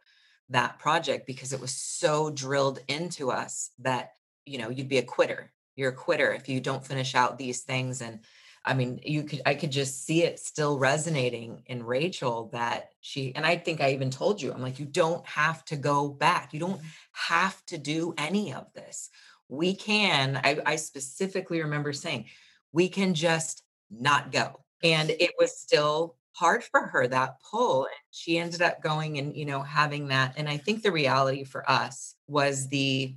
that 0.50 0.80
project 0.80 1.26
because 1.26 1.54
it 1.54 1.62
was 1.62 1.72
so 1.72 2.30
drilled 2.30 2.80
into 2.88 3.32
us 3.32 3.72
that, 3.80 4.14
you 4.46 4.58
know, 4.58 4.70
you'd 4.70 4.90
be 4.90 4.98
a 4.98 5.04
quitter. 5.04 5.52
You're 5.76 5.92
a 5.92 5.96
quitter 5.96 6.32
if 6.34 6.48
you 6.50 6.60
don't 6.60 6.86
finish 6.86 7.16
out 7.16 7.38
these 7.38 7.62
things. 7.62 8.02
And 8.02 8.20
I 8.64 8.74
mean, 8.74 9.00
you 9.04 9.24
could, 9.24 9.42
I 9.46 9.54
could 9.54 9.72
just 9.72 10.06
see 10.06 10.24
it 10.24 10.40
still 10.40 10.80
resonating 10.80 11.62
in 11.68 11.84
Rachel 11.84 12.50
that 12.52 12.90
she, 13.00 13.34
and 13.36 13.46
I 13.46 13.58
think 13.58 13.80
I 13.80 13.92
even 13.92 14.10
told 14.10 14.42
you, 14.42 14.52
I'm 14.52 14.62
like, 14.62 14.80
you 14.80 14.86
don't 14.86 15.26
have 15.28 15.64
to 15.66 15.76
go 15.76 16.10
back. 16.10 16.54
You 16.54 16.60
don't 16.60 16.78
mm-hmm. 16.78 16.88
have 17.14 17.64
to 17.68 17.78
do 17.78 18.16
any 18.18 18.54
of 18.54 18.72
this. 18.74 19.12
We 19.50 19.76
can, 19.76 20.40
I, 20.44 20.60
I 20.66 20.76
specifically 20.78 21.62
remember 21.62 21.94
saying, 21.94 22.26
we 22.72 22.90
can 22.90 23.14
just 23.14 23.64
not 23.90 24.32
go. 24.32 24.62
And 24.84 25.10
it 25.10 25.32
was 25.40 25.58
still 25.58 26.16
hard 26.36 26.64
for 26.64 26.82
her 26.82 27.08
that 27.08 27.38
pull 27.50 27.86
and 27.86 27.94
she 28.12 28.38
ended 28.38 28.62
up 28.62 28.82
going 28.82 29.18
and 29.18 29.36
you 29.36 29.46
know 29.46 29.62
having 29.62 30.10
that 30.10 30.34
and 30.36 30.50
i 30.50 30.58
think 30.58 30.84
the 30.84 30.92
reality 30.92 31.46
for 31.46 31.70
us 31.70 32.16
was 32.28 32.68
the 32.68 33.16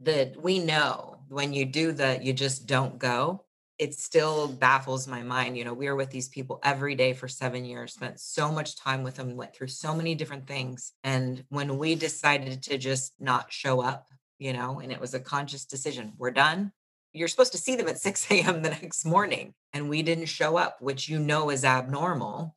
that 0.00 0.34
we 0.42 0.58
know 0.58 1.18
when 1.28 1.52
you 1.52 1.64
do 1.64 1.92
the 1.92 2.18
you 2.20 2.32
just 2.32 2.66
don't 2.66 2.98
go 2.98 3.44
it 3.78 3.94
still 3.94 4.48
baffles 4.48 5.06
my 5.06 5.22
mind 5.22 5.56
you 5.56 5.64
know 5.64 5.72
we 5.72 5.86
were 5.86 5.94
with 5.94 6.10
these 6.10 6.28
people 6.28 6.58
every 6.64 6.96
day 6.96 7.12
for 7.12 7.28
seven 7.28 7.64
years 7.64 7.92
spent 7.92 8.18
so 8.18 8.50
much 8.50 8.76
time 8.76 9.04
with 9.04 9.14
them 9.14 9.36
went 9.36 9.54
through 9.54 9.68
so 9.68 9.94
many 9.94 10.16
different 10.16 10.46
things 10.46 10.94
and 11.04 11.44
when 11.48 11.78
we 11.78 11.94
decided 11.94 12.60
to 12.60 12.76
just 12.76 13.12
not 13.20 13.52
show 13.52 13.80
up 13.80 14.08
you 14.42 14.52
know 14.52 14.80
and 14.80 14.90
it 14.90 15.00
was 15.00 15.14
a 15.14 15.20
conscious 15.20 15.64
decision 15.64 16.12
we're 16.18 16.30
done 16.30 16.72
you're 17.12 17.28
supposed 17.28 17.52
to 17.52 17.58
see 17.58 17.76
them 17.76 17.88
at 17.88 17.98
6 17.98 18.26
a.m. 18.30 18.62
the 18.62 18.70
next 18.70 19.04
morning. 19.04 19.54
And 19.72 19.88
we 19.88 20.02
didn't 20.02 20.26
show 20.26 20.56
up, 20.56 20.78
which 20.80 21.08
you 21.08 21.18
know 21.18 21.50
is 21.50 21.64
abnormal. 21.64 22.54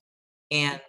And 0.51 0.79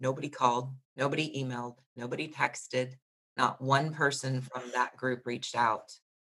nobody 0.00 0.28
called, 0.28 0.70
nobody 0.96 1.42
emailed, 1.42 1.76
nobody 1.96 2.28
texted. 2.28 2.94
Not 3.36 3.62
one 3.62 3.94
person 3.94 4.42
from 4.42 4.62
that 4.74 4.96
group 4.96 5.26
reached 5.26 5.56
out. 5.56 5.92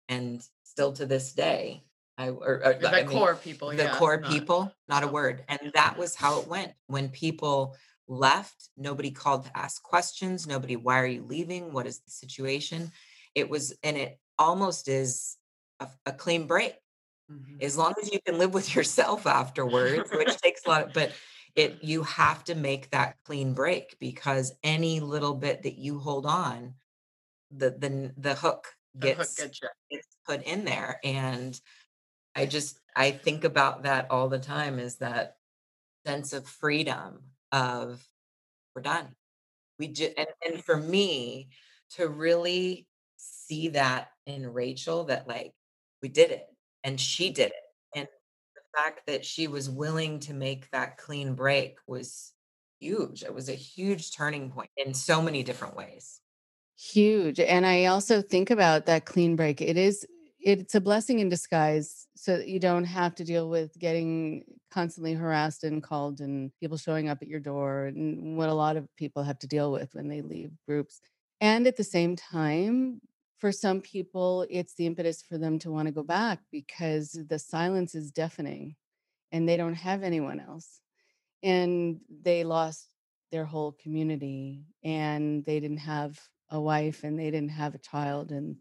And 0.09 0.41
still 0.63 0.93
to 0.93 1.05
this 1.05 1.33
day, 1.33 1.83
I 2.17 2.29
or, 2.29 2.63
or 2.65 2.73
the 2.73 2.89
I 2.89 3.03
mean, 3.03 3.11
core 3.11 3.35
people, 3.35 3.69
the 3.69 3.75
yeah, 3.75 3.95
core 3.95 4.17
not, 4.17 4.31
people, 4.31 4.73
not 4.87 5.03
a 5.03 5.07
oh. 5.07 5.11
word. 5.11 5.43
And 5.47 5.71
that 5.75 5.97
was 5.97 6.15
how 6.15 6.39
it 6.39 6.47
went. 6.47 6.71
When 6.87 7.09
people 7.09 7.75
left, 8.07 8.69
nobody 8.77 9.11
called 9.11 9.45
to 9.45 9.55
ask 9.55 9.83
questions. 9.83 10.47
Nobody, 10.47 10.75
why 10.75 10.99
are 10.99 11.05
you 11.05 11.23
leaving? 11.23 11.71
What 11.71 11.85
is 11.85 11.99
the 11.99 12.09
situation? 12.09 12.91
It 13.37 13.49
was, 13.49 13.73
and 13.83 13.95
it 13.95 14.19
almost 14.39 14.87
is 14.87 15.37
a, 15.79 15.87
a 16.07 16.11
clean 16.11 16.47
break. 16.47 16.73
Mm-hmm. 17.31 17.57
As 17.61 17.77
long 17.77 17.93
as 18.01 18.11
you 18.11 18.19
can 18.25 18.39
live 18.39 18.53
with 18.53 18.75
yourself 18.75 19.27
afterwards, 19.27 20.09
which 20.11 20.37
takes 20.41 20.65
a 20.65 20.69
lot, 20.69 20.93
but 20.93 21.11
it 21.55 21.83
you 21.83 22.03
have 22.03 22.43
to 22.45 22.55
make 22.55 22.89
that 22.91 23.17
clean 23.25 23.53
break 23.53 23.97
because 23.99 24.53
any 24.63 24.99
little 25.01 25.33
bit 25.33 25.63
that 25.63 25.77
you 25.77 25.99
hold 25.99 26.25
on, 26.25 26.73
the 27.51 27.71
the 27.71 28.13
the 28.17 28.35
hook 28.35 28.67
gets, 28.97 29.35
the 29.35 29.43
hook 29.43 29.51
gets, 29.51 29.59
gets 29.91 30.07
put 30.25 30.43
in 30.43 30.65
there. 30.65 30.99
And 31.03 31.59
I 32.35 32.45
just 32.45 32.79
I 32.95 33.11
think 33.11 33.43
about 33.43 33.83
that 33.83 34.09
all 34.09 34.29
the 34.29 34.39
time 34.39 34.79
is 34.79 34.97
that 34.97 35.35
sense 36.05 36.33
of 36.33 36.47
freedom 36.47 37.19
of 37.51 38.01
we're 38.75 38.81
done. 38.81 39.07
We 39.77 39.89
just 39.89 40.13
and, 40.17 40.27
and 40.45 40.63
for 40.63 40.77
me 40.77 41.49
to 41.91 42.07
really 42.07 42.86
see 43.47 43.69
that 43.69 44.09
in 44.25 44.51
Rachel 44.51 45.05
that 45.05 45.27
like 45.27 45.53
we 46.01 46.09
did 46.09 46.31
it 46.31 46.45
and 46.83 46.99
she 46.99 47.29
did 47.29 47.47
it. 47.47 47.53
And 47.95 48.07
the 48.55 48.61
fact 48.77 49.01
that 49.07 49.25
she 49.25 49.47
was 49.47 49.69
willing 49.69 50.19
to 50.21 50.33
make 50.33 50.69
that 50.71 50.97
clean 50.97 51.33
break 51.33 51.77
was 51.87 52.33
huge. 52.79 53.23
It 53.23 53.33
was 53.33 53.49
a 53.49 53.53
huge 53.53 54.15
turning 54.15 54.51
point 54.51 54.69
in 54.77 54.93
so 54.93 55.21
many 55.21 55.43
different 55.43 55.75
ways. 55.75 56.21
Huge. 56.77 57.39
And 57.39 57.65
I 57.65 57.85
also 57.85 58.21
think 58.21 58.51
about 58.51 58.85
that 58.85 59.05
clean 59.05 59.35
break. 59.35 59.61
It 59.61 59.77
is 59.77 60.05
it's 60.39 60.75
a 60.75 60.81
blessing 60.81 61.19
in 61.19 61.29
disguise 61.29 62.07
so 62.15 62.37
that 62.37 62.47
you 62.47 62.59
don't 62.59 62.83
have 62.83 63.15
to 63.15 63.23
deal 63.23 63.49
with 63.49 63.77
getting 63.79 64.43
constantly 64.71 65.13
harassed 65.13 65.63
and 65.63 65.81
called 65.81 66.21
and 66.21 66.51
people 66.59 66.77
showing 66.77 67.09
up 67.09 67.17
at 67.21 67.27
your 67.27 67.39
door 67.39 67.85
and 67.85 68.37
what 68.37 68.47
a 68.47 68.53
lot 68.53 68.77
of 68.77 68.87
people 68.95 69.23
have 69.23 69.39
to 69.39 69.47
deal 69.47 69.71
with 69.71 69.93
when 69.93 70.07
they 70.07 70.21
leave 70.21 70.51
groups. 70.67 71.01
And 71.41 71.67
at 71.67 71.75
the 71.75 71.83
same 71.83 72.15
time, 72.15 73.01
for 73.37 73.51
some 73.51 73.81
people, 73.81 74.45
it's 74.49 74.73
the 74.75 74.85
impetus 74.85 75.21
for 75.21 75.37
them 75.37 75.59
to 75.59 75.71
want 75.71 75.87
to 75.87 75.93
go 75.93 76.03
back 76.03 76.39
because 76.51 77.11
the 77.29 77.39
silence 77.39 77.93
is 77.93 78.11
deafening 78.11 78.75
and 79.31 79.47
they 79.47 79.57
don't 79.57 79.75
have 79.75 80.03
anyone 80.03 80.39
else. 80.39 80.81
And 81.43 81.99
they 82.09 82.43
lost 82.43 82.89
their 83.31 83.45
whole 83.45 83.73
community 83.73 84.65
and 84.83 85.45
they 85.45 85.59
didn't 85.59 85.77
have 85.77 86.19
a 86.49 86.59
wife 86.59 87.03
and 87.03 87.19
they 87.19 87.29
didn't 87.29 87.51
have 87.51 87.75
a 87.75 87.79
child. 87.79 88.31
And, 88.31 88.57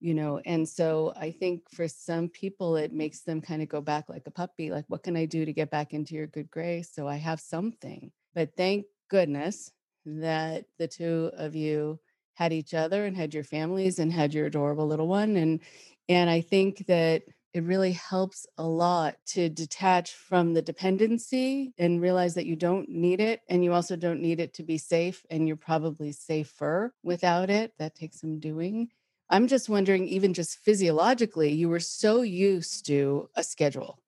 you 0.00 0.14
know, 0.14 0.40
and 0.44 0.68
so 0.68 1.12
I 1.16 1.30
think 1.30 1.70
for 1.70 1.86
some 1.86 2.28
people, 2.28 2.76
it 2.76 2.92
makes 2.92 3.22
them 3.22 3.40
kind 3.40 3.62
of 3.62 3.68
go 3.68 3.80
back 3.80 4.08
like 4.08 4.26
a 4.26 4.30
puppy 4.32 4.70
like, 4.70 4.86
what 4.88 5.04
can 5.04 5.16
I 5.16 5.26
do 5.26 5.44
to 5.44 5.52
get 5.52 5.70
back 5.70 5.92
into 5.94 6.14
your 6.14 6.26
good 6.26 6.50
grace? 6.50 6.90
So 6.92 7.06
I 7.06 7.16
have 7.16 7.40
something. 7.40 8.10
But 8.34 8.56
thank 8.56 8.86
goodness 9.08 9.70
that 10.04 10.64
the 10.78 10.88
two 10.88 11.30
of 11.34 11.54
you 11.54 12.00
had 12.36 12.52
each 12.52 12.72
other 12.72 13.04
and 13.04 13.16
had 13.16 13.34
your 13.34 13.44
families 13.44 13.98
and 13.98 14.12
had 14.12 14.32
your 14.32 14.46
adorable 14.46 14.86
little 14.86 15.08
one 15.08 15.36
and 15.36 15.60
and 16.08 16.30
i 16.30 16.40
think 16.40 16.86
that 16.86 17.22
it 17.56 17.64
really 17.64 17.92
helps 17.92 18.46
a 18.58 18.62
lot 18.62 19.16
to 19.24 19.48
detach 19.48 20.12
from 20.12 20.52
the 20.52 20.60
dependency 20.60 21.72
and 21.78 22.02
realize 22.02 22.34
that 22.34 22.44
you 22.44 22.54
don't 22.54 22.86
need 22.90 23.18
it 23.18 23.40
and 23.48 23.64
you 23.64 23.72
also 23.72 23.96
don't 23.96 24.20
need 24.20 24.40
it 24.40 24.52
to 24.52 24.62
be 24.62 24.76
safe 24.76 25.24
and 25.30 25.48
you're 25.48 25.56
probably 25.56 26.12
safer 26.12 26.92
without 27.02 27.48
it. 27.48 27.72
That 27.78 27.94
takes 27.94 28.20
some 28.20 28.40
doing. 28.40 28.90
I'm 29.30 29.46
just 29.46 29.70
wondering 29.70 30.06
even 30.06 30.34
just 30.34 30.58
physiologically 30.58 31.50
you 31.50 31.70
were 31.70 31.80
so 31.80 32.20
used 32.20 32.84
to 32.88 33.30
a 33.34 33.42
schedule 33.42 34.02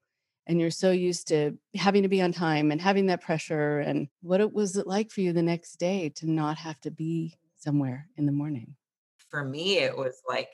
and 0.47 0.61
you're 0.61 0.71
so 0.71 0.91
used 0.91 1.29
to 1.29 1.57
having 1.75 2.03
to 2.03 2.09
be 2.11 2.21
on 2.21 2.33
time 2.33 2.71
and 2.71 2.83
having 2.83 3.07
that 3.07 3.23
pressure 3.23 3.79
and 3.79 4.09
what 4.21 4.43
it 4.43 4.53
was 4.53 4.77
it 4.77 4.87
like 4.87 5.11
for 5.11 5.23
you 5.23 5.33
the 5.33 5.43
next 5.43 5.77
day 5.77 6.11
to 6.17 6.31
not 6.31 6.59
have 6.59 6.79
to 6.83 6.91
be 6.91 7.35
somewhere 7.69 8.09
in 8.17 8.25
the 8.25 8.33
morning? 8.33 8.75
For 9.29 9.45
me, 9.45 9.77
it 9.77 9.95
was 9.95 10.23
like, 10.27 10.49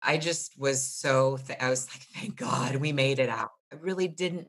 I 0.00 0.16
just 0.16 0.56
was 0.56 0.80
so, 0.80 1.38
th- 1.44 1.58
I 1.60 1.70
was 1.70 1.88
like, 1.92 2.02
thank 2.14 2.36
God 2.36 2.76
we 2.76 2.92
made 2.92 3.18
it 3.18 3.28
out. 3.28 3.50
I 3.72 3.76
really 3.80 4.06
didn't 4.06 4.46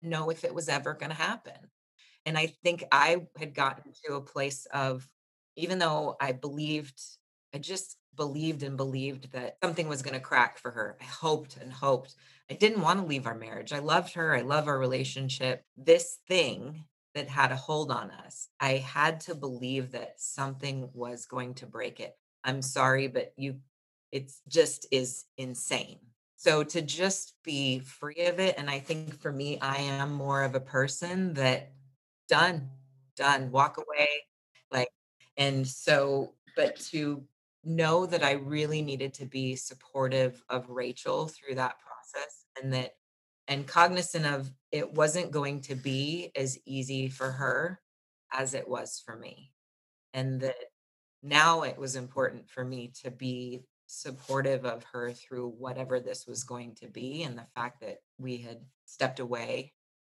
know 0.00 0.30
if 0.30 0.42
it 0.42 0.54
was 0.54 0.70
ever 0.70 0.94
going 0.94 1.10
to 1.10 1.16
happen. 1.16 1.52
And 2.24 2.38
I 2.38 2.54
think 2.64 2.82
I 2.90 3.26
had 3.38 3.54
gotten 3.54 3.92
to 4.06 4.14
a 4.14 4.22
place 4.22 4.66
of, 4.72 5.06
even 5.54 5.78
though 5.78 6.16
I 6.18 6.32
believed, 6.32 6.98
I 7.54 7.58
just 7.58 7.98
believed 8.16 8.62
and 8.62 8.78
believed 8.78 9.32
that 9.32 9.58
something 9.62 9.86
was 9.86 10.00
going 10.00 10.14
to 10.14 10.20
crack 10.20 10.58
for 10.58 10.70
her. 10.70 10.96
I 10.98 11.04
hoped 11.04 11.58
and 11.58 11.70
hoped. 11.70 12.14
I 12.50 12.54
didn't 12.54 12.80
want 12.80 13.00
to 13.00 13.06
leave 13.06 13.26
our 13.26 13.34
marriage. 13.34 13.74
I 13.74 13.80
loved 13.80 14.14
her. 14.14 14.34
I 14.34 14.40
love 14.40 14.66
our 14.66 14.78
relationship. 14.78 15.62
This 15.76 16.20
thing 16.26 16.84
that 17.14 17.28
had 17.28 17.52
a 17.52 17.56
hold 17.56 17.90
on 17.90 18.10
us. 18.10 18.48
I 18.60 18.74
had 18.74 19.20
to 19.20 19.34
believe 19.34 19.92
that 19.92 20.14
something 20.20 20.88
was 20.92 21.26
going 21.26 21.54
to 21.54 21.66
break 21.66 22.00
it. 22.00 22.16
I'm 22.44 22.62
sorry, 22.62 23.08
but 23.08 23.32
you, 23.36 23.56
it 24.12 24.32
just 24.48 24.86
is 24.90 25.24
insane. 25.36 25.98
So 26.36 26.62
to 26.62 26.82
just 26.82 27.34
be 27.42 27.80
free 27.80 28.26
of 28.26 28.38
it. 28.38 28.54
And 28.58 28.70
I 28.70 28.78
think 28.78 29.20
for 29.20 29.32
me, 29.32 29.58
I 29.60 29.76
am 29.76 30.12
more 30.12 30.44
of 30.44 30.54
a 30.54 30.60
person 30.60 31.34
that 31.34 31.72
done, 32.28 32.68
done, 33.16 33.50
walk 33.50 33.78
away. 33.78 34.08
Like, 34.70 34.90
and 35.36 35.66
so, 35.66 36.34
but 36.54 36.76
to 36.90 37.24
know 37.64 38.06
that 38.06 38.22
I 38.22 38.32
really 38.32 38.82
needed 38.82 39.14
to 39.14 39.26
be 39.26 39.56
supportive 39.56 40.42
of 40.48 40.70
Rachel 40.70 41.26
through 41.26 41.56
that 41.56 41.76
process 41.80 42.44
and 42.62 42.72
that 42.72 42.94
and 43.48 43.66
cognizant 43.66 44.26
of 44.26 44.50
it 44.70 44.92
wasn't 44.92 45.30
going 45.30 45.62
to 45.62 45.74
be 45.74 46.30
as 46.36 46.58
easy 46.66 47.08
for 47.08 47.30
her 47.30 47.80
as 48.30 48.52
it 48.54 48.68
was 48.68 49.02
for 49.04 49.16
me. 49.16 49.52
And 50.12 50.40
that 50.42 50.56
now 51.22 51.62
it 51.62 51.78
was 51.78 51.96
important 51.96 52.48
for 52.50 52.64
me 52.64 52.92
to 53.02 53.10
be 53.10 53.62
supportive 53.86 54.66
of 54.66 54.84
her 54.92 55.12
through 55.12 55.48
whatever 55.48 55.98
this 55.98 56.26
was 56.26 56.44
going 56.44 56.74
to 56.76 56.88
be. 56.88 57.22
And 57.22 57.38
the 57.38 57.46
fact 57.56 57.80
that 57.80 57.98
we 58.18 58.36
had 58.36 58.58
stepped 58.84 59.18
away 59.18 59.72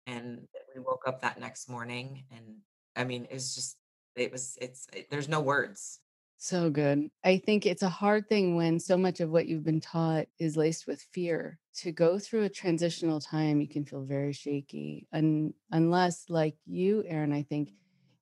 and 0.07 0.47
we 0.75 0.83
woke 0.83 1.05
up 1.07 1.23
that 1.23 1.41
next 1.41 1.71
morning. 1.71 2.25
And 2.31 2.57
I 2.95 3.05
mean, 3.05 3.27
it's 3.31 3.55
just, 3.55 3.79
it 4.15 4.31
was, 4.31 4.59
it's, 4.61 4.87
it, 4.93 5.11
there's 5.11 5.29
no 5.29 5.41
words. 5.41 6.01
So 6.45 6.71
good. 6.71 7.09
I 7.23 7.39
think 7.39 7.67
it's 7.67 7.85
a 7.85 7.89
hard 7.89 8.29
thing 8.29 8.57
when 8.57 8.81
so 8.81 8.97
much 8.97 9.21
of 9.21 9.31
what 9.31 9.47
you've 9.47 9.63
been 9.63 9.81
taught 9.81 10.27
is 10.41 10.57
laced 10.57 10.89
with 10.89 11.01
fear. 11.13 11.61
To 11.83 11.93
go 11.93 12.19
through 12.19 12.43
a 12.43 12.49
transitional 12.49 13.21
time, 13.21 13.61
you 13.61 13.69
can 13.69 13.85
feel 13.85 14.03
very 14.03 14.33
shaky. 14.33 15.07
And 15.13 15.55
unless, 15.71 16.25
like 16.29 16.57
you, 16.67 17.05
Aaron, 17.07 17.33
I 17.33 17.45
think 17.45 17.71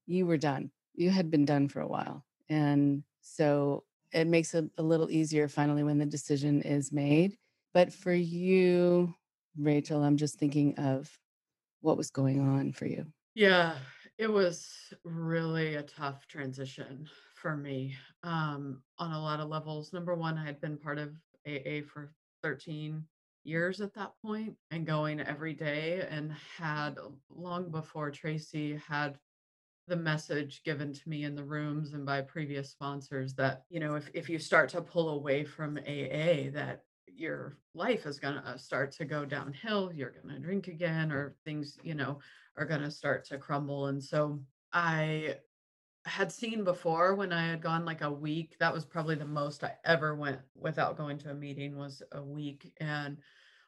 you 0.05 0.27
were 0.27 0.37
done. 0.37 0.71
You 0.95 1.09
had 1.09 1.31
been 1.31 1.47
done 1.47 1.69
for 1.69 1.81
a 1.81 1.89
while. 1.89 2.27
And 2.51 3.05
so 3.23 3.85
it 4.13 4.27
makes 4.27 4.53
it 4.53 4.67
a 4.77 4.83
little 4.83 5.11
easier 5.11 5.49
finally 5.49 5.83
when 5.83 5.97
the 5.97 6.05
decision 6.05 6.61
is 6.61 6.93
made. 6.93 7.39
But 7.73 7.91
for 7.91 8.13
you, 8.13 9.15
Rachel, 9.57 10.03
I'm 10.03 10.19
just 10.19 10.39
thinking 10.39 10.79
of 10.79 11.11
what 11.81 11.97
was 11.97 12.11
going 12.11 12.39
on 12.39 12.73
for 12.73 12.85
you. 12.85 13.07
Yeah, 13.35 13.77
it 14.19 14.31
was 14.31 14.93
really 15.05 15.77
a 15.77 15.83
tough 15.83 16.27
transition 16.27 17.09
for 17.41 17.57
me 17.57 17.95
um, 18.23 18.83
on 18.99 19.13
a 19.13 19.21
lot 19.21 19.41
of 19.41 19.49
levels. 19.49 19.93
Number 19.93 20.15
one, 20.15 20.37
I 20.37 20.45
had 20.45 20.61
been 20.61 20.77
part 20.77 20.99
of 20.99 21.11
AA 21.47 21.81
for 21.93 22.13
13 22.43 23.05
years 23.45 23.81
at 23.81 23.95
that 23.95 24.13
point 24.23 24.55
and 24.71 24.87
going 24.87 25.21
every 25.21 25.55
day 25.55 26.07
and 26.11 26.33
had 26.59 26.97
long 27.31 27.71
before 27.71 28.11
Tracy 28.11 28.79
had 28.87 29.19
the 29.89 29.97
message 29.97 30.63
given 30.63 30.93
to 30.93 31.09
me 31.09 31.25
in 31.25 31.35
the 31.35 31.43
rooms 31.43 31.95
and 31.95 32.05
by 32.05 32.21
previous 32.21 32.71
sponsors 32.71 33.35
that 33.35 33.65
you 33.71 33.81
know 33.81 33.95
if, 33.97 34.09
if 34.15 34.29
you 34.29 34.39
start 34.39 34.69
to 34.69 34.81
pull 34.81 35.09
away 35.09 35.43
from 35.43 35.79
aa 35.79 36.51
that 36.53 36.83
your 37.07 37.57
life 37.75 38.07
is 38.07 38.21
going 38.21 38.41
to 38.41 38.59
start 38.59 38.93
to 38.93 39.05
go 39.05 39.25
downhill 39.25 39.91
you're 39.93 40.13
going 40.23 40.33
to 40.33 40.41
drink 40.41 40.69
again 40.69 41.11
or 41.11 41.35
things 41.45 41.77
you 41.83 41.95
know 41.95 42.21
are 42.57 42.67
going 42.67 42.83
to 42.83 42.91
start 42.91 43.25
to 43.25 43.37
crumble 43.37 43.87
and 43.87 44.01
so 44.03 44.39
i 44.73 45.35
had 46.07 46.33
seen 46.33 46.65
before 46.65 47.15
when 47.15 47.33
i 47.33 47.47
had 47.47 47.61
gone 47.61 47.85
like 47.85 48.01
a 48.01 48.11
week 48.11 48.57
that 48.59 48.73
was 48.73 48.85
probably 48.85 49.15
the 49.15 49.25
most 49.25 49.63
i 49.65 49.73
ever 49.85 50.15
went 50.15 50.39
without 50.55 50.97
going 50.97 51.19
to 51.19 51.31
a 51.31 51.35
meeting 51.35 51.77
was 51.77 52.03
a 52.13 52.23
week 52.23 52.73
and 52.81 53.19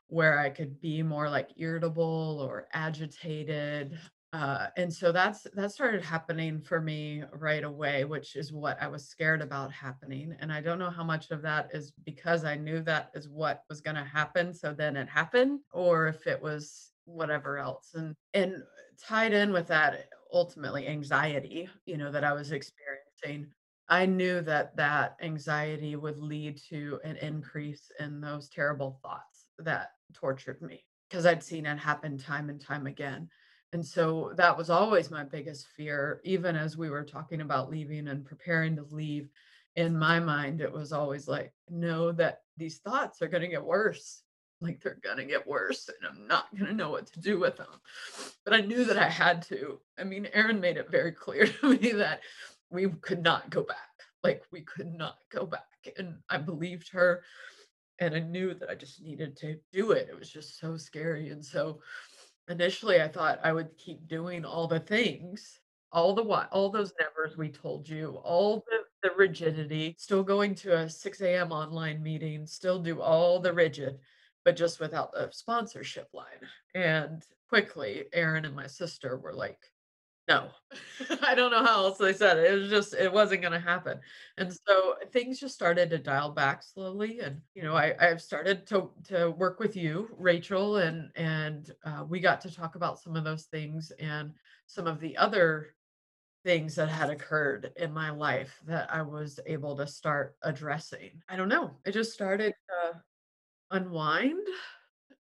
where 0.07 0.39
i 0.39 0.49
could 0.49 0.81
be 0.81 1.03
more 1.03 1.29
like 1.29 1.51
irritable 1.57 2.39
or 2.41 2.69
agitated 2.73 3.99
uh, 4.35 4.69
and 4.79 4.91
so 4.91 5.13
that's 5.13 5.47
that 5.53 5.71
started 5.71 6.03
happening 6.03 6.59
for 6.59 6.81
me 6.81 7.23
right 7.35 7.65
away 7.65 8.05
which 8.05 8.35
is 8.35 8.51
what 8.51 8.81
i 8.81 8.89
was 8.89 9.07
scared 9.07 9.43
about 9.43 9.71
happening 9.71 10.35
and 10.41 10.51
i 10.51 10.59
don't 10.59 10.79
know 10.79 10.89
how 10.89 11.05
much 11.05 11.31
of 11.31 11.43
that 11.43 11.69
is 11.75 11.93
because 12.07 12.43
i 12.45 12.57
knew 12.57 12.81
that 12.81 13.11
is 13.15 13.29
what 13.29 13.63
was 13.69 13.83
going 13.83 13.97
to 13.97 14.05
happen 14.05 14.55
so 14.55 14.73
then 14.73 14.97
it 14.97 15.09
happened 15.09 15.61
or 15.75 16.09
if 16.09 16.27
it 16.27 16.41
was 16.41 16.93
whatever 17.05 17.59
else 17.59 17.91
and 17.95 18.15
and 18.33 18.63
tied 19.07 19.35
in 19.35 19.53
with 19.53 19.67
that 19.67 20.07
ultimately 20.33 20.87
anxiety 20.87 21.69
you 21.87 21.97
know 21.97 22.11
that 22.11 22.25
i 22.25 22.33
was 22.33 22.49
mm-hmm. 22.49 22.57
experiencing 22.57 23.51
i 23.89 24.07
knew 24.07 24.41
that 24.41 24.77
that 24.77 25.17
anxiety 25.23 25.97
would 25.97 26.19
lead 26.19 26.59
to 26.69 26.99
an 27.05 27.17
increase 27.17 27.91
in 28.01 28.21
those 28.21 28.49
terrible 28.49 28.99
thoughts 29.03 29.47
that 29.59 29.91
tortured 30.15 30.61
me 30.63 30.85
because 31.09 31.27
i'd 31.27 31.43
seen 31.43 31.67
it 31.67 31.79
happen 31.79 32.19
time 32.19 32.49
and 32.49 32.61
time 32.61 32.87
again 32.87 33.29
and 33.73 33.85
so 33.85 34.33
that 34.37 34.57
was 34.57 34.69
always 34.69 35.11
my 35.11 35.25
biggest 35.25 35.67
fear, 35.69 36.21
even 36.25 36.57
as 36.57 36.77
we 36.77 36.91
were 36.91 37.05
talking 37.05 37.41
about 37.41 37.71
leaving 37.71 38.09
and 38.09 38.25
preparing 38.25 38.77
to 38.77 38.85
leave. 38.91 39.29
In 39.77 39.99
my 39.99 40.21
mind, 40.21 40.61
it 40.61 40.71
was 40.71 40.93
always 40.93 41.27
like, 41.27 41.55
know 41.71 42.13
that 42.13 42.43
these 42.59 42.79
thoughts 42.79 43.23
are 43.23 43.29
going 43.29 43.41
to 43.41 43.49
get 43.49 43.65
worse. 43.65 44.23
Like 44.63 44.81
they're 44.81 44.97
to 45.17 45.25
get 45.25 45.47
worse, 45.47 45.89
and 45.89 46.09
I'm 46.09 46.27
not 46.27 46.47
to 46.57 46.73
know 46.73 46.91
what 46.91 47.13
to 47.13 47.21
do 47.21 47.39
with 47.39 47.57
them. 47.57 47.81
But 48.45 48.55
I 48.55 48.61
knew 48.61 48.85
that 48.85 48.97
I 48.97 49.09
had 49.09 49.43
to. 49.49 49.81
I 49.99 50.05
mean, 50.05 50.29
Aaron 50.33 50.61
made 50.61 50.77
it 50.77 50.91
very 50.91 51.13
clear 51.13 51.47
to 51.61 51.77
me 51.77 51.93
that 51.93 52.21
we 52.71 52.89
could 52.89 53.23
not 53.23 53.51
go 53.51 53.63
back. 53.63 53.77
Like 54.23 54.45
we 54.53 54.61
could 54.61 54.95
not 54.95 55.17
go 55.31 55.47
back. 55.47 55.67
And 55.99 56.15
I 56.31 56.39
believed 56.39 56.91
her. 56.93 57.23
And 57.99 58.15
I 58.15 58.21
knew 58.21 58.55
that 58.55 58.71
I 58.71 58.75
just 58.75 59.03
needed 59.03 59.37
to 59.39 59.59
do 59.73 59.93
it. 59.93 60.09
It 60.09 60.19
was 60.19 60.31
just 60.31 60.59
so 60.59 60.77
scary. 60.77 61.31
And 61.31 61.45
so, 61.45 61.81
initially 62.49 63.01
I 63.01 63.09
thought 63.09 63.41
I 63.43 63.53
would 63.53 63.77
keep 63.79 64.07
doing 64.09 64.45
all 64.45 64.67
the 64.67 64.81
things, 64.81 65.61
all 65.93 66.15
the 66.15 66.23
what, 66.23 66.51
all 66.53 66.71
those 66.71 66.93
nevers 67.01 67.37
we 67.37 67.49
told 67.49 67.89
you, 67.89 68.21
all 68.25 68.65
the, 68.69 69.09
the 69.09 69.15
rigidity, 69.17 69.95
still 69.99 70.23
going 70.23 70.55
to 70.57 70.77
a 70.77 70.89
6 70.89 71.21
a.m. 71.21 71.53
online 71.53 72.03
meeting, 72.03 72.47
still 72.47 72.81
do 72.81 73.01
all 73.01 73.41
the 73.41 73.53
rigid, 73.53 73.99
but 74.45 74.57
just 74.57 74.81
without 74.81 75.13
the 75.13 75.29
sponsorship 75.33 76.09
line. 76.13 76.27
And 76.75 77.25
quickly, 77.49 78.05
Aaron 78.13 78.45
and 78.45 78.57
my 78.57 78.67
sister 78.67 79.17
were 79.17 79.35
like, 79.35 79.59
no, 80.29 80.49
I 81.23 81.35
don't 81.35 81.51
know 81.51 81.65
how 81.65 81.85
else 81.85 81.99
they 81.99 82.13
said 82.13 82.39
it. 82.39 82.53
It 82.53 82.55
was 82.55 82.71
just, 82.71 82.95
it 82.95 83.13
wasn't 83.13 83.43
going 83.43 83.53
to 83.53 83.59
happen. 83.59 83.99
And 84.39 84.53
so 84.53 84.95
things 85.13 85.41
just 85.41 85.55
started 85.55 85.91
to 85.91 85.99
dial 85.99 86.31
back 86.31 86.63
slowly. 86.63 87.21
And, 87.21 87.41
you 87.55 87.63
know, 87.63 87.75
I, 87.75 87.95
I've 88.01 88.23
started 88.23 88.67
to, 88.69 88.91
to 89.09 89.31
work 89.31 89.59
with 89.59 89.77
you, 89.77 90.09
Rachel, 90.17 90.77
and, 90.77 91.11
and 91.17 91.71
uh, 91.85 92.05
we 92.09 92.21
got 92.21 92.41
to 92.43 92.55
talk 92.55 92.77
about 92.77 93.01
some 93.01 93.17
of 93.17 93.25
those 93.25 93.45
things 93.45 93.91
and 93.99 94.33
some 94.67 94.87
of 94.87 95.01
the 95.01 95.17
other 95.17 95.75
things 96.45 96.75
that 96.75 96.89
had 96.89 97.11
occurred 97.11 97.73
in 97.77 97.93
my 97.93 98.11
life 98.11 98.61
that 98.67 98.93
I 98.93 99.03
was 99.03 99.39
able 99.47 99.77
to 99.77 99.87
start 99.87 100.37
addressing. 100.43 101.23
I 101.29 101.37
don't 101.37 101.49
know. 101.49 101.73
It 101.85 101.93
just 101.93 102.13
started 102.13 102.55
unwind. 103.73 104.47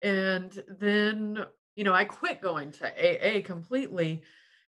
And 0.02 0.62
then, 0.68 1.44
you 1.76 1.84
know, 1.84 1.94
I 1.94 2.04
quit 2.04 2.40
going 2.40 2.72
to 2.72 2.86
AA 2.88 3.42
completely 3.42 4.22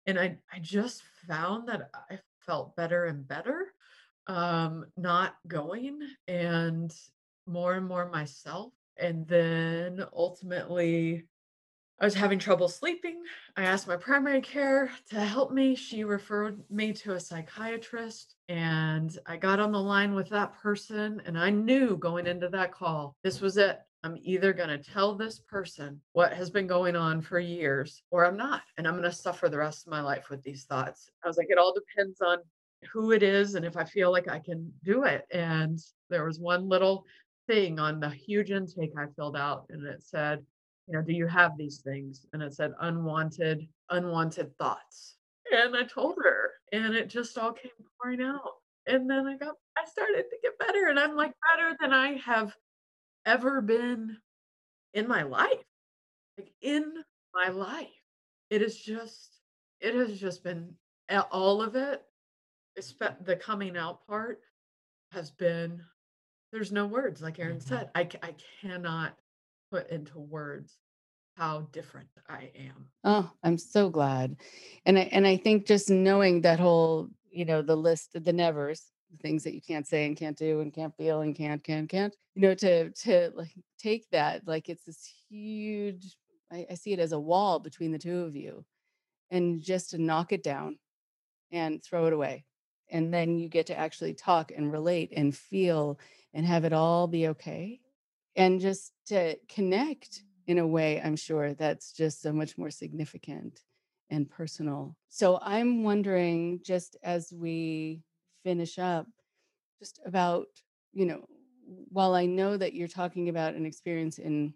and 0.05 0.19
I 0.19 0.37
I 0.51 0.59
just 0.59 1.03
found 1.27 1.67
that 1.67 1.89
I 2.09 2.19
felt 2.45 2.75
better 2.75 3.05
and 3.05 3.27
better 3.27 3.67
um 4.27 4.85
not 4.97 5.35
going 5.47 5.99
and 6.27 6.93
more 7.45 7.75
and 7.75 7.85
more 7.85 8.09
myself 8.09 8.73
and 8.97 9.27
then 9.27 10.03
ultimately 10.13 11.27
I 11.99 12.05
was 12.05 12.13
having 12.13 12.37
trouble 12.37 12.67
sleeping. 12.67 13.23
I 13.55 13.63
asked 13.63 13.87
my 13.87 13.97
primary 13.97 14.41
care 14.41 14.91
to 15.09 15.19
help 15.19 15.51
me. 15.51 15.73
She 15.75 16.03
referred 16.03 16.61
me 16.69 16.93
to 16.93 17.13
a 17.13 17.19
psychiatrist, 17.19 18.35
and 18.49 19.17
I 19.25 19.37
got 19.37 19.59
on 19.59 19.71
the 19.71 19.81
line 19.81 20.13
with 20.13 20.29
that 20.29 20.53
person. 20.61 21.23
And 21.25 21.39
I 21.39 21.49
knew 21.49 21.97
going 21.97 22.27
into 22.27 22.49
that 22.49 22.71
call, 22.71 23.15
this 23.23 23.41
was 23.41 23.57
it. 23.57 23.79
I'm 24.03 24.19
either 24.21 24.53
going 24.53 24.69
to 24.69 24.77
tell 24.77 25.15
this 25.15 25.39
person 25.39 25.99
what 26.13 26.33
has 26.33 26.51
been 26.51 26.67
going 26.67 26.95
on 26.95 27.19
for 27.19 27.39
years 27.39 28.03
or 28.11 28.25
I'm 28.25 28.37
not. 28.37 28.61
And 28.77 28.87
I'm 28.87 28.93
going 28.93 29.03
to 29.09 29.11
suffer 29.11 29.49
the 29.49 29.57
rest 29.57 29.87
of 29.87 29.91
my 29.91 30.01
life 30.01 30.29
with 30.29 30.43
these 30.43 30.65
thoughts. 30.65 31.09
I 31.25 31.27
was 31.27 31.37
like, 31.37 31.47
it 31.49 31.57
all 31.57 31.73
depends 31.73 32.21
on 32.21 32.37
who 32.93 33.11
it 33.11 33.23
is 33.23 33.55
and 33.55 33.65
if 33.65 33.75
I 33.75 33.83
feel 33.83 34.11
like 34.11 34.29
I 34.29 34.37
can 34.37 34.71
do 34.83 35.03
it. 35.03 35.25
And 35.31 35.79
there 36.11 36.25
was 36.25 36.39
one 36.39 36.69
little 36.69 37.05
thing 37.47 37.79
on 37.79 37.99
the 37.99 38.09
huge 38.09 38.51
intake 38.51 38.91
I 38.95 39.07
filled 39.15 39.35
out 39.35 39.65
and 39.71 39.85
it 39.85 40.03
said, 40.03 40.45
you 40.87 40.93
know, 40.93 41.01
do 41.01 41.13
you 41.13 41.27
have 41.27 41.57
these 41.57 41.79
things? 41.79 42.25
And 42.33 42.41
it 42.41 42.53
said 42.53 42.73
unwanted, 42.79 43.67
unwanted 43.89 44.57
thoughts. 44.57 45.15
And 45.51 45.75
I 45.75 45.83
told 45.83 46.17
her, 46.23 46.51
and 46.71 46.95
it 46.95 47.09
just 47.09 47.37
all 47.37 47.53
came 47.53 47.71
pouring 48.01 48.21
out. 48.21 48.51
And 48.85 49.09
then 49.09 49.27
I 49.27 49.35
got, 49.35 49.55
I 49.77 49.85
started 49.85 50.23
to 50.29 50.37
get 50.41 50.57
better. 50.59 50.87
And 50.87 50.99
I'm 50.99 51.15
like 51.15 51.33
better 51.53 51.75
than 51.79 51.93
I 51.93 52.13
have 52.17 52.55
ever 53.25 53.61
been 53.61 54.17
in 54.93 55.07
my 55.07 55.23
life. 55.23 55.63
Like 56.37 56.51
in 56.61 56.93
my 57.33 57.49
life. 57.49 57.87
It 58.49 58.61
is 58.61 58.77
just, 58.77 59.41
it 59.81 59.93
has 59.93 60.19
just 60.19 60.43
been 60.43 60.73
all 61.31 61.61
of 61.61 61.75
it, 61.75 62.01
the 63.25 63.35
coming 63.35 63.75
out 63.75 64.05
part 64.07 64.39
has 65.11 65.31
been, 65.31 65.81
there's 66.51 66.71
no 66.71 66.85
words. 66.85 67.21
Like 67.21 67.39
Aaron 67.39 67.57
mm-hmm. 67.57 67.67
said, 67.67 67.89
I, 67.93 68.07
I 68.23 68.35
cannot 68.61 69.15
put 69.71 69.89
into 69.89 70.19
words 70.19 70.77
how 71.35 71.67
different 71.71 72.07
I 72.27 72.51
am. 72.55 72.87
Oh, 73.03 73.31
I'm 73.43 73.57
so 73.57 73.89
glad. 73.89 74.37
And 74.85 74.97
I 74.97 75.01
and 75.11 75.27
I 75.27 75.37
think 75.37 75.67
just 75.67 75.89
knowing 75.89 76.41
that 76.41 76.59
whole, 76.59 77.09
you 77.29 77.45
know, 77.45 77.61
the 77.61 77.75
list 77.75 78.15
of 78.15 78.23
the 78.23 78.33
nevers, 78.33 78.85
the 79.11 79.17
things 79.17 79.43
that 79.43 79.53
you 79.53 79.61
can't 79.61 79.87
say 79.87 80.05
and 80.05 80.17
can't 80.17 80.37
do 80.37 80.61
and 80.61 80.73
can't 80.73 80.95
feel 80.95 81.21
and 81.21 81.35
can't 81.35 81.63
can 81.63 81.87
can't 81.87 82.15
you 82.35 82.41
know 82.41 82.53
to 82.53 82.89
to 82.91 83.31
like 83.35 83.53
take 83.79 84.09
that 84.11 84.47
like 84.47 84.69
it's 84.69 84.85
this 84.85 85.11
huge 85.29 86.15
I, 86.51 86.65
I 86.71 86.73
see 86.75 86.93
it 86.93 86.99
as 86.99 87.11
a 87.11 87.19
wall 87.19 87.59
between 87.59 87.91
the 87.91 87.99
two 87.99 88.21
of 88.21 88.35
you 88.35 88.65
and 89.29 89.61
just 89.61 89.91
to 89.91 89.97
knock 89.97 90.31
it 90.31 90.43
down 90.43 90.77
and 91.51 91.83
throw 91.83 92.07
it 92.07 92.13
away 92.13 92.45
and 92.89 93.13
then 93.13 93.37
you 93.37 93.49
get 93.49 93.67
to 93.67 93.77
actually 93.77 94.13
talk 94.13 94.51
and 94.55 94.71
relate 94.71 95.11
and 95.15 95.35
feel 95.35 95.99
and 96.33 96.45
have 96.45 96.65
it 96.65 96.73
all 96.73 97.07
be 97.07 97.29
okay 97.29 97.79
and 98.37 98.61
just 98.61 98.93
to 99.07 99.37
connect 99.49 100.23
in 100.47 100.59
a 100.59 100.67
way 100.67 101.01
i'm 101.03 101.17
sure 101.17 101.53
that's 101.53 101.91
just 101.93 102.21
so 102.21 102.31
much 102.33 102.57
more 102.57 102.71
significant 102.71 103.61
and 104.09 104.29
personal. 104.29 104.95
So 105.09 105.39
i'm 105.41 105.83
wondering 105.83 106.61
just 106.63 106.95
as 107.03 107.33
we 107.33 108.03
finish 108.43 108.79
up 108.79 109.07
just 109.79 109.99
about, 110.05 110.47
you 110.93 111.05
know, 111.05 111.25
while 111.89 112.15
I 112.15 112.25
know 112.25 112.57
that 112.57 112.73
you're 112.73 112.87
talking 112.87 113.29
about 113.29 113.55
an 113.55 113.65
experience 113.65 114.19
in 114.19 114.53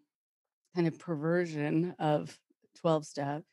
kind 0.75 0.87
of 0.87 0.97
perversion 0.99 1.95
of 1.99 2.37
12 2.75 3.05
step, 3.05 3.43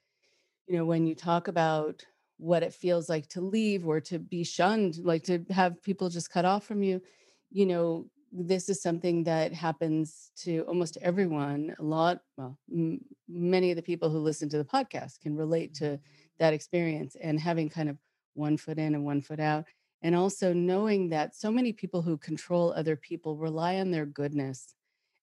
you 0.67 0.77
know, 0.77 0.85
when 0.85 1.07
you 1.07 1.15
talk 1.15 1.49
about 1.49 2.05
what 2.39 2.63
it 2.63 2.73
feels 2.73 3.09
like 3.09 3.29
to 3.29 3.41
leave 3.41 3.87
or 3.87 4.01
to 4.01 4.19
be 4.19 4.45
shunned, 4.45 4.99
like 5.03 5.25
to 5.25 5.45
have 5.51 5.83
people 5.83 6.09
just 6.09 6.31
cut 6.31 6.45
off 6.45 6.65
from 6.65 6.83
you, 6.83 7.03
you 7.51 7.67
know, 7.67 8.07
this 8.33 8.69
is 8.69 8.83
something 8.83 9.25
that 9.25 9.53
happens 9.53 10.31
to 10.37 10.61
almost 10.63 10.99
everyone. 11.01 11.75
A 11.79 11.83
lot, 11.83 12.21
well, 12.37 12.59
m- 12.73 13.01
many 13.29 13.71
of 13.71 13.77
the 13.77 13.83
people 13.83 14.11
who 14.11 14.19
listen 14.19 14.49
to 14.51 14.59
the 14.59 14.65
podcast 14.65 15.21
can 15.21 15.37
relate 15.37 15.75
mm-hmm. 15.75 15.95
to 15.97 16.01
that 16.39 16.55
experience 16.55 17.17
and 17.21 17.41
having 17.41 17.69
kind 17.69 17.89
of 17.89 17.99
one 18.35 18.57
foot 18.57 18.79
in 18.79 18.95
and 18.95 19.05
one 19.05 19.21
foot 19.21 19.41
out 19.41 19.65
and 20.03 20.15
also 20.15 20.53
knowing 20.53 21.09
that 21.09 21.35
so 21.35 21.51
many 21.51 21.73
people 21.73 22.03
who 22.03 22.17
control 22.17 22.73
other 22.73 22.97
people 22.97 23.37
rely 23.37 23.77
on 23.77 23.91
their 23.91 24.07
goodness 24.07 24.75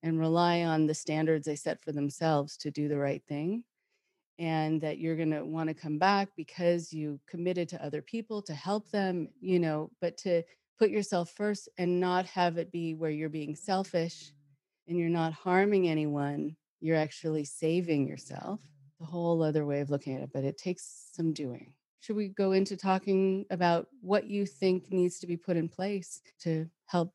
and 0.04 0.20
rely 0.20 0.64
on 0.64 0.86
the 0.86 0.94
standards 0.94 1.46
they 1.46 1.56
set 1.56 1.82
for 1.82 1.92
themselves 1.92 2.58
to 2.58 2.72
do 2.72 2.88
the 2.88 2.98
right 2.98 3.24
thing 3.28 3.64
and 4.38 4.82
that 4.82 4.98
you're 4.98 5.16
going 5.16 5.32
to 5.32 5.46
want 5.46 5.70
to 5.70 5.74
come 5.74 5.98
back 5.98 6.28
because 6.36 6.92
you 6.92 7.20
committed 7.28 7.70
to 7.70 7.84
other 7.84 8.02
people 8.02 8.42
to 8.42 8.54
help 8.54 8.90
them, 8.92 9.30
you 9.40 9.60
know, 9.60 9.90
but 10.02 10.18
to 10.18 10.44
put 10.78 10.90
yourself 10.90 11.32
first 11.32 11.70
and 11.78 12.00
not 12.00 12.26
have 12.26 12.58
it 12.58 12.72
be 12.72 12.94
where 12.94 13.12
you're 13.12 13.30
being 13.30 13.56
selfish 13.56 14.32
and 14.88 14.98
you're 14.98 15.10
not 15.10 15.34
harming 15.34 15.88
anyone, 15.88 16.56
you're 16.80 16.98
actually 16.98 17.46
saving 17.46 18.08
yourself. 18.08 18.62
The 19.00 19.06
whole 19.06 19.44
other 19.44 19.66
way 19.66 19.82
of 19.82 19.90
looking 19.90 20.16
at 20.16 20.22
it, 20.22 20.30
but 20.34 20.44
it 20.44 20.58
takes 20.58 21.10
some 21.14 21.34
doing. 21.34 21.74
Should 22.00 22.16
we 22.16 22.30
go 22.30 22.52
into 22.52 22.78
talking 22.78 23.46
about 23.50 23.88
what 24.02 24.30
you 24.30 24.46
think 24.46 24.92
needs 24.92 25.20
to 25.20 25.28
be 25.28 25.38
put 25.38 25.58
in 25.58 25.68
place 25.68 26.22
to 26.42 26.70
help 26.86 27.14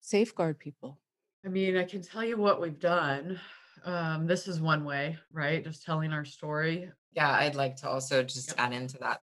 safeguard 0.00 0.58
people? 0.58 0.98
I 1.46 1.48
mean, 1.48 1.76
I 1.76 1.84
can 1.84 2.02
tell 2.02 2.24
you 2.24 2.36
what 2.36 2.60
we've 2.60 2.78
done. 2.78 3.38
Um, 3.84 4.26
this 4.26 4.48
is 4.48 4.60
one 4.60 4.84
way, 4.84 5.18
right? 5.32 5.62
Just 5.62 5.84
telling 5.84 6.12
our 6.12 6.24
story. 6.24 6.90
Yeah, 7.12 7.30
I'd 7.30 7.54
like 7.54 7.76
to 7.76 7.88
also 7.88 8.22
just 8.22 8.48
yep. 8.48 8.56
add 8.58 8.72
into 8.72 8.98
that 8.98 9.20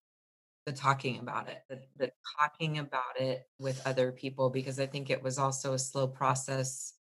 the 0.66 0.72
talking 0.72 1.20
about 1.20 1.49
it, 1.49 1.64
the, 1.70 1.80
the 1.97 2.12
talking 2.39 2.78
about 2.78 3.20
it 3.20 3.47
with 3.59 3.82
other 3.86 4.12
people, 4.12 4.49
because 4.49 4.80
I 4.80 4.86
think 4.86 5.09
it 5.09 5.24
was 5.24 5.39
also 5.39 5.74
a 5.74 5.80
slow 5.80 6.07
process 6.07 6.93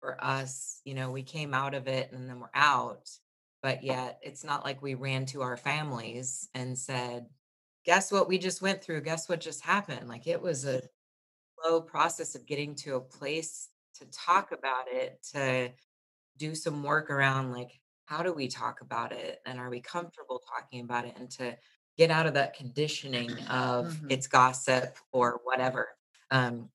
for 0.00 0.22
us. 0.22 0.80
You 0.84 0.94
know, 0.94 1.10
we 1.10 1.22
came 1.22 1.52
out 1.52 1.74
of 1.74 1.88
it 1.88 2.12
and 2.12 2.28
then 2.28 2.40
we're 2.40 2.48
out, 2.54 3.10
but 3.62 3.82
yet 3.82 4.20
it's 4.22 4.44
not 4.44 4.64
like 4.64 4.80
we 4.80 4.94
ran 4.94 5.26
to 5.26 5.42
our 5.42 5.56
families 5.56 6.48
and 6.54 6.78
said, 6.78 7.26
guess 7.84 8.12
what 8.12 8.28
we 8.28 8.38
just 8.38 8.62
went 8.62 8.82
through? 8.82 9.00
Guess 9.00 9.28
what 9.28 9.40
just 9.40 9.64
happened? 9.64 10.08
Like 10.08 10.26
it 10.26 10.40
was 10.40 10.64
a 10.64 10.82
slow 11.62 11.80
process 11.80 12.34
of 12.34 12.46
getting 12.46 12.74
to 12.76 12.94
a 12.96 13.00
place 13.00 13.68
to 13.98 14.06
talk 14.06 14.52
about 14.52 14.86
it, 14.88 15.18
to 15.32 15.70
do 16.38 16.54
some 16.54 16.82
work 16.82 17.10
around 17.10 17.52
like, 17.52 17.80
how 18.06 18.22
do 18.22 18.32
we 18.32 18.48
talk 18.48 18.80
about 18.80 19.12
it? 19.12 19.40
And 19.46 19.58
are 19.58 19.70
we 19.70 19.80
comfortable 19.80 20.40
talking 20.56 20.80
about 20.80 21.04
it? 21.04 21.14
And 21.16 21.30
to 21.32 21.56
get 22.00 22.10
out 22.10 22.24
of 22.24 22.32
that 22.32 22.54
conditioning 22.54 23.30
of 23.50 23.88
mm-hmm. 23.88 24.06
it's 24.08 24.26
gossip 24.26 24.96
or 25.12 25.42
whatever. 25.44 25.86
Um, 26.30 26.70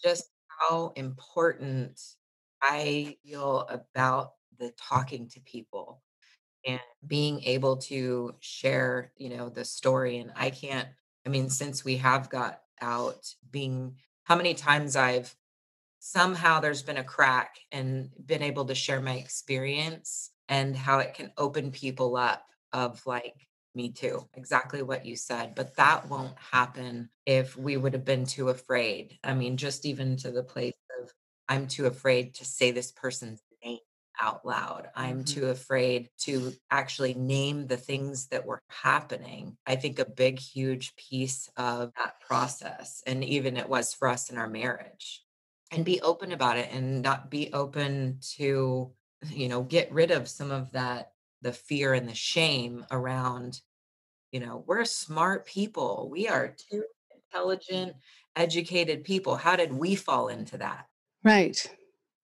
just 0.00 0.30
how 0.46 0.92
important 0.94 2.00
I 2.62 3.16
feel 3.24 3.66
about 3.68 4.34
the 4.60 4.72
talking 4.78 5.28
to 5.30 5.40
people 5.40 6.00
and 6.64 6.78
being 7.04 7.42
able 7.42 7.78
to 7.78 8.36
share, 8.38 9.10
you 9.16 9.30
know, 9.30 9.48
the 9.48 9.64
story. 9.64 10.18
And 10.18 10.30
I 10.36 10.50
can't, 10.50 10.86
I 11.26 11.30
mean, 11.30 11.50
since 11.50 11.84
we 11.84 11.96
have 11.96 12.30
got 12.30 12.60
out 12.80 13.26
being 13.50 13.96
how 14.22 14.36
many 14.36 14.54
times 14.54 14.94
I've 14.94 15.34
somehow 15.98 16.60
there's 16.60 16.84
been 16.84 16.98
a 16.98 17.02
crack 17.02 17.56
and 17.72 18.08
been 18.24 18.42
able 18.44 18.66
to 18.66 18.76
share 18.76 19.00
my 19.00 19.14
experience 19.14 20.30
and 20.48 20.76
how 20.76 21.00
it 21.00 21.14
can 21.14 21.32
open 21.36 21.72
people 21.72 22.16
up 22.16 22.46
of 22.72 23.04
like 23.04 23.48
me 23.74 23.90
too 23.90 24.26
exactly 24.34 24.82
what 24.82 25.06
you 25.06 25.16
said 25.16 25.54
but 25.54 25.76
that 25.76 26.08
won't 26.08 26.36
happen 26.38 27.08
if 27.26 27.56
we 27.56 27.76
would 27.76 27.92
have 27.92 28.04
been 28.04 28.24
too 28.24 28.48
afraid 28.48 29.18
i 29.24 29.32
mean 29.32 29.56
just 29.56 29.86
even 29.86 30.16
to 30.16 30.30
the 30.30 30.42
place 30.42 30.74
of 31.00 31.10
i'm 31.48 31.66
too 31.66 31.86
afraid 31.86 32.34
to 32.34 32.44
say 32.44 32.70
this 32.70 32.92
person's 32.92 33.40
name 33.64 33.78
out 34.20 34.44
loud 34.44 34.88
i'm 34.96 35.22
mm-hmm. 35.22 35.40
too 35.40 35.46
afraid 35.46 36.08
to 36.18 36.52
actually 36.70 37.14
name 37.14 37.66
the 37.66 37.76
things 37.76 38.26
that 38.28 38.44
were 38.44 38.60
happening 38.68 39.56
i 39.66 39.76
think 39.76 39.98
a 39.98 40.04
big 40.04 40.38
huge 40.38 40.94
piece 40.96 41.48
of 41.56 41.92
that 41.96 42.20
process 42.20 43.02
and 43.06 43.24
even 43.24 43.56
it 43.56 43.68
was 43.68 43.94
for 43.94 44.08
us 44.08 44.30
in 44.30 44.36
our 44.36 44.48
marriage 44.48 45.22
and 45.70 45.84
be 45.84 46.00
open 46.00 46.32
about 46.32 46.56
it 46.56 46.68
and 46.72 47.02
not 47.02 47.30
be 47.30 47.52
open 47.52 48.18
to 48.20 48.92
you 49.28 49.48
know 49.48 49.62
get 49.62 49.92
rid 49.92 50.10
of 50.10 50.28
some 50.28 50.50
of 50.50 50.70
that 50.72 51.12
the 51.42 51.52
fear 51.52 51.94
and 51.94 52.08
the 52.08 52.14
shame 52.14 52.84
around 52.90 53.60
you 54.32 54.40
know 54.40 54.64
we're 54.66 54.84
smart 54.84 55.46
people. 55.46 56.08
We 56.10 56.28
are 56.28 56.54
two 56.70 56.84
intelligent 57.14 57.94
educated 58.36 59.04
people. 59.04 59.36
How 59.36 59.56
did 59.56 59.72
we 59.72 59.94
fall 59.94 60.28
into 60.28 60.58
that? 60.58 60.86
Right. 61.24 61.64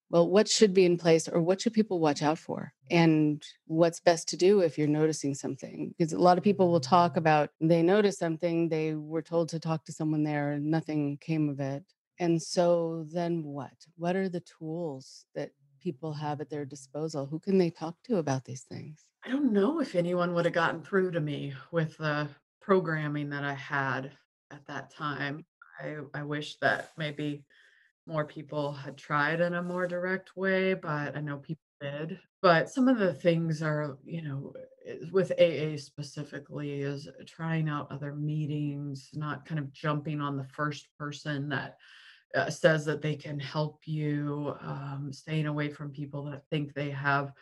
Well 0.09 0.29
what 0.29 0.49
should 0.49 0.73
be 0.73 0.85
in 0.85 0.99
place 0.99 1.27
or 1.29 1.43
what 1.43 1.61
should 1.61 1.73
people 1.73 1.99
watch 1.99 2.23
out 2.23 2.39
for 2.39 2.73
and 2.91 3.43
what's 3.67 3.99
best 3.99 4.29
to 4.29 4.37
do 4.37 4.61
if 4.61 4.79
you're 4.79 4.87
noticing 4.87 5.35
something? 5.35 5.95
Because 5.99 6.13
a 6.13 6.19
lot 6.19 6.39
of 6.39 6.45
people 6.45 6.71
will 6.71 6.81
talk 6.81 7.17
about 7.17 7.51
they 7.61 7.83
notice 7.83 8.19
something 8.19 8.69
they 8.69 8.95
were 8.95 9.23
told 9.23 9.49
to 9.49 9.59
talk 9.59 9.85
to 9.87 9.93
someone 9.93 10.23
there 10.23 10.53
and 10.53 10.67
nothing 10.67 11.19
came 11.21 11.49
of 11.49 11.59
it. 11.59 11.83
And 12.19 12.41
so 12.41 13.07
then 13.13 13.43
what? 13.43 13.75
What 13.97 14.17
are 14.17 14.29
the 14.29 14.43
tools 14.59 15.27
that 15.35 15.51
people 15.87 16.13
have 16.13 16.41
at 16.41 16.51
their 16.51 16.65
disposal? 16.65 17.27
Who 17.27 17.39
can 17.39 17.59
they 17.59 17.71
talk 17.71 17.95
to 18.07 18.17
about 18.17 18.45
these 18.45 18.63
things? 18.63 19.05
I 19.25 19.29
don't 19.31 19.53
know 19.53 19.79
if 19.81 19.95
anyone 19.95 20.35
would 20.35 20.45
have 20.45 20.53
gotten 20.53 20.83
through 20.83 21.13
to 21.13 21.21
me 21.21 21.55
with 21.71 21.97
the 21.97 22.29
programming 22.61 23.31
that 23.31 23.45
I 23.45 23.55
had 23.55 24.11
at 24.51 24.67
that 24.67 24.93
time. 24.93 25.47
I, 25.81 25.99
I 26.13 26.25
wish 26.25 26.57
that 26.57 26.91
maybe 26.99 27.45
more 28.05 28.25
people 28.25 28.73
had 28.73 28.99
tried 28.99 29.41
in 29.41 29.55
a 29.55 29.63
more 29.63 29.87
direct 29.87 30.37
way, 30.37 30.75
but 30.75 31.17
I 31.17 31.21
know 31.21 31.37
people 31.37 31.63
did. 31.81 32.19
But 32.43 32.69
some 32.69 32.89
of 32.89 32.99
the 32.99 33.15
things 33.15 33.63
are, 33.63 33.97
you 34.05 34.23
know, 34.23 34.55
eh, 34.85 34.97
with 35.13 35.31
AA 35.39 35.77
specifically, 35.77 36.81
is 36.81 37.09
trying 37.27 37.69
out 37.69 37.93
other 37.93 38.13
meetings, 38.13 39.11
not 39.15 39.47
kind 39.47 39.61
of 39.61 39.73
jumping 39.73 40.21
on 40.21 40.37
the 40.37 40.49
first 40.53 40.89
person 40.99 41.49
that 41.51 41.77
uh, 42.37 42.51
says 42.51 42.85
that 42.85 43.03
they 43.03 43.17
can 43.17 43.41
help 43.41 43.81
you 43.87 44.55
um, 44.61 45.11
staying 45.13 45.47
away 45.47 45.69
from 45.69 45.91
people 45.91 46.25
that 46.25 46.45
think 46.51 46.75
they 46.75 46.91
have 46.91 47.33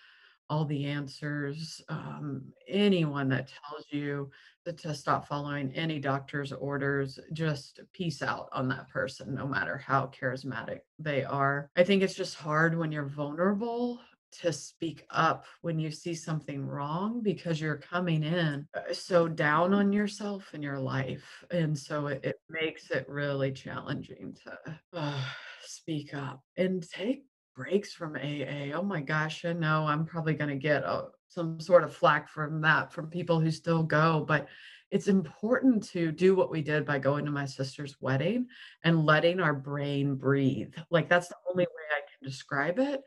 all 0.51 0.64
the 0.64 0.86
answers. 0.86 1.82
Um, 1.88 2.42
anyone 2.68 3.28
that 3.30 3.49
tells 3.49 3.86
you 3.90 4.30
that 4.64 4.78
to 4.78 4.95
stop 4.95 5.26
following 5.26 5.72
any 5.74 5.99
doctor's 5.99 6.53
orders, 6.53 7.18
just 7.32 7.80
peace 7.92 8.22
out 8.22 8.49
on 8.53 8.68
that 8.68 8.88
person, 8.88 9.34
no 9.34 9.47
matter 9.47 9.76
how 9.76 10.07
charismatic 10.18 10.80
they 10.99 11.24
are. 11.24 11.70
I 11.76 11.84
think 11.84 12.03
it's 12.03 12.14
just 12.14 12.36
hard 12.36 12.76
when 12.76 12.92
you're 12.92 13.07
vulnerable 13.07 14.01
to 14.43 14.53
speak 14.53 15.07
up 15.11 15.45
when 15.62 15.78
you 15.78 15.91
see 15.91 16.14
something 16.14 16.64
wrong 16.64 17.22
because 17.22 17.61
you're 17.61 17.76
coming 17.76 18.22
in 18.22 18.66
uh, 18.74 18.93
so 18.93 19.28
down 19.28 19.72
on 19.74 19.93
yourself 19.93 20.51
and 20.53 20.62
your 20.62 20.78
life. 20.78 21.45
And 21.51 21.78
so 21.78 22.09
it, 22.09 22.24
it 22.24 22.37
makes 22.49 22.91
it 22.91 23.09
really 23.09 23.53
challenging 23.53 24.37
to 24.45 24.78
uh, 24.93 25.20
speak 25.62 26.14
up 26.14 26.43
and 26.57 26.89
take 26.89 27.24
breaks 27.55 27.93
from 27.93 28.16
AA. 28.16 28.72
Oh 28.74 28.82
my 28.82 29.01
gosh, 29.01 29.45
I 29.45 29.53
know 29.53 29.87
I'm 29.87 30.05
probably 30.05 30.35
going 30.35 30.51
to 30.51 30.57
get 30.57 30.82
a, 30.82 30.89
uh, 30.89 31.05
some 31.28 31.59
sort 31.59 31.82
of 31.82 31.95
flack 31.95 32.28
from 32.28 32.61
that 32.61 32.93
from 32.93 33.11
people 33.11 33.41
who 33.41 33.51
still 33.51 33.82
go, 33.82 34.24
but 34.26 34.47
it's 34.91 35.09
important 35.09 35.82
to 35.89 36.12
do 36.12 36.37
what 36.37 36.51
we 36.51 36.62
did 36.62 36.87
by 36.87 37.01
going 37.01 37.24
to 37.24 37.30
my 37.32 37.45
sister's 37.45 37.97
wedding 38.01 38.47
and 38.85 39.05
letting 39.05 39.41
our 39.41 39.55
brain 39.55 40.14
breathe. 40.14 40.72
Like 40.91 41.09
that's 41.09 41.26
the 41.28 41.37
only 41.51 41.64
way 41.64 41.82
I 41.91 42.01
can 42.01 42.28
describe 42.28 42.78
it 42.78 43.03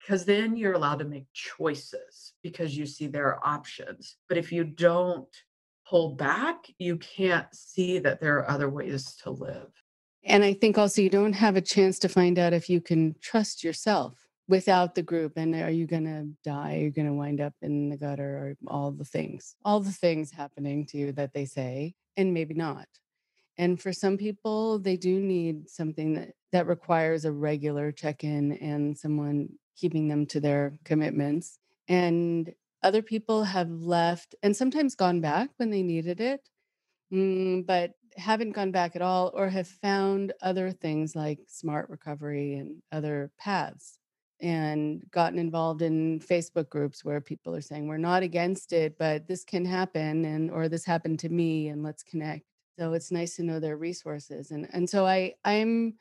because 0.00 0.24
then 0.24 0.56
you're 0.56 0.74
allowed 0.74 0.98
to 1.00 1.04
make 1.04 1.26
choices 1.32 2.32
because 2.42 2.76
you 2.76 2.86
see 2.86 3.06
there 3.06 3.26
are 3.26 3.46
options. 3.46 4.16
But 4.28 4.38
if 4.38 4.52
you 4.52 4.64
don't 4.64 5.28
pull 5.88 6.14
back, 6.14 6.66
you 6.78 6.96
can't 6.98 7.52
see 7.52 7.98
that 8.00 8.20
there 8.20 8.36
are 8.38 8.50
other 8.50 8.68
ways 8.68 9.14
to 9.22 9.30
live. 9.30 9.70
And 10.24 10.44
I 10.44 10.52
think 10.52 10.76
also 10.76 11.00
you 11.00 11.10
don't 11.10 11.32
have 11.32 11.56
a 11.56 11.60
chance 11.60 11.98
to 12.00 12.08
find 12.08 12.38
out 12.38 12.52
if 12.52 12.68
you 12.68 12.80
can 12.80 13.14
trust 13.20 13.64
yourself 13.64 14.28
without 14.48 14.94
the 14.94 15.02
group. 15.02 15.32
And 15.36 15.54
are 15.54 15.70
you 15.70 15.86
going 15.86 16.04
to 16.04 16.28
die? 16.44 16.74
You're 16.74 16.84
you 16.84 16.90
going 16.90 17.06
to 17.06 17.14
wind 17.14 17.40
up 17.40 17.54
in 17.62 17.88
the 17.88 17.96
gutter 17.96 18.36
or 18.38 18.56
all 18.66 18.90
the 18.90 19.04
things, 19.04 19.54
all 19.64 19.80
the 19.80 19.92
things 19.92 20.30
happening 20.30 20.86
to 20.86 20.98
you 20.98 21.12
that 21.12 21.32
they 21.32 21.44
say, 21.44 21.94
and 22.16 22.34
maybe 22.34 22.54
not. 22.54 22.86
And 23.56 23.80
for 23.80 23.92
some 23.92 24.16
people, 24.16 24.78
they 24.78 24.96
do 24.96 25.20
need 25.20 25.68
something 25.68 26.14
that, 26.14 26.30
that 26.52 26.66
requires 26.66 27.24
a 27.24 27.32
regular 27.32 27.90
check 27.90 28.24
in 28.24 28.52
and 28.52 28.96
someone 28.96 29.48
keeping 29.78 30.08
them 30.08 30.26
to 30.26 30.40
their 30.40 30.78
commitments. 30.84 31.58
And 31.88 32.52
other 32.82 33.02
people 33.02 33.44
have 33.44 33.70
left 33.70 34.34
and 34.42 34.56
sometimes 34.56 34.94
gone 34.94 35.20
back 35.20 35.50
when 35.56 35.70
they 35.70 35.82
needed 35.82 36.20
it, 36.20 36.48
mm, 37.12 37.66
but 37.66 37.92
haven't 38.16 38.52
gone 38.52 38.72
back 38.72 38.96
at 38.96 39.02
all 39.02 39.30
or 39.34 39.48
have 39.48 39.68
found 39.68 40.32
other 40.42 40.70
things 40.72 41.14
like 41.14 41.38
smart 41.46 41.88
recovery 41.88 42.54
and 42.54 42.82
other 42.92 43.30
paths 43.38 43.98
and 44.40 45.02
gotten 45.10 45.38
involved 45.38 45.82
in 45.82 46.20
Facebook 46.20 46.68
groups 46.68 47.04
where 47.04 47.20
people 47.20 47.54
are 47.54 47.60
saying 47.60 47.86
we're 47.86 47.96
not 47.96 48.22
against 48.22 48.72
it 48.72 48.96
but 48.98 49.26
this 49.26 49.44
can 49.44 49.64
happen 49.64 50.24
and 50.24 50.50
or 50.50 50.68
this 50.68 50.84
happened 50.84 51.18
to 51.18 51.28
me 51.28 51.68
and 51.68 51.82
let's 51.82 52.02
connect 52.02 52.44
so 52.78 52.92
it's 52.92 53.10
nice 53.10 53.34
to 53.34 53.42
know 53.42 53.58
their 53.58 53.76
resources 53.76 54.50
and 54.50 54.68
and 54.72 54.88
so 54.88 55.06
I 55.06 55.34
I'm 55.44 55.94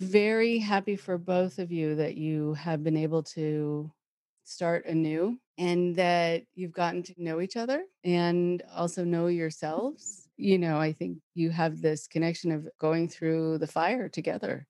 very 0.00 0.58
happy 0.58 0.96
for 0.96 1.18
both 1.18 1.58
of 1.58 1.72
you 1.72 1.94
that 1.96 2.16
you 2.16 2.54
have 2.54 2.82
been 2.82 2.96
able 2.96 3.22
to 3.22 3.90
start 4.44 4.86
anew 4.86 5.38
and 5.58 5.96
that 5.96 6.44
you've 6.54 6.72
gotten 6.72 7.02
to 7.02 7.14
know 7.18 7.40
each 7.40 7.56
other 7.56 7.84
and 8.04 8.62
also 8.74 9.04
know 9.04 9.26
yourselves. 9.28 10.28
You 10.36 10.58
know, 10.58 10.78
I 10.78 10.92
think 10.92 11.18
you 11.34 11.50
have 11.50 11.80
this 11.80 12.06
connection 12.08 12.50
of 12.52 12.68
going 12.80 13.08
through 13.08 13.58
the 13.58 13.66
fire 13.68 14.08
together. 14.08 14.66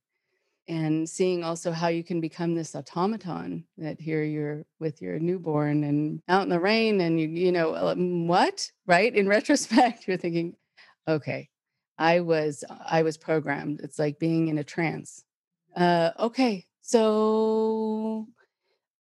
and 0.68 1.08
seeing 1.08 1.44
also 1.44 1.72
how 1.72 1.88
you 1.88 2.02
can 2.02 2.20
become 2.20 2.54
this 2.54 2.74
automaton 2.74 3.64
that 3.76 4.00
here 4.00 4.22
you're 4.24 4.64
with 4.80 5.02
your 5.02 5.18
newborn 5.18 5.84
and 5.84 6.22
out 6.28 6.42
in 6.44 6.48
the 6.48 6.58
rain 6.60 7.00
and 7.00 7.20
you 7.20 7.28
you 7.28 7.52
know 7.52 7.74
uh, 7.74 7.94
what 7.94 8.70
right 8.86 9.14
in 9.14 9.28
retrospect 9.36 10.08
you're 10.08 10.16
thinking 10.16 10.56
okay 11.08 11.48
i 11.98 12.20
was 12.20 12.64
i 12.86 13.02
was 13.02 13.16
programmed 13.16 13.80
it's 13.82 13.98
like 13.98 14.18
being 14.18 14.48
in 14.48 14.58
a 14.58 14.64
trance. 14.64 15.24
Uh 15.76 16.10
okay 16.18 16.66
so 16.80 18.26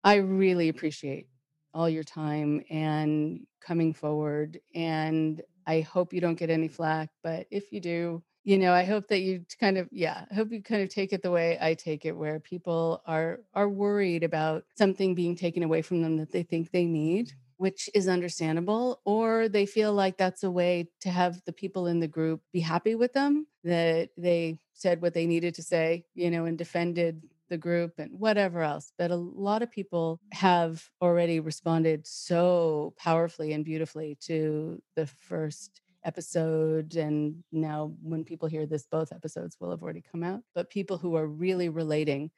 i 0.04 0.16
really 0.16 0.68
appreciate 0.68 1.26
all 1.74 1.88
your 1.88 2.04
time 2.04 2.62
and 2.70 3.46
coming 3.60 3.92
forward 3.92 4.60
and 4.74 5.42
i 5.66 5.80
hope 5.80 6.12
you 6.12 6.20
don't 6.20 6.38
get 6.38 6.50
any 6.50 6.68
flack 6.68 7.10
but 7.22 7.46
if 7.50 7.72
you 7.72 7.80
do 7.80 8.22
you 8.44 8.58
know 8.58 8.72
i 8.72 8.84
hope 8.84 9.06
that 9.08 9.20
you 9.20 9.44
kind 9.58 9.78
of 9.78 9.88
yeah 9.92 10.24
i 10.30 10.34
hope 10.34 10.50
you 10.50 10.62
kind 10.62 10.82
of 10.82 10.88
take 10.88 11.12
it 11.12 11.22
the 11.22 11.30
way 11.30 11.58
i 11.60 11.74
take 11.74 12.04
it 12.04 12.12
where 12.16 12.40
people 12.40 13.02
are 13.06 13.40
are 13.54 13.68
worried 13.68 14.24
about 14.24 14.64
something 14.76 15.14
being 15.14 15.36
taken 15.36 15.62
away 15.62 15.82
from 15.82 16.02
them 16.02 16.16
that 16.16 16.32
they 16.32 16.42
think 16.42 16.70
they 16.70 16.84
need 16.86 17.32
which 17.60 17.90
is 17.94 18.08
understandable 18.08 19.02
or 19.04 19.46
they 19.46 19.66
feel 19.66 19.92
like 19.92 20.16
that's 20.16 20.42
a 20.42 20.50
way 20.50 20.88
to 20.98 21.10
have 21.10 21.42
the 21.44 21.52
people 21.52 21.86
in 21.86 22.00
the 22.00 22.08
group 22.08 22.40
be 22.54 22.60
happy 22.60 22.94
with 22.94 23.12
them 23.12 23.46
that 23.64 24.08
they 24.16 24.58
said 24.72 25.02
what 25.02 25.12
they 25.12 25.26
needed 25.26 25.54
to 25.54 25.62
say 25.62 26.02
you 26.14 26.30
know 26.30 26.46
and 26.46 26.56
defended 26.56 27.22
the 27.50 27.58
group 27.58 27.92
and 27.98 28.18
whatever 28.18 28.62
else 28.62 28.92
but 28.96 29.10
a 29.10 29.16
lot 29.16 29.60
of 29.60 29.70
people 29.70 30.18
have 30.32 30.88
already 31.02 31.38
responded 31.38 32.06
so 32.06 32.94
powerfully 32.96 33.52
and 33.52 33.62
beautifully 33.62 34.16
to 34.22 34.80
the 34.96 35.06
first 35.06 35.82
episode 36.02 36.96
and 36.96 37.44
now 37.52 37.92
when 38.02 38.24
people 38.24 38.48
hear 38.48 38.64
this 38.64 38.86
both 38.90 39.12
episodes 39.12 39.58
will 39.60 39.70
have 39.70 39.82
already 39.82 40.02
come 40.10 40.22
out 40.22 40.40
but 40.54 40.70
people 40.70 40.96
who 40.96 41.14
are 41.14 41.26
really 41.26 41.68
relating 41.68 42.30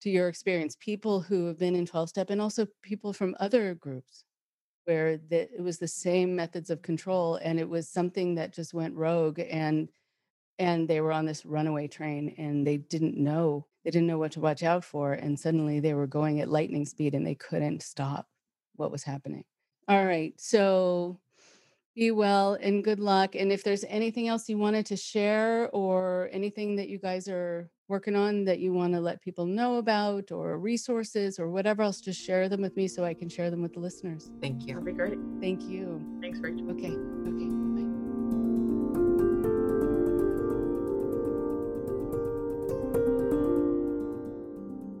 to 0.00 0.08
your 0.08 0.28
experience 0.28 0.76
people 0.78 1.20
who 1.20 1.46
have 1.46 1.58
been 1.58 1.74
in 1.74 1.84
12 1.84 2.10
step 2.10 2.30
and 2.30 2.40
also 2.40 2.64
people 2.84 3.12
from 3.12 3.34
other 3.40 3.74
groups 3.74 4.22
where 4.88 5.18
the, 5.18 5.42
it 5.54 5.62
was 5.62 5.78
the 5.78 5.86
same 5.86 6.34
methods 6.34 6.70
of 6.70 6.80
control 6.82 7.36
and 7.36 7.60
it 7.60 7.68
was 7.68 7.88
something 7.88 8.34
that 8.36 8.54
just 8.54 8.72
went 8.72 8.96
rogue 8.96 9.38
and 9.38 9.88
and 10.58 10.88
they 10.88 11.00
were 11.00 11.12
on 11.12 11.26
this 11.26 11.46
runaway 11.46 11.86
train 11.86 12.34
and 12.38 12.66
they 12.66 12.78
didn't 12.78 13.16
know 13.16 13.66
they 13.84 13.90
didn't 13.90 14.08
know 14.08 14.18
what 14.18 14.32
to 14.32 14.40
watch 14.40 14.62
out 14.62 14.82
for 14.82 15.12
and 15.12 15.38
suddenly 15.38 15.78
they 15.78 15.94
were 15.94 16.06
going 16.06 16.40
at 16.40 16.48
lightning 16.48 16.86
speed 16.86 17.14
and 17.14 17.26
they 17.26 17.34
couldn't 17.34 17.82
stop 17.82 18.26
what 18.76 18.90
was 18.90 19.04
happening 19.04 19.44
all 19.88 20.04
right 20.04 20.32
so 20.40 21.20
be 21.98 22.12
well 22.12 22.56
and 22.62 22.84
good 22.84 23.00
luck. 23.00 23.34
And 23.34 23.50
if 23.50 23.64
there's 23.64 23.84
anything 23.88 24.28
else 24.28 24.48
you 24.48 24.56
wanted 24.56 24.86
to 24.86 24.96
share 24.96 25.68
or 25.70 26.28
anything 26.32 26.76
that 26.76 26.88
you 26.88 26.98
guys 26.98 27.26
are 27.26 27.68
working 27.88 28.14
on 28.14 28.44
that 28.44 28.58
you 28.58 28.72
want 28.72 28.92
to 28.92 29.00
let 29.00 29.22
people 29.22 29.46
know 29.46 29.76
about 29.76 30.30
or 30.30 30.58
resources 30.58 31.38
or 31.38 31.50
whatever 31.50 31.82
else, 31.82 32.00
just 32.00 32.20
share 32.20 32.48
them 32.48 32.60
with 32.60 32.76
me 32.76 32.86
so 32.86 33.04
I 33.04 33.14
can 33.14 33.28
share 33.28 33.50
them 33.50 33.62
with 33.62 33.72
the 33.72 33.80
listeners. 33.80 34.30
Thank 34.40 34.66
you. 34.66 34.74
That'd 34.74 34.84
be 34.84 34.92
great. 34.92 35.18
Thank 35.40 35.62
you. 35.62 36.00
Thanks, 36.20 36.38
Rachel. 36.38 36.70
Okay. 36.70 36.92
Okay. 36.92 37.48
Bye. 37.48 37.88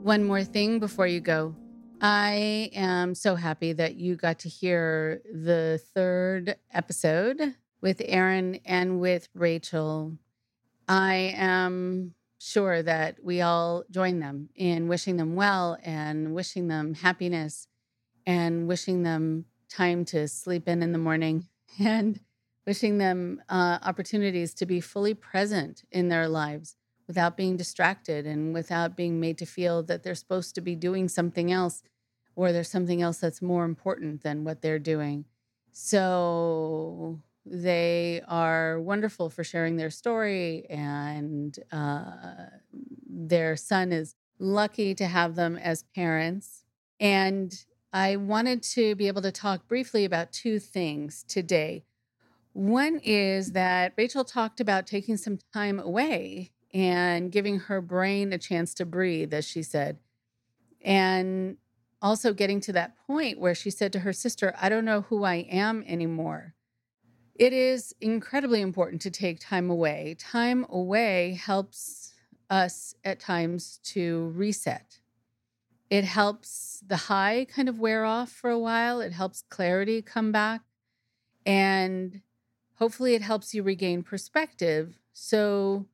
One 0.02 0.24
more 0.24 0.42
thing 0.42 0.78
before 0.78 1.06
you 1.06 1.20
go. 1.20 1.54
I 2.00 2.70
am 2.74 3.14
so 3.14 3.34
happy 3.34 3.74
that 3.74 3.96
you 3.96 4.16
got 4.16 4.38
to 4.40 4.48
hear 4.48 5.20
the 5.30 5.80
third 5.94 6.56
episode 6.72 7.56
with 7.82 8.00
Aaron 8.04 8.60
and 8.64 9.00
with 9.00 9.28
Rachel. 9.34 10.16
I 10.88 11.34
am 11.36 12.14
sure 12.38 12.82
that 12.82 13.22
we 13.22 13.40
all 13.40 13.84
join 13.90 14.20
them 14.20 14.48
in 14.54 14.88
wishing 14.88 15.16
them 15.16 15.34
well 15.34 15.76
and 15.82 16.34
wishing 16.34 16.68
them 16.68 16.94
happiness 16.94 17.66
and 18.26 18.68
wishing 18.68 19.02
them 19.02 19.44
time 19.68 20.04
to 20.04 20.28
sleep 20.28 20.68
in 20.68 20.82
in 20.82 20.92
the 20.92 20.98
morning 20.98 21.46
and 21.80 22.20
wishing 22.66 22.98
them 22.98 23.42
uh, 23.48 23.78
opportunities 23.82 24.54
to 24.54 24.66
be 24.66 24.80
fully 24.80 25.14
present 25.14 25.84
in 25.90 26.08
their 26.08 26.28
lives 26.28 26.76
without 27.06 27.36
being 27.36 27.56
distracted 27.56 28.26
and 28.26 28.52
without 28.52 28.96
being 28.96 29.18
made 29.18 29.38
to 29.38 29.46
feel 29.46 29.82
that 29.82 30.02
they're 30.02 30.14
supposed 30.14 30.54
to 30.54 30.60
be 30.60 30.76
doing 30.76 31.08
something 31.08 31.50
else 31.50 31.82
or 32.36 32.52
there's 32.52 32.70
something 32.70 33.02
else 33.02 33.18
that's 33.18 33.42
more 33.42 33.64
important 33.64 34.22
than 34.22 34.44
what 34.44 34.62
they're 34.62 34.78
doing. 34.78 35.24
So 35.72 37.20
they 37.50 38.22
are 38.28 38.80
wonderful 38.80 39.30
for 39.30 39.44
sharing 39.44 39.76
their 39.76 39.90
story, 39.90 40.66
and 40.68 41.58
uh, 41.72 42.46
their 43.08 43.56
son 43.56 43.92
is 43.92 44.14
lucky 44.38 44.94
to 44.94 45.06
have 45.06 45.34
them 45.34 45.56
as 45.56 45.82
parents. 45.94 46.64
And 47.00 47.52
I 47.92 48.16
wanted 48.16 48.62
to 48.74 48.94
be 48.94 49.08
able 49.08 49.22
to 49.22 49.32
talk 49.32 49.66
briefly 49.66 50.04
about 50.04 50.32
two 50.32 50.58
things 50.58 51.24
today. 51.26 51.84
One 52.52 53.00
is 53.04 53.52
that 53.52 53.94
Rachel 53.96 54.24
talked 54.24 54.60
about 54.60 54.86
taking 54.86 55.16
some 55.16 55.38
time 55.52 55.78
away 55.78 56.52
and 56.74 57.32
giving 57.32 57.60
her 57.60 57.80
brain 57.80 58.32
a 58.32 58.38
chance 58.38 58.74
to 58.74 58.84
breathe, 58.84 59.32
as 59.32 59.46
she 59.46 59.62
said. 59.62 59.98
And 60.82 61.56
also 62.00 62.32
getting 62.32 62.60
to 62.60 62.72
that 62.72 62.96
point 63.06 63.38
where 63.38 63.54
she 63.54 63.70
said 63.70 63.92
to 63.92 64.00
her 64.00 64.12
sister, 64.12 64.54
I 64.60 64.68
don't 64.68 64.84
know 64.84 65.02
who 65.02 65.24
I 65.24 65.46
am 65.50 65.84
anymore. 65.86 66.54
It 67.38 67.52
is 67.52 67.94
incredibly 68.00 68.60
important 68.60 69.00
to 69.02 69.10
take 69.10 69.38
time 69.38 69.70
away. 69.70 70.16
Time 70.18 70.66
away 70.68 71.38
helps 71.40 72.14
us 72.50 72.96
at 73.04 73.20
times 73.20 73.78
to 73.84 74.32
reset. 74.34 74.98
It 75.88 76.04
helps 76.04 76.82
the 76.84 76.96
high 76.96 77.46
kind 77.46 77.68
of 77.68 77.78
wear 77.78 78.04
off 78.04 78.30
for 78.30 78.50
a 78.50 78.58
while, 78.58 79.00
it 79.00 79.12
helps 79.12 79.44
clarity 79.48 80.02
come 80.02 80.32
back, 80.32 80.62
and 81.46 82.20
hopefully 82.74 83.14
it 83.14 83.22
helps 83.22 83.54
you 83.54 83.62
regain 83.62 84.02
perspective. 84.02 84.98
So 85.12 85.86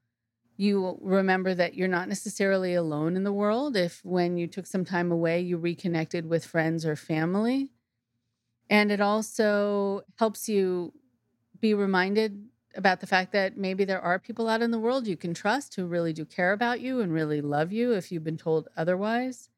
you 0.56 0.98
remember 1.00 1.54
that 1.54 1.74
you're 1.74 1.88
not 1.88 2.08
necessarily 2.08 2.74
alone 2.74 3.16
in 3.16 3.24
the 3.24 3.32
world 3.32 3.76
if 3.76 4.04
when 4.04 4.36
you 4.38 4.46
took 4.46 4.66
some 4.66 4.84
time 4.84 5.12
away 5.12 5.40
you 5.40 5.58
reconnected 5.58 6.26
with 6.26 6.44
friends 6.44 6.86
or 6.86 6.96
family 6.96 7.72
and 8.70 8.92
it 8.92 9.00
also 9.00 10.02
helps 10.16 10.48
you 10.48 10.92
be 11.64 11.74
reminded 11.74 12.46
about 12.76 13.00
the 13.00 13.06
fact 13.06 13.32
that 13.32 13.56
maybe 13.56 13.84
there 13.84 14.00
are 14.00 14.18
people 14.18 14.48
out 14.48 14.62
in 14.62 14.70
the 14.70 14.78
world 14.78 15.06
you 15.06 15.16
can 15.16 15.32
trust 15.32 15.74
who 15.74 15.86
really 15.86 16.12
do 16.12 16.24
care 16.24 16.52
about 16.52 16.80
you 16.80 17.00
and 17.00 17.12
really 17.12 17.40
love 17.40 17.72
you 17.72 17.92
if 17.92 18.10
you've 18.10 18.24
been 18.24 18.36
told 18.36 18.68
otherwise 18.76 19.48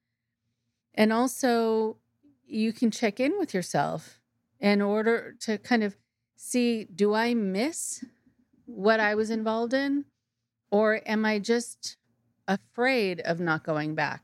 and 0.95 1.13
also 1.13 1.97
you 2.47 2.73
can 2.73 2.91
check 2.91 3.19
in 3.19 3.39
with 3.39 3.53
yourself 3.53 4.21
in 4.61 4.81
order 4.81 5.35
to 5.41 5.59
kind 5.59 5.83
of 5.83 5.97
see 6.37 6.85
do 6.85 7.15
i 7.15 7.35
miss 7.35 8.05
what 8.67 9.01
i 9.01 9.15
was 9.15 9.31
involved 9.31 9.75
in 9.75 10.05
or 10.71 11.01
am 11.07 11.25
I 11.25 11.39
just 11.39 11.97
afraid 12.49 13.21
of 13.21 13.41
not 13.41 13.65
going 13.65 13.95
back? 13.95 14.23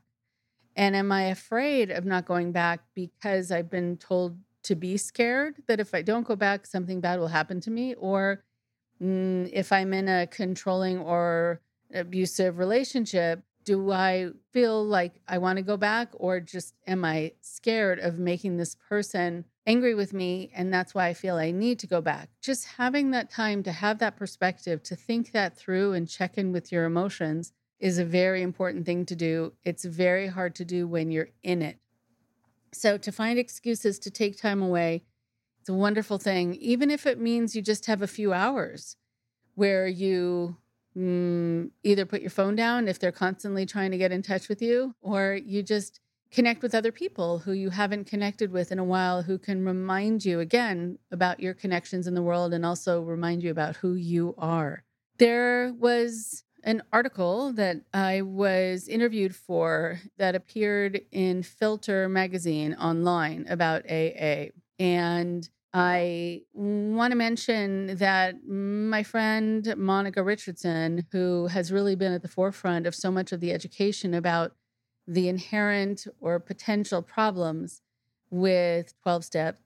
And 0.75 0.95
am 0.95 1.11
I 1.11 1.23
afraid 1.23 1.91
of 1.91 2.05
not 2.05 2.25
going 2.25 2.51
back 2.51 2.81
because 2.95 3.51
I've 3.51 3.69
been 3.69 3.97
told 3.97 4.37
to 4.63 4.75
be 4.75 4.97
scared 4.97 5.55
that 5.67 5.79
if 5.79 5.93
I 5.93 6.01
don't 6.01 6.27
go 6.27 6.35
back, 6.35 6.65
something 6.65 7.01
bad 7.01 7.19
will 7.19 7.27
happen 7.27 7.59
to 7.61 7.71
me? 7.71 7.93
Or 7.95 8.43
mm, 9.01 9.49
if 9.51 9.71
I'm 9.71 9.93
in 9.93 10.07
a 10.07 10.27
controlling 10.27 10.99
or 10.99 11.61
abusive 11.93 12.57
relationship, 12.57 13.43
do 13.63 13.91
I 13.91 14.31
feel 14.51 14.83
like 14.83 15.21
I 15.27 15.37
want 15.37 15.57
to 15.57 15.63
go 15.63 15.77
back? 15.77 16.09
Or 16.13 16.39
just 16.39 16.73
am 16.85 17.05
I 17.05 17.33
scared 17.41 17.99
of 17.99 18.19
making 18.19 18.57
this 18.57 18.75
person 18.75 19.45
angry 19.65 19.95
with 19.95 20.13
me 20.13 20.51
and 20.53 20.73
that's 20.73 20.93
why 20.93 21.07
I 21.07 21.13
feel 21.13 21.35
I 21.35 21.51
need 21.51 21.79
to 21.79 21.87
go 21.87 22.01
back. 22.01 22.29
Just 22.41 22.67
having 22.77 23.11
that 23.11 23.29
time 23.29 23.63
to 23.63 23.71
have 23.71 23.99
that 23.99 24.17
perspective, 24.17 24.83
to 24.83 24.95
think 24.95 25.31
that 25.31 25.57
through 25.57 25.93
and 25.93 26.07
check 26.07 26.37
in 26.37 26.51
with 26.51 26.71
your 26.71 26.85
emotions 26.85 27.53
is 27.79 27.97
a 27.97 28.05
very 28.05 28.41
important 28.41 28.85
thing 28.85 29.05
to 29.05 29.15
do. 29.15 29.53
It's 29.63 29.85
very 29.85 30.27
hard 30.27 30.55
to 30.55 30.65
do 30.65 30.87
when 30.87 31.11
you're 31.11 31.29
in 31.43 31.61
it. 31.61 31.77
So 32.73 32.97
to 32.97 33.11
find 33.11 33.39
excuses 33.39 33.99
to 33.99 34.11
take 34.11 34.37
time 34.37 34.61
away, 34.61 35.03
it's 35.59 35.69
a 35.69 35.73
wonderful 35.73 36.17
thing, 36.17 36.55
even 36.55 36.91
if 36.91 37.05
it 37.05 37.19
means 37.19 37.55
you 37.55 37.61
just 37.61 37.85
have 37.85 38.01
a 38.01 38.07
few 38.07 38.33
hours 38.33 38.97
where 39.55 39.87
you 39.87 40.57
mm, 40.97 41.69
either 41.83 42.05
put 42.05 42.21
your 42.21 42.29
phone 42.29 42.55
down 42.55 42.87
if 42.87 42.99
they're 42.99 43.11
constantly 43.11 43.65
trying 43.65 43.91
to 43.91 43.97
get 43.97 44.11
in 44.11 44.21
touch 44.21 44.49
with 44.49 44.61
you, 44.61 44.95
or 45.01 45.39
you 45.45 45.63
just 45.63 45.99
connect 46.31 46.63
with 46.63 46.73
other 46.73 46.91
people 46.91 47.39
who 47.39 47.51
you 47.51 47.69
haven't 47.69 48.05
connected 48.05 48.51
with 48.51 48.71
in 48.71 48.79
a 48.79 48.83
while 48.83 49.21
who 49.21 49.37
can 49.37 49.63
remind 49.63 50.25
you 50.25 50.39
again 50.39 50.97
about 51.11 51.39
your 51.39 51.53
connections 51.53 52.07
in 52.07 52.15
the 52.15 52.23
world 52.23 52.53
and 52.53 52.65
also 52.65 53.01
remind 53.01 53.43
you 53.43 53.51
about 53.51 53.75
who 53.77 53.93
you 53.93 54.33
are. 54.37 54.83
There 55.19 55.73
was 55.73 56.43
an 56.63 56.81
article 56.91 57.51
that 57.53 57.77
I 57.93 58.21
was 58.21 58.87
interviewed 58.87 59.35
for 59.35 59.99
that 60.17 60.35
appeared 60.35 61.01
in 61.11 61.43
Filter 61.43 62.07
magazine 62.07 62.73
online 62.75 63.45
about 63.49 63.83
AA. 63.89 64.47
And 64.79 65.47
I 65.73 66.43
want 66.53 67.11
to 67.11 67.17
mention 67.17 67.97
that 67.97 68.47
my 68.47 69.03
friend 69.03 69.73
Monica 69.75 70.23
Richardson, 70.23 71.05
who 71.11 71.47
has 71.47 71.71
really 71.71 71.95
been 71.95 72.13
at 72.13 72.21
the 72.21 72.27
forefront 72.27 72.85
of 72.85 72.95
so 72.95 73.11
much 73.11 73.31
of 73.31 73.39
the 73.39 73.51
education 73.51 74.13
about 74.13 74.53
the 75.07 75.27
inherent 75.27 76.07
or 76.21 76.39
potential 76.39 77.01
problems 77.01 77.81
with 78.29 78.93
12 79.01 79.25
step, 79.25 79.62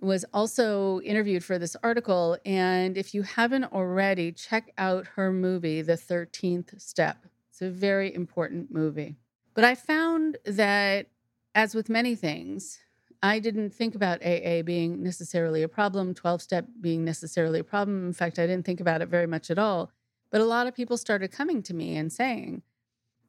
was 0.00 0.24
also 0.32 1.00
interviewed 1.00 1.44
for 1.44 1.58
this 1.58 1.76
article. 1.82 2.38
And 2.44 2.96
if 2.96 3.14
you 3.14 3.22
haven't 3.22 3.64
already, 3.64 4.32
check 4.32 4.72
out 4.78 5.06
her 5.16 5.32
movie, 5.32 5.82
The 5.82 5.94
13th 5.94 6.80
Step. 6.80 7.26
It's 7.50 7.62
a 7.62 7.70
very 7.70 8.14
important 8.14 8.70
movie. 8.70 9.16
But 9.54 9.64
I 9.64 9.74
found 9.74 10.38
that, 10.44 11.06
as 11.54 11.74
with 11.74 11.88
many 11.88 12.14
things, 12.14 12.78
I 13.22 13.38
didn't 13.38 13.74
think 13.74 13.94
about 13.94 14.24
AA 14.24 14.62
being 14.62 15.02
necessarily 15.02 15.62
a 15.62 15.68
problem, 15.68 16.14
12 16.14 16.40
step 16.40 16.66
being 16.80 17.04
necessarily 17.04 17.58
a 17.58 17.64
problem. 17.64 18.06
In 18.06 18.12
fact, 18.14 18.38
I 18.38 18.46
didn't 18.46 18.64
think 18.64 18.80
about 18.80 19.02
it 19.02 19.08
very 19.08 19.26
much 19.26 19.50
at 19.50 19.58
all. 19.58 19.90
But 20.30 20.40
a 20.40 20.46
lot 20.46 20.66
of 20.66 20.74
people 20.74 20.96
started 20.96 21.30
coming 21.32 21.62
to 21.64 21.74
me 21.74 21.96
and 21.96 22.12
saying 22.12 22.62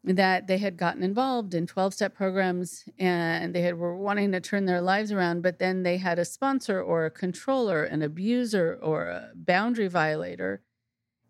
that 0.03 0.47
they 0.47 0.57
had 0.57 0.77
gotten 0.77 1.03
involved 1.03 1.53
in 1.53 1.67
12 1.67 1.93
step 1.93 2.15
programs 2.15 2.85
and 2.97 3.53
they 3.53 3.61
had, 3.61 3.77
were 3.77 3.95
wanting 3.95 4.31
to 4.31 4.39
turn 4.39 4.65
their 4.65 4.81
lives 4.81 5.11
around, 5.11 5.41
but 5.43 5.59
then 5.59 5.83
they 5.83 5.97
had 5.97 6.17
a 6.17 6.25
sponsor 6.25 6.81
or 6.81 7.05
a 7.05 7.11
controller, 7.11 7.83
an 7.83 8.01
abuser 8.01 8.79
or 8.81 9.05
a 9.05 9.31
boundary 9.35 9.87
violator, 9.87 10.63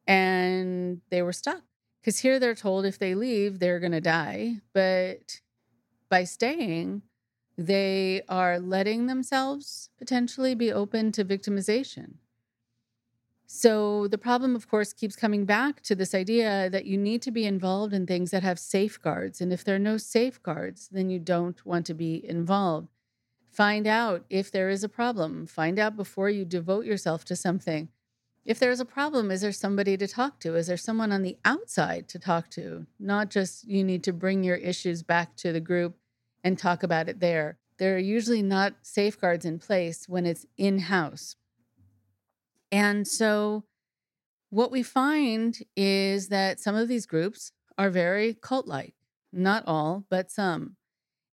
and 0.08 1.02
they 1.10 1.22
were 1.22 1.34
stuck. 1.34 1.64
Because 2.02 2.20
here 2.20 2.40
they're 2.40 2.56
told 2.56 2.86
if 2.86 2.98
they 2.98 3.14
leave, 3.14 3.60
they're 3.60 3.80
going 3.80 3.92
to 3.92 4.02
die. 4.02 4.56
But 4.74 5.42
by 6.10 6.24
staying, 6.24 7.04
they 7.58 8.24
are 8.28 8.60
letting 8.60 9.06
themselves 9.06 9.90
potentially 10.00 10.56
be 10.56 10.72
open 10.72 11.12
to 11.12 11.26
victimization. 11.26 12.16
So 13.54 14.08
the 14.08 14.18
problem, 14.18 14.56
of 14.56 14.70
course, 14.70 14.94
keeps 14.94 15.18
coming 15.18 15.44
back 15.44 15.82
to 15.82 15.94
this 15.94 16.16
idea 16.16 16.70
that 16.70 16.86
you 16.86 16.98
need 16.98 17.22
to 17.24 17.32
be 17.32 17.46
involved 17.46 17.94
in 17.94 18.08
things 18.08 18.32
that 18.32 18.44
have 18.44 18.58
safeguards. 18.58 19.42
And 19.42 19.52
if 19.52 19.62
there 19.66 19.76
are 19.76 19.88
no 19.92 19.98
safeguards, 19.98 20.88
then 20.90 21.10
you 21.10 21.20
don't 21.20 21.64
want 21.66 21.86
to 21.88 21.94
be 21.94 22.26
involved. 22.26 22.88
Find 23.52 23.88
out 23.88 24.24
if 24.30 24.54
there 24.54 24.70
is 24.70 24.86
a 24.86 24.90
problem. 24.90 25.46
Find 25.48 25.80
out 25.80 25.98
before 25.98 26.30
you 26.30 26.46
devote 26.46 26.86
yourself 26.86 27.26
to 27.26 27.36
something. 27.36 27.90
If 28.46 28.58
there's 28.58 28.80
a 28.80 28.86
problem, 28.86 29.30
is 29.30 29.42
there 29.42 29.52
somebody 29.52 29.98
to 29.98 30.08
talk 30.08 30.40
to? 30.40 30.56
Is 30.56 30.68
there 30.68 30.78
someone 30.78 31.12
on 31.12 31.22
the 31.22 31.38
outside 31.44 32.08
to 32.08 32.20
talk 32.20 32.50
to? 32.52 32.88
Not 33.00 33.30
just 33.30 33.68
you 33.68 33.84
need 33.84 34.06
to 34.06 34.14
bring 34.14 34.46
your 34.46 34.56
issues 34.56 35.04
back 35.04 35.36
to 35.36 35.52
the 35.52 35.60
group 35.60 35.98
and 36.42 36.58
talk 36.58 36.84
about 36.84 37.10
it 37.10 37.20
there. 37.20 37.58
There 37.80 37.96
are 37.96 38.00
usually 38.00 38.42
not 38.42 38.76
safeguards 38.82 39.44
in 39.44 39.60
place 39.60 40.08
when 40.08 40.26
it's 40.26 40.46
in 40.58 40.80
house. 40.80 41.36
And 42.72 43.08
so, 43.08 43.66
what 44.50 44.72
we 44.72 44.84
find 44.84 45.58
is 45.76 46.28
that 46.28 46.60
some 46.60 46.76
of 46.76 46.88
these 46.88 47.06
groups 47.06 47.52
are 47.78 47.90
very 47.90 48.34
cult 48.34 48.68
like, 48.68 48.96
not 49.32 49.64
all, 49.66 50.06
but 50.10 50.30
some. 50.30 50.76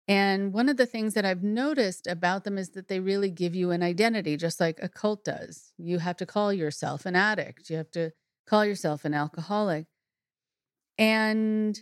And 0.07 0.53
one 0.53 0.69
of 0.69 0.77
the 0.77 0.85
things 0.85 1.15
that 1.15 1.25
I've 1.25 1.43
noticed 1.43 2.07
about 2.07 2.43
them 2.43 2.57
is 2.57 2.69
that 2.71 2.87
they 2.87 2.99
really 2.99 3.29
give 3.29 3.53
you 3.53 3.71
an 3.71 3.83
identity, 3.83 4.37
just 4.37 4.59
like 4.59 4.79
a 4.81 4.87
cult 4.87 5.25
does. 5.25 5.73
You 5.77 5.99
have 5.99 6.15
to 6.17 6.25
call 6.25 6.53
yourself 6.53 7.05
an 7.05 7.15
addict, 7.15 7.69
you 7.69 7.77
have 7.77 7.91
to 7.91 8.11
call 8.47 8.63
yourself 8.63 9.03
an 9.03 9.13
alcoholic. 9.13 9.87
And 10.97 11.79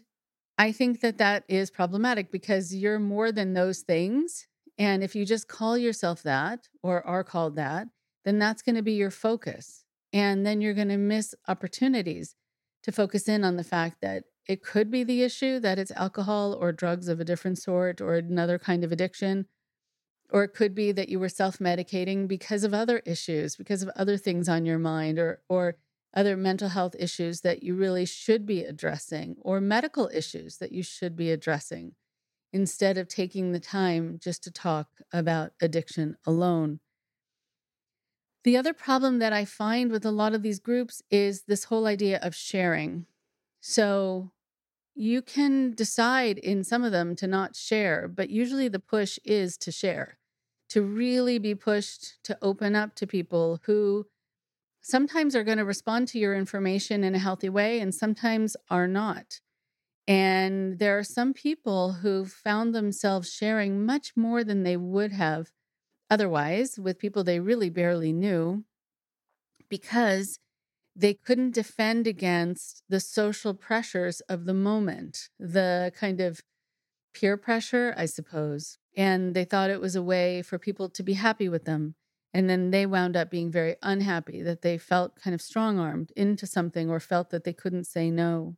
I 0.57 0.71
think 0.71 1.01
that 1.01 1.19
that 1.19 1.43
is 1.47 1.69
problematic 1.69 2.31
because 2.31 2.73
you're 2.73 2.99
more 2.99 3.31
than 3.31 3.53
those 3.53 3.81
things. 3.81 4.47
And 4.77 5.03
if 5.03 5.15
you 5.15 5.25
just 5.25 5.47
call 5.47 5.77
yourself 5.77 6.23
that 6.23 6.67
or 6.81 7.05
are 7.05 7.23
called 7.23 7.55
that, 7.57 7.87
then 8.25 8.39
that's 8.39 8.61
going 8.61 8.75
to 8.75 8.81
be 8.81 8.93
your 8.93 9.11
focus. 9.11 9.85
And 10.11 10.45
then 10.45 10.59
you're 10.59 10.73
going 10.73 10.89
to 10.89 10.97
miss 10.97 11.35
opportunities 11.47 12.35
to 12.83 12.91
focus 12.91 13.29
in 13.29 13.43
on 13.43 13.55
the 13.55 13.63
fact 13.63 14.01
that 14.01 14.23
it 14.47 14.63
could 14.63 14.91
be 14.91 15.03
the 15.03 15.23
issue 15.23 15.59
that 15.59 15.79
it's 15.79 15.91
alcohol 15.91 16.53
or 16.53 16.71
drugs 16.71 17.07
of 17.07 17.19
a 17.19 17.25
different 17.25 17.57
sort 17.57 18.01
or 18.01 18.15
another 18.15 18.59
kind 18.59 18.83
of 18.83 18.91
addiction. 18.91 19.47
Or 20.31 20.43
it 20.43 20.53
could 20.53 20.73
be 20.73 20.91
that 20.91 21.09
you 21.09 21.19
were 21.19 21.29
self 21.29 21.59
medicating 21.59 22.27
because 22.27 22.63
of 22.63 22.73
other 22.73 22.99
issues, 23.05 23.55
because 23.55 23.83
of 23.83 23.89
other 23.95 24.17
things 24.17 24.49
on 24.49 24.65
your 24.65 24.79
mind, 24.79 25.19
or, 25.19 25.41
or 25.47 25.77
other 26.15 26.35
mental 26.35 26.69
health 26.69 26.95
issues 26.97 27.41
that 27.41 27.61
you 27.61 27.75
really 27.75 28.05
should 28.05 28.45
be 28.45 28.63
addressing, 28.63 29.35
or 29.41 29.61
medical 29.61 30.09
issues 30.13 30.57
that 30.57 30.71
you 30.71 30.81
should 30.81 31.15
be 31.15 31.29
addressing, 31.29 31.93
instead 32.51 32.97
of 32.97 33.07
taking 33.07 33.51
the 33.51 33.59
time 33.59 34.17
just 34.21 34.43
to 34.43 34.51
talk 34.51 34.87
about 35.13 35.51
addiction 35.61 36.17
alone. 36.25 36.79
The 38.45 38.57
other 38.57 38.73
problem 38.73 39.17
that 39.19 39.33
I 39.33 39.43
find 39.43 39.91
with 39.91 40.05
a 40.05 40.11
lot 40.11 40.35
of 40.35 40.43
these 40.43 40.59
groups 40.59 41.01
is 41.09 41.41
this 41.47 41.63
whole 41.63 41.87
idea 41.87 42.19
of 42.21 42.35
sharing. 42.35 43.07
So 43.59 44.33
you 44.93 45.23
can 45.23 45.73
decide 45.73 46.37
in 46.37 46.63
some 46.63 46.83
of 46.83 46.91
them 46.91 47.15
to 47.15 47.25
not 47.25 47.55
share, 47.55 48.07
but 48.07 48.29
usually 48.29 48.67
the 48.67 48.77
push 48.77 49.17
is 49.25 49.57
to 49.57 49.71
share, 49.71 50.19
to 50.69 50.83
really 50.83 51.39
be 51.39 51.55
pushed 51.55 52.23
to 52.25 52.37
open 52.39 52.75
up 52.75 52.93
to 52.97 53.07
people 53.07 53.61
who 53.65 54.05
sometimes 54.79 55.35
are 55.35 55.43
going 55.43 55.57
to 55.57 55.65
respond 55.65 56.07
to 56.09 56.19
your 56.19 56.35
information 56.35 57.03
in 57.03 57.15
a 57.15 57.19
healthy 57.19 57.49
way 57.49 57.79
and 57.79 57.95
sometimes 57.95 58.55
are 58.69 58.87
not. 58.87 59.41
And 60.07 60.77
there 60.77 60.99
are 60.99 61.03
some 61.03 61.33
people 61.33 61.93
who've 61.93 62.31
found 62.31 62.75
themselves 62.75 63.33
sharing 63.33 63.83
much 63.87 64.15
more 64.15 64.43
than 64.43 64.61
they 64.61 64.77
would 64.77 65.13
have 65.13 65.49
otherwise 66.09 66.79
with 66.79 66.99
people 66.99 67.23
they 67.23 67.39
really 67.39 67.69
barely 67.69 68.13
knew 68.13 68.63
because 69.69 70.39
they 70.95 71.13
couldn't 71.13 71.53
defend 71.53 72.07
against 72.07 72.83
the 72.87 72.99
social 72.99 73.53
pressures 73.53 74.21
of 74.21 74.45
the 74.45 74.53
moment, 74.53 75.29
the 75.37 75.91
kind 75.97 76.21
of 76.21 76.41
peer 77.13 77.35
pressure, 77.35 77.93
I 77.97 78.05
suppose. 78.05 78.77
And 78.95 79.33
they 79.33 79.43
thought 79.43 79.69
it 79.69 79.81
was 79.81 79.95
a 79.95 80.03
way 80.03 80.41
for 80.41 80.57
people 80.57 80.89
to 80.89 81.03
be 81.03 81.13
happy 81.13 81.49
with 81.49 81.65
them. 81.65 81.95
And 82.33 82.49
then 82.49 82.71
they 82.71 82.85
wound 82.85 83.15
up 83.15 83.29
being 83.29 83.51
very 83.51 83.75
unhappy 83.81 84.41
that 84.41 84.61
they 84.61 84.77
felt 84.77 85.15
kind 85.21 85.33
of 85.33 85.41
strong 85.41 85.79
armed 85.79 86.11
into 86.15 86.45
something 86.45 86.89
or 86.89 86.99
felt 86.99 87.29
that 87.29 87.43
they 87.43 87.53
couldn't 87.53 87.85
say 87.85 88.09
no. 88.11 88.55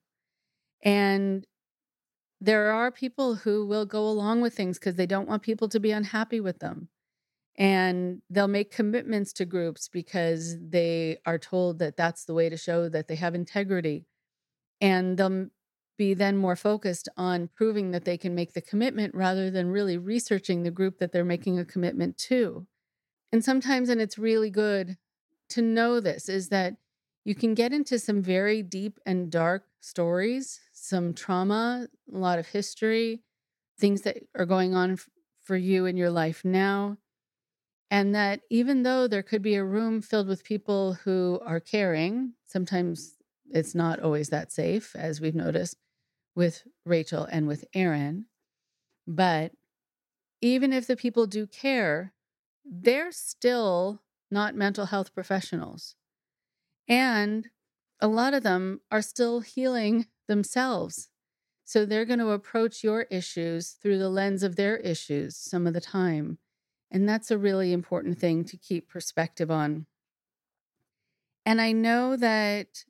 And 0.84 1.45
there 2.39 2.72
are 2.72 2.91
people 2.91 3.36
who 3.36 3.66
will 3.66 3.86
go 3.86 4.08
along 4.08 4.41
with 4.41 4.56
things 4.56 4.78
because 4.78 4.95
they 4.95 5.06
don't 5.06 5.28
want 5.28 5.43
people 5.43 5.70
to 5.70 5.80
be 5.80 5.91
unhappy 5.91 6.39
with 6.39 6.60
them. 6.60 6.89
And 7.58 8.22
they'll 8.30 8.47
make 8.47 8.72
commitments 8.72 9.34
to 9.34 9.45
groups 9.45 9.88
because 9.88 10.58
they 10.60 11.18
are 11.26 11.39
told 11.39 11.80
that 11.80 11.97
that's 11.97 12.26
the 12.26 12.36
way 12.36 12.49
to 12.49 12.58
show 12.58 12.88
that 12.89 13.08
they 13.08 13.16
have 13.16 13.34
integrity. 13.34 14.05
And 14.80 15.18
they'll 15.18 15.47
be 15.97 16.14
then 16.14 16.38
more 16.38 16.55
focused 16.55 17.10
on 17.18 17.49
proving 17.55 17.89
that 17.91 18.05
they 18.05 18.18
can 18.18 18.36
make 18.36 18.53
the 18.53 18.62
commitment 18.62 19.16
rather 19.16 19.49
than 19.49 19.72
really 19.72 19.97
researching 19.97 20.62
the 20.62 20.70
group 20.70 20.99
that 20.99 21.12
they're 21.12 21.26
making 21.26 21.58
a 21.58 21.66
commitment 21.66 22.18
to 22.20 22.68
and 23.32 23.43
sometimes, 23.43 23.89
and 23.89 24.01
it's 24.01 24.18
really 24.18 24.49
good 24.49 24.97
to 25.49 25.62
know 25.62 25.99
this, 25.99 26.30
is 26.30 26.49
that 26.49 26.76
you 27.26 27.36
can 27.36 27.53
get 27.53 27.74
into 27.74 27.99
some 27.99 28.22
very 28.22 28.64
deep 28.64 28.99
and 29.05 29.30
dark 29.30 29.66
stories, 29.82 30.60
some 30.72 31.14
trauma, 31.14 31.88
a 32.14 32.18
lot 32.18 32.39
of 32.39 32.47
history, 32.47 33.22
things 33.80 34.01
that 34.03 34.18
are 34.36 34.45
going 34.45 34.76
on 34.76 34.97
for 35.43 35.58
you 35.58 35.86
in 35.86 35.97
your 35.97 36.10
life 36.10 36.45
now. 36.45 36.97
And 37.89 38.13
that 38.13 38.41
even 38.49 38.83
though 38.83 39.07
there 39.07 39.23
could 39.23 39.41
be 39.41 39.55
a 39.55 39.63
room 39.63 40.01
filled 40.01 40.27
with 40.27 40.43
people 40.43 40.93
who 40.93 41.39
are 41.45 41.59
caring, 41.59 42.33
sometimes 42.45 43.15
it's 43.49 43.73
not 43.73 44.01
always 44.01 44.29
that 44.29 44.51
safe, 44.51 44.95
as 44.95 45.21
we've 45.21 45.35
noticed 45.35 45.77
with 46.35 46.63
Rachel 46.85 47.23
and 47.23 47.47
with 47.47 47.63
Aaron. 47.73 48.25
But 49.07 49.53
even 50.41 50.73
if 50.73 50.85
the 50.85 50.97
people 50.97 51.27
do 51.27 51.47
care, 51.47 52.13
they're 52.65 53.11
still 53.13 54.01
not 54.29 54.55
mental 54.55 54.88
health 54.88 55.13
professionals. 55.13 55.95
And 56.88 57.47
a 58.01 58.07
lot 58.07 58.33
of 58.33 58.43
them 58.43 58.81
are 58.91 59.01
still 59.01 59.39
healing 59.39 60.07
themselves. 60.27 61.09
So 61.63 61.85
they're 61.85 62.05
going 62.05 62.19
to 62.19 62.31
approach 62.31 62.83
your 62.83 63.03
issues 63.03 63.71
through 63.71 63.97
the 63.97 64.09
lens 64.09 64.43
of 64.43 64.55
their 64.55 64.77
issues 64.77 65.35
some 65.35 65.65
of 65.65 65.73
the 65.73 65.81
time. 65.81 66.38
And 66.89 67.07
that's 67.07 67.31
a 67.31 67.38
really 67.38 67.73
important 67.73 68.17
thing 68.17 68.45
to 68.45 68.57
keep 68.57 68.89
perspective 68.89 69.51
on. 69.51 69.85
And 71.45 71.61
I 71.61 71.71
know 71.71 72.15
that 72.17 72.83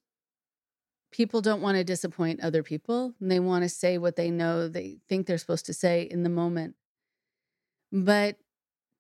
people 1.12 1.42
don't 1.42 1.62
want 1.62 1.78
to 1.78 1.84
disappoint 1.84 2.42
other 2.42 2.64
people 2.64 3.14
and 3.20 3.32
they 3.32 3.40
want 3.40 3.64
to 3.64 3.70
say 3.70 3.98
what 3.98 4.16
they 4.16 4.30
know 4.30 4.68
they 4.68 4.98
think 5.08 5.26
they're 5.26 5.38
supposed 5.38 5.66
to 5.68 5.74
say 5.74 6.04
in 6.04 6.24
the 6.24 6.30
moment. 6.30 6.76
But 7.92 8.38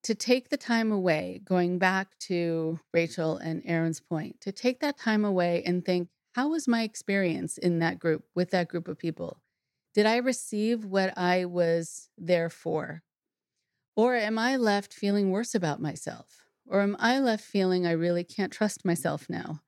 to 0.03 0.15
take 0.15 0.49
the 0.49 0.57
time 0.57 0.91
away, 0.91 1.41
going 1.43 1.79
back 1.79 2.17
to 2.19 2.79
Rachel 2.93 3.37
and 3.37 3.61
Aaron's 3.65 3.99
point, 3.99 4.39
to 4.41 4.51
take 4.51 4.79
that 4.79 4.97
time 4.97 5.25
away 5.25 5.63
and 5.65 5.83
think, 5.83 6.09
how 6.33 6.49
was 6.49 6.67
my 6.67 6.83
experience 6.83 7.57
in 7.57 7.79
that 7.79 7.99
group 7.99 8.23
with 8.35 8.51
that 8.51 8.67
group 8.67 8.87
of 8.87 8.97
people? 8.97 9.41
Did 9.93 10.05
I 10.05 10.17
receive 10.17 10.85
what 10.85 11.17
I 11.17 11.45
was 11.45 12.09
there 12.17 12.49
for? 12.49 13.01
Or 13.97 14.15
am 14.15 14.37
I 14.37 14.57
left 14.57 14.93
feeling 14.93 15.31
worse 15.31 15.55
about 15.55 15.81
myself? 15.81 16.45
Or 16.67 16.81
am 16.81 16.95
I 16.99 17.19
left 17.19 17.43
feeling 17.43 17.87
I 17.87 17.91
really 17.91 18.23
can't 18.23 18.53
trust 18.53 18.85
myself 18.85 19.27
now? 19.27 19.61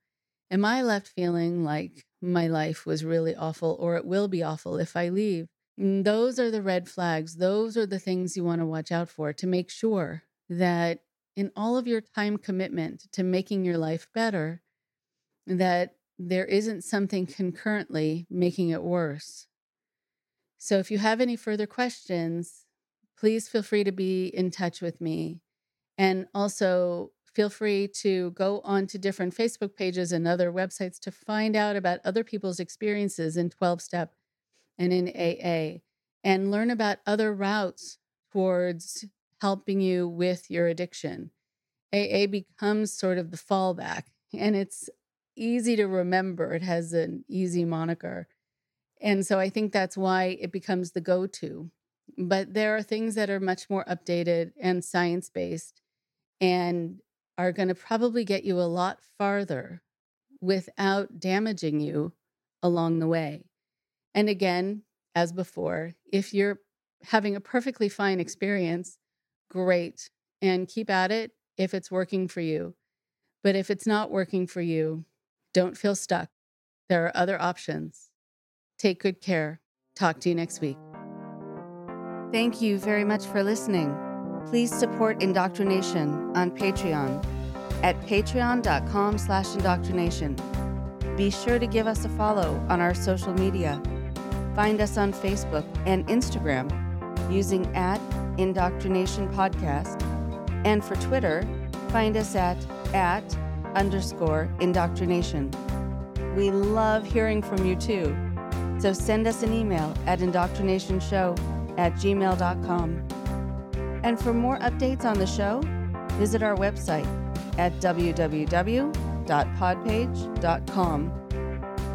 Am 0.52 0.64
I 0.64 0.82
left 0.82 1.08
feeling 1.08 1.64
like 1.64 2.06
my 2.22 2.46
life 2.46 2.86
was 2.86 3.04
really 3.04 3.34
awful 3.34 3.76
or 3.80 3.96
it 3.96 4.04
will 4.06 4.28
be 4.28 4.44
awful 4.44 4.78
if 4.78 4.96
I 4.96 5.08
leave? 5.08 5.48
And 5.76 6.04
those 6.04 6.38
are 6.38 6.50
the 6.50 6.62
red 6.62 6.88
flags. 6.88 7.38
Those 7.38 7.76
are 7.76 7.86
the 7.86 7.98
things 7.98 8.36
you 8.36 8.44
want 8.44 8.60
to 8.60 8.66
watch 8.66 8.92
out 8.92 9.08
for 9.08 9.32
to 9.32 9.46
make 9.48 9.68
sure 9.68 10.22
that 10.48 11.00
in 11.34 11.50
all 11.56 11.76
of 11.76 11.88
your 11.88 12.00
time 12.00 12.38
commitment 12.38 13.10
to 13.12 13.24
making 13.24 13.64
your 13.64 13.78
life 13.78 14.06
better, 14.14 14.62
that 15.48 15.96
there 16.20 16.44
isn't 16.44 16.84
something 16.84 17.26
concurrently 17.26 18.28
making 18.30 18.68
it 18.68 18.82
worse. 18.82 19.48
So 20.56 20.78
if 20.78 20.88
you 20.92 20.98
have 20.98 21.20
any 21.20 21.34
further 21.34 21.66
questions, 21.66 22.66
please 23.20 23.48
feel 23.48 23.62
free 23.62 23.84
to 23.84 23.92
be 23.92 24.28
in 24.28 24.50
touch 24.50 24.80
with 24.80 24.98
me. 25.00 25.40
And 25.98 26.26
also 26.34 27.10
feel 27.34 27.50
free 27.50 27.86
to 27.86 28.30
go 28.30 28.62
on 28.64 28.86
to 28.88 28.98
different 28.98 29.36
Facebook 29.36 29.76
pages 29.76 30.10
and 30.10 30.26
other 30.26 30.50
websites 30.50 30.98
to 31.00 31.12
find 31.12 31.54
out 31.54 31.76
about 31.76 32.00
other 32.02 32.24
people's 32.24 32.58
experiences 32.58 33.36
in 33.36 33.50
12 33.50 33.82
step 33.82 34.14
and 34.78 34.92
in 34.92 35.08
AA 35.08 35.80
and 36.24 36.50
learn 36.50 36.70
about 36.70 36.98
other 37.06 37.34
routes 37.34 37.98
towards 38.32 39.04
helping 39.42 39.80
you 39.80 40.08
with 40.08 40.50
your 40.50 40.66
addiction. 40.66 41.30
AA 41.92 42.26
becomes 42.26 42.92
sort 42.92 43.18
of 43.18 43.30
the 43.30 43.36
fallback 43.36 44.04
and 44.32 44.56
it's 44.56 44.88
easy 45.36 45.76
to 45.76 45.86
remember. 45.86 46.54
It 46.54 46.62
has 46.62 46.94
an 46.94 47.24
easy 47.28 47.66
moniker. 47.66 48.28
And 49.00 49.26
so 49.26 49.38
I 49.38 49.50
think 49.50 49.72
that's 49.72 49.96
why 49.96 50.38
it 50.40 50.52
becomes 50.52 50.92
the 50.92 51.00
go 51.00 51.26
to. 51.26 51.70
But 52.18 52.54
there 52.54 52.76
are 52.76 52.82
things 52.82 53.14
that 53.14 53.30
are 53.30 53.40
much 53.40 53.68
more 53.70 53.84
updated 53.84 54.52
and 54.60 54.84
science 54.84 55.30
based 55.30 55.80
and 56.40 57.00
are 57.38 57.52
going 57.52 57.68
to 57.68 57.74
probably 57.74 58.24
get 58.24 58.44
you 58.44 58.60
a 58.60 58.62
lot 58.62 58.98
farther 59.18 59.82
without 60.40 61.18
damaging 61.18 61.80
you 61.80 62.12
along 62.62 62.98
the 62.98 63.08
way. 63.08 63.44
And 64.14 64.28
again, 64.28 64.82
as 65.14 65.32
before, 65.32 65.92
if 66.12 66.32
you're 66.34 66.60
having 67.04 67.36
a 67.36 67.40
perfectly 67.40 67.88
fine 67.88 68.20
experience, 68.20 68.98
great, 69.50 70.10
and 70.42 70.68
keep 70.68 70.90
at 70.90 71.10
it 71.10 71.32
if 71.56 71.74
it's 71.74 71.90
working 71.90 72.28
for 72.28 72.40
you. 72.40 72.74
But 73.42 73.56
if 73.56 73.70
it's 73.70 73.86
not 73.86 74.10
working 74.10 74.46
for 74.46 74.60
you, 74.60 75.04
don't 75.54 75.76
feel 75.76 75.94
stuck. 75.94 76.30
There 76.88 77.04
are 77.04 77.16
other 77.16 77.40
options. 77.40 78.10
Take 78.78 79.00
good 79.00 79.20
care. 79.20 79.60
Talk 79.94 80.20
to 80.20 80.28
you 80.28 80.34
next 80.34 80.60
week. 80.60 80.89
Thank 82.32 82.60
you 82.62 82.78
very 82.78 83.02
much 83.02 83.26
for 83.26 83.42
listening. 83.42 83.92
Please 84.46 84.72
support 84.72 85.20
Indoctrination 85.20 86.36
on 86.36 86.52
Patreon 86.52 87.24
at 87.82 88.00
patreon.com 88.02 89.18
slash 89.18 89.52
indoctrination. 89.54 90.36
Be 91.16 91.30
sure 91.30 91.58
to 91.58 91.66
give 91.66 91.88
us 91.88 92.04
a 92.04 92.08
follow 92.10 92.64
on 92.68 92.80
our 92.80 92.94
social 92.94 93.32
media. 93.34 93.82
Find 94.54 94.80
us 94.80 94.96
on 94.96 95.12
Facebook 95.12 95.64
and 95.86 96.06
Instagram 96.06 96.70
using 97.32 97.66
at 97.74 98.00
Indoctrination 98.38 99.28
Podcast. 99.34 100.00
And 100.64 100.84
for 100.84 100.94
Twitter, 100.96 101.44
find 101.88 102.16
us 102.16 102.36
at 102.36 102.56
at 102.94 103.24
underscore 103.74 104.48
indoctrination. 104.60 105.50
We 106.36 106.52
love 106.52 107.04
hearing 107.04 107.42
from 107.42 107.66
you 107.66 107.74
too. 107.74 108.16
So 108.78 108.92
send 108.92 109.26
us 109.26 109.42
an 109.42 109.52
email 109.52 109.92
at 110.06 110.20
indoctrinationshow 110.20 111.59
at 111.76 111.94
gmail.com. 111.94 113.06
And 114.02 114.18
for 114.18 114.32
more 114.32 114.58
updates 114.58 115.04
on 115.04 115.18
the 115.18 115.26
show, 115.26 115.60
visit 116.18 116.42
our 116.42 116.56
website 116.56 117.06
at 117.58 117.72
www.podpage.com 117.80 118.78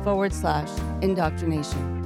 forward 0.03 0.34
slash 0.34 0.69
indoctrination. 1.01 2.05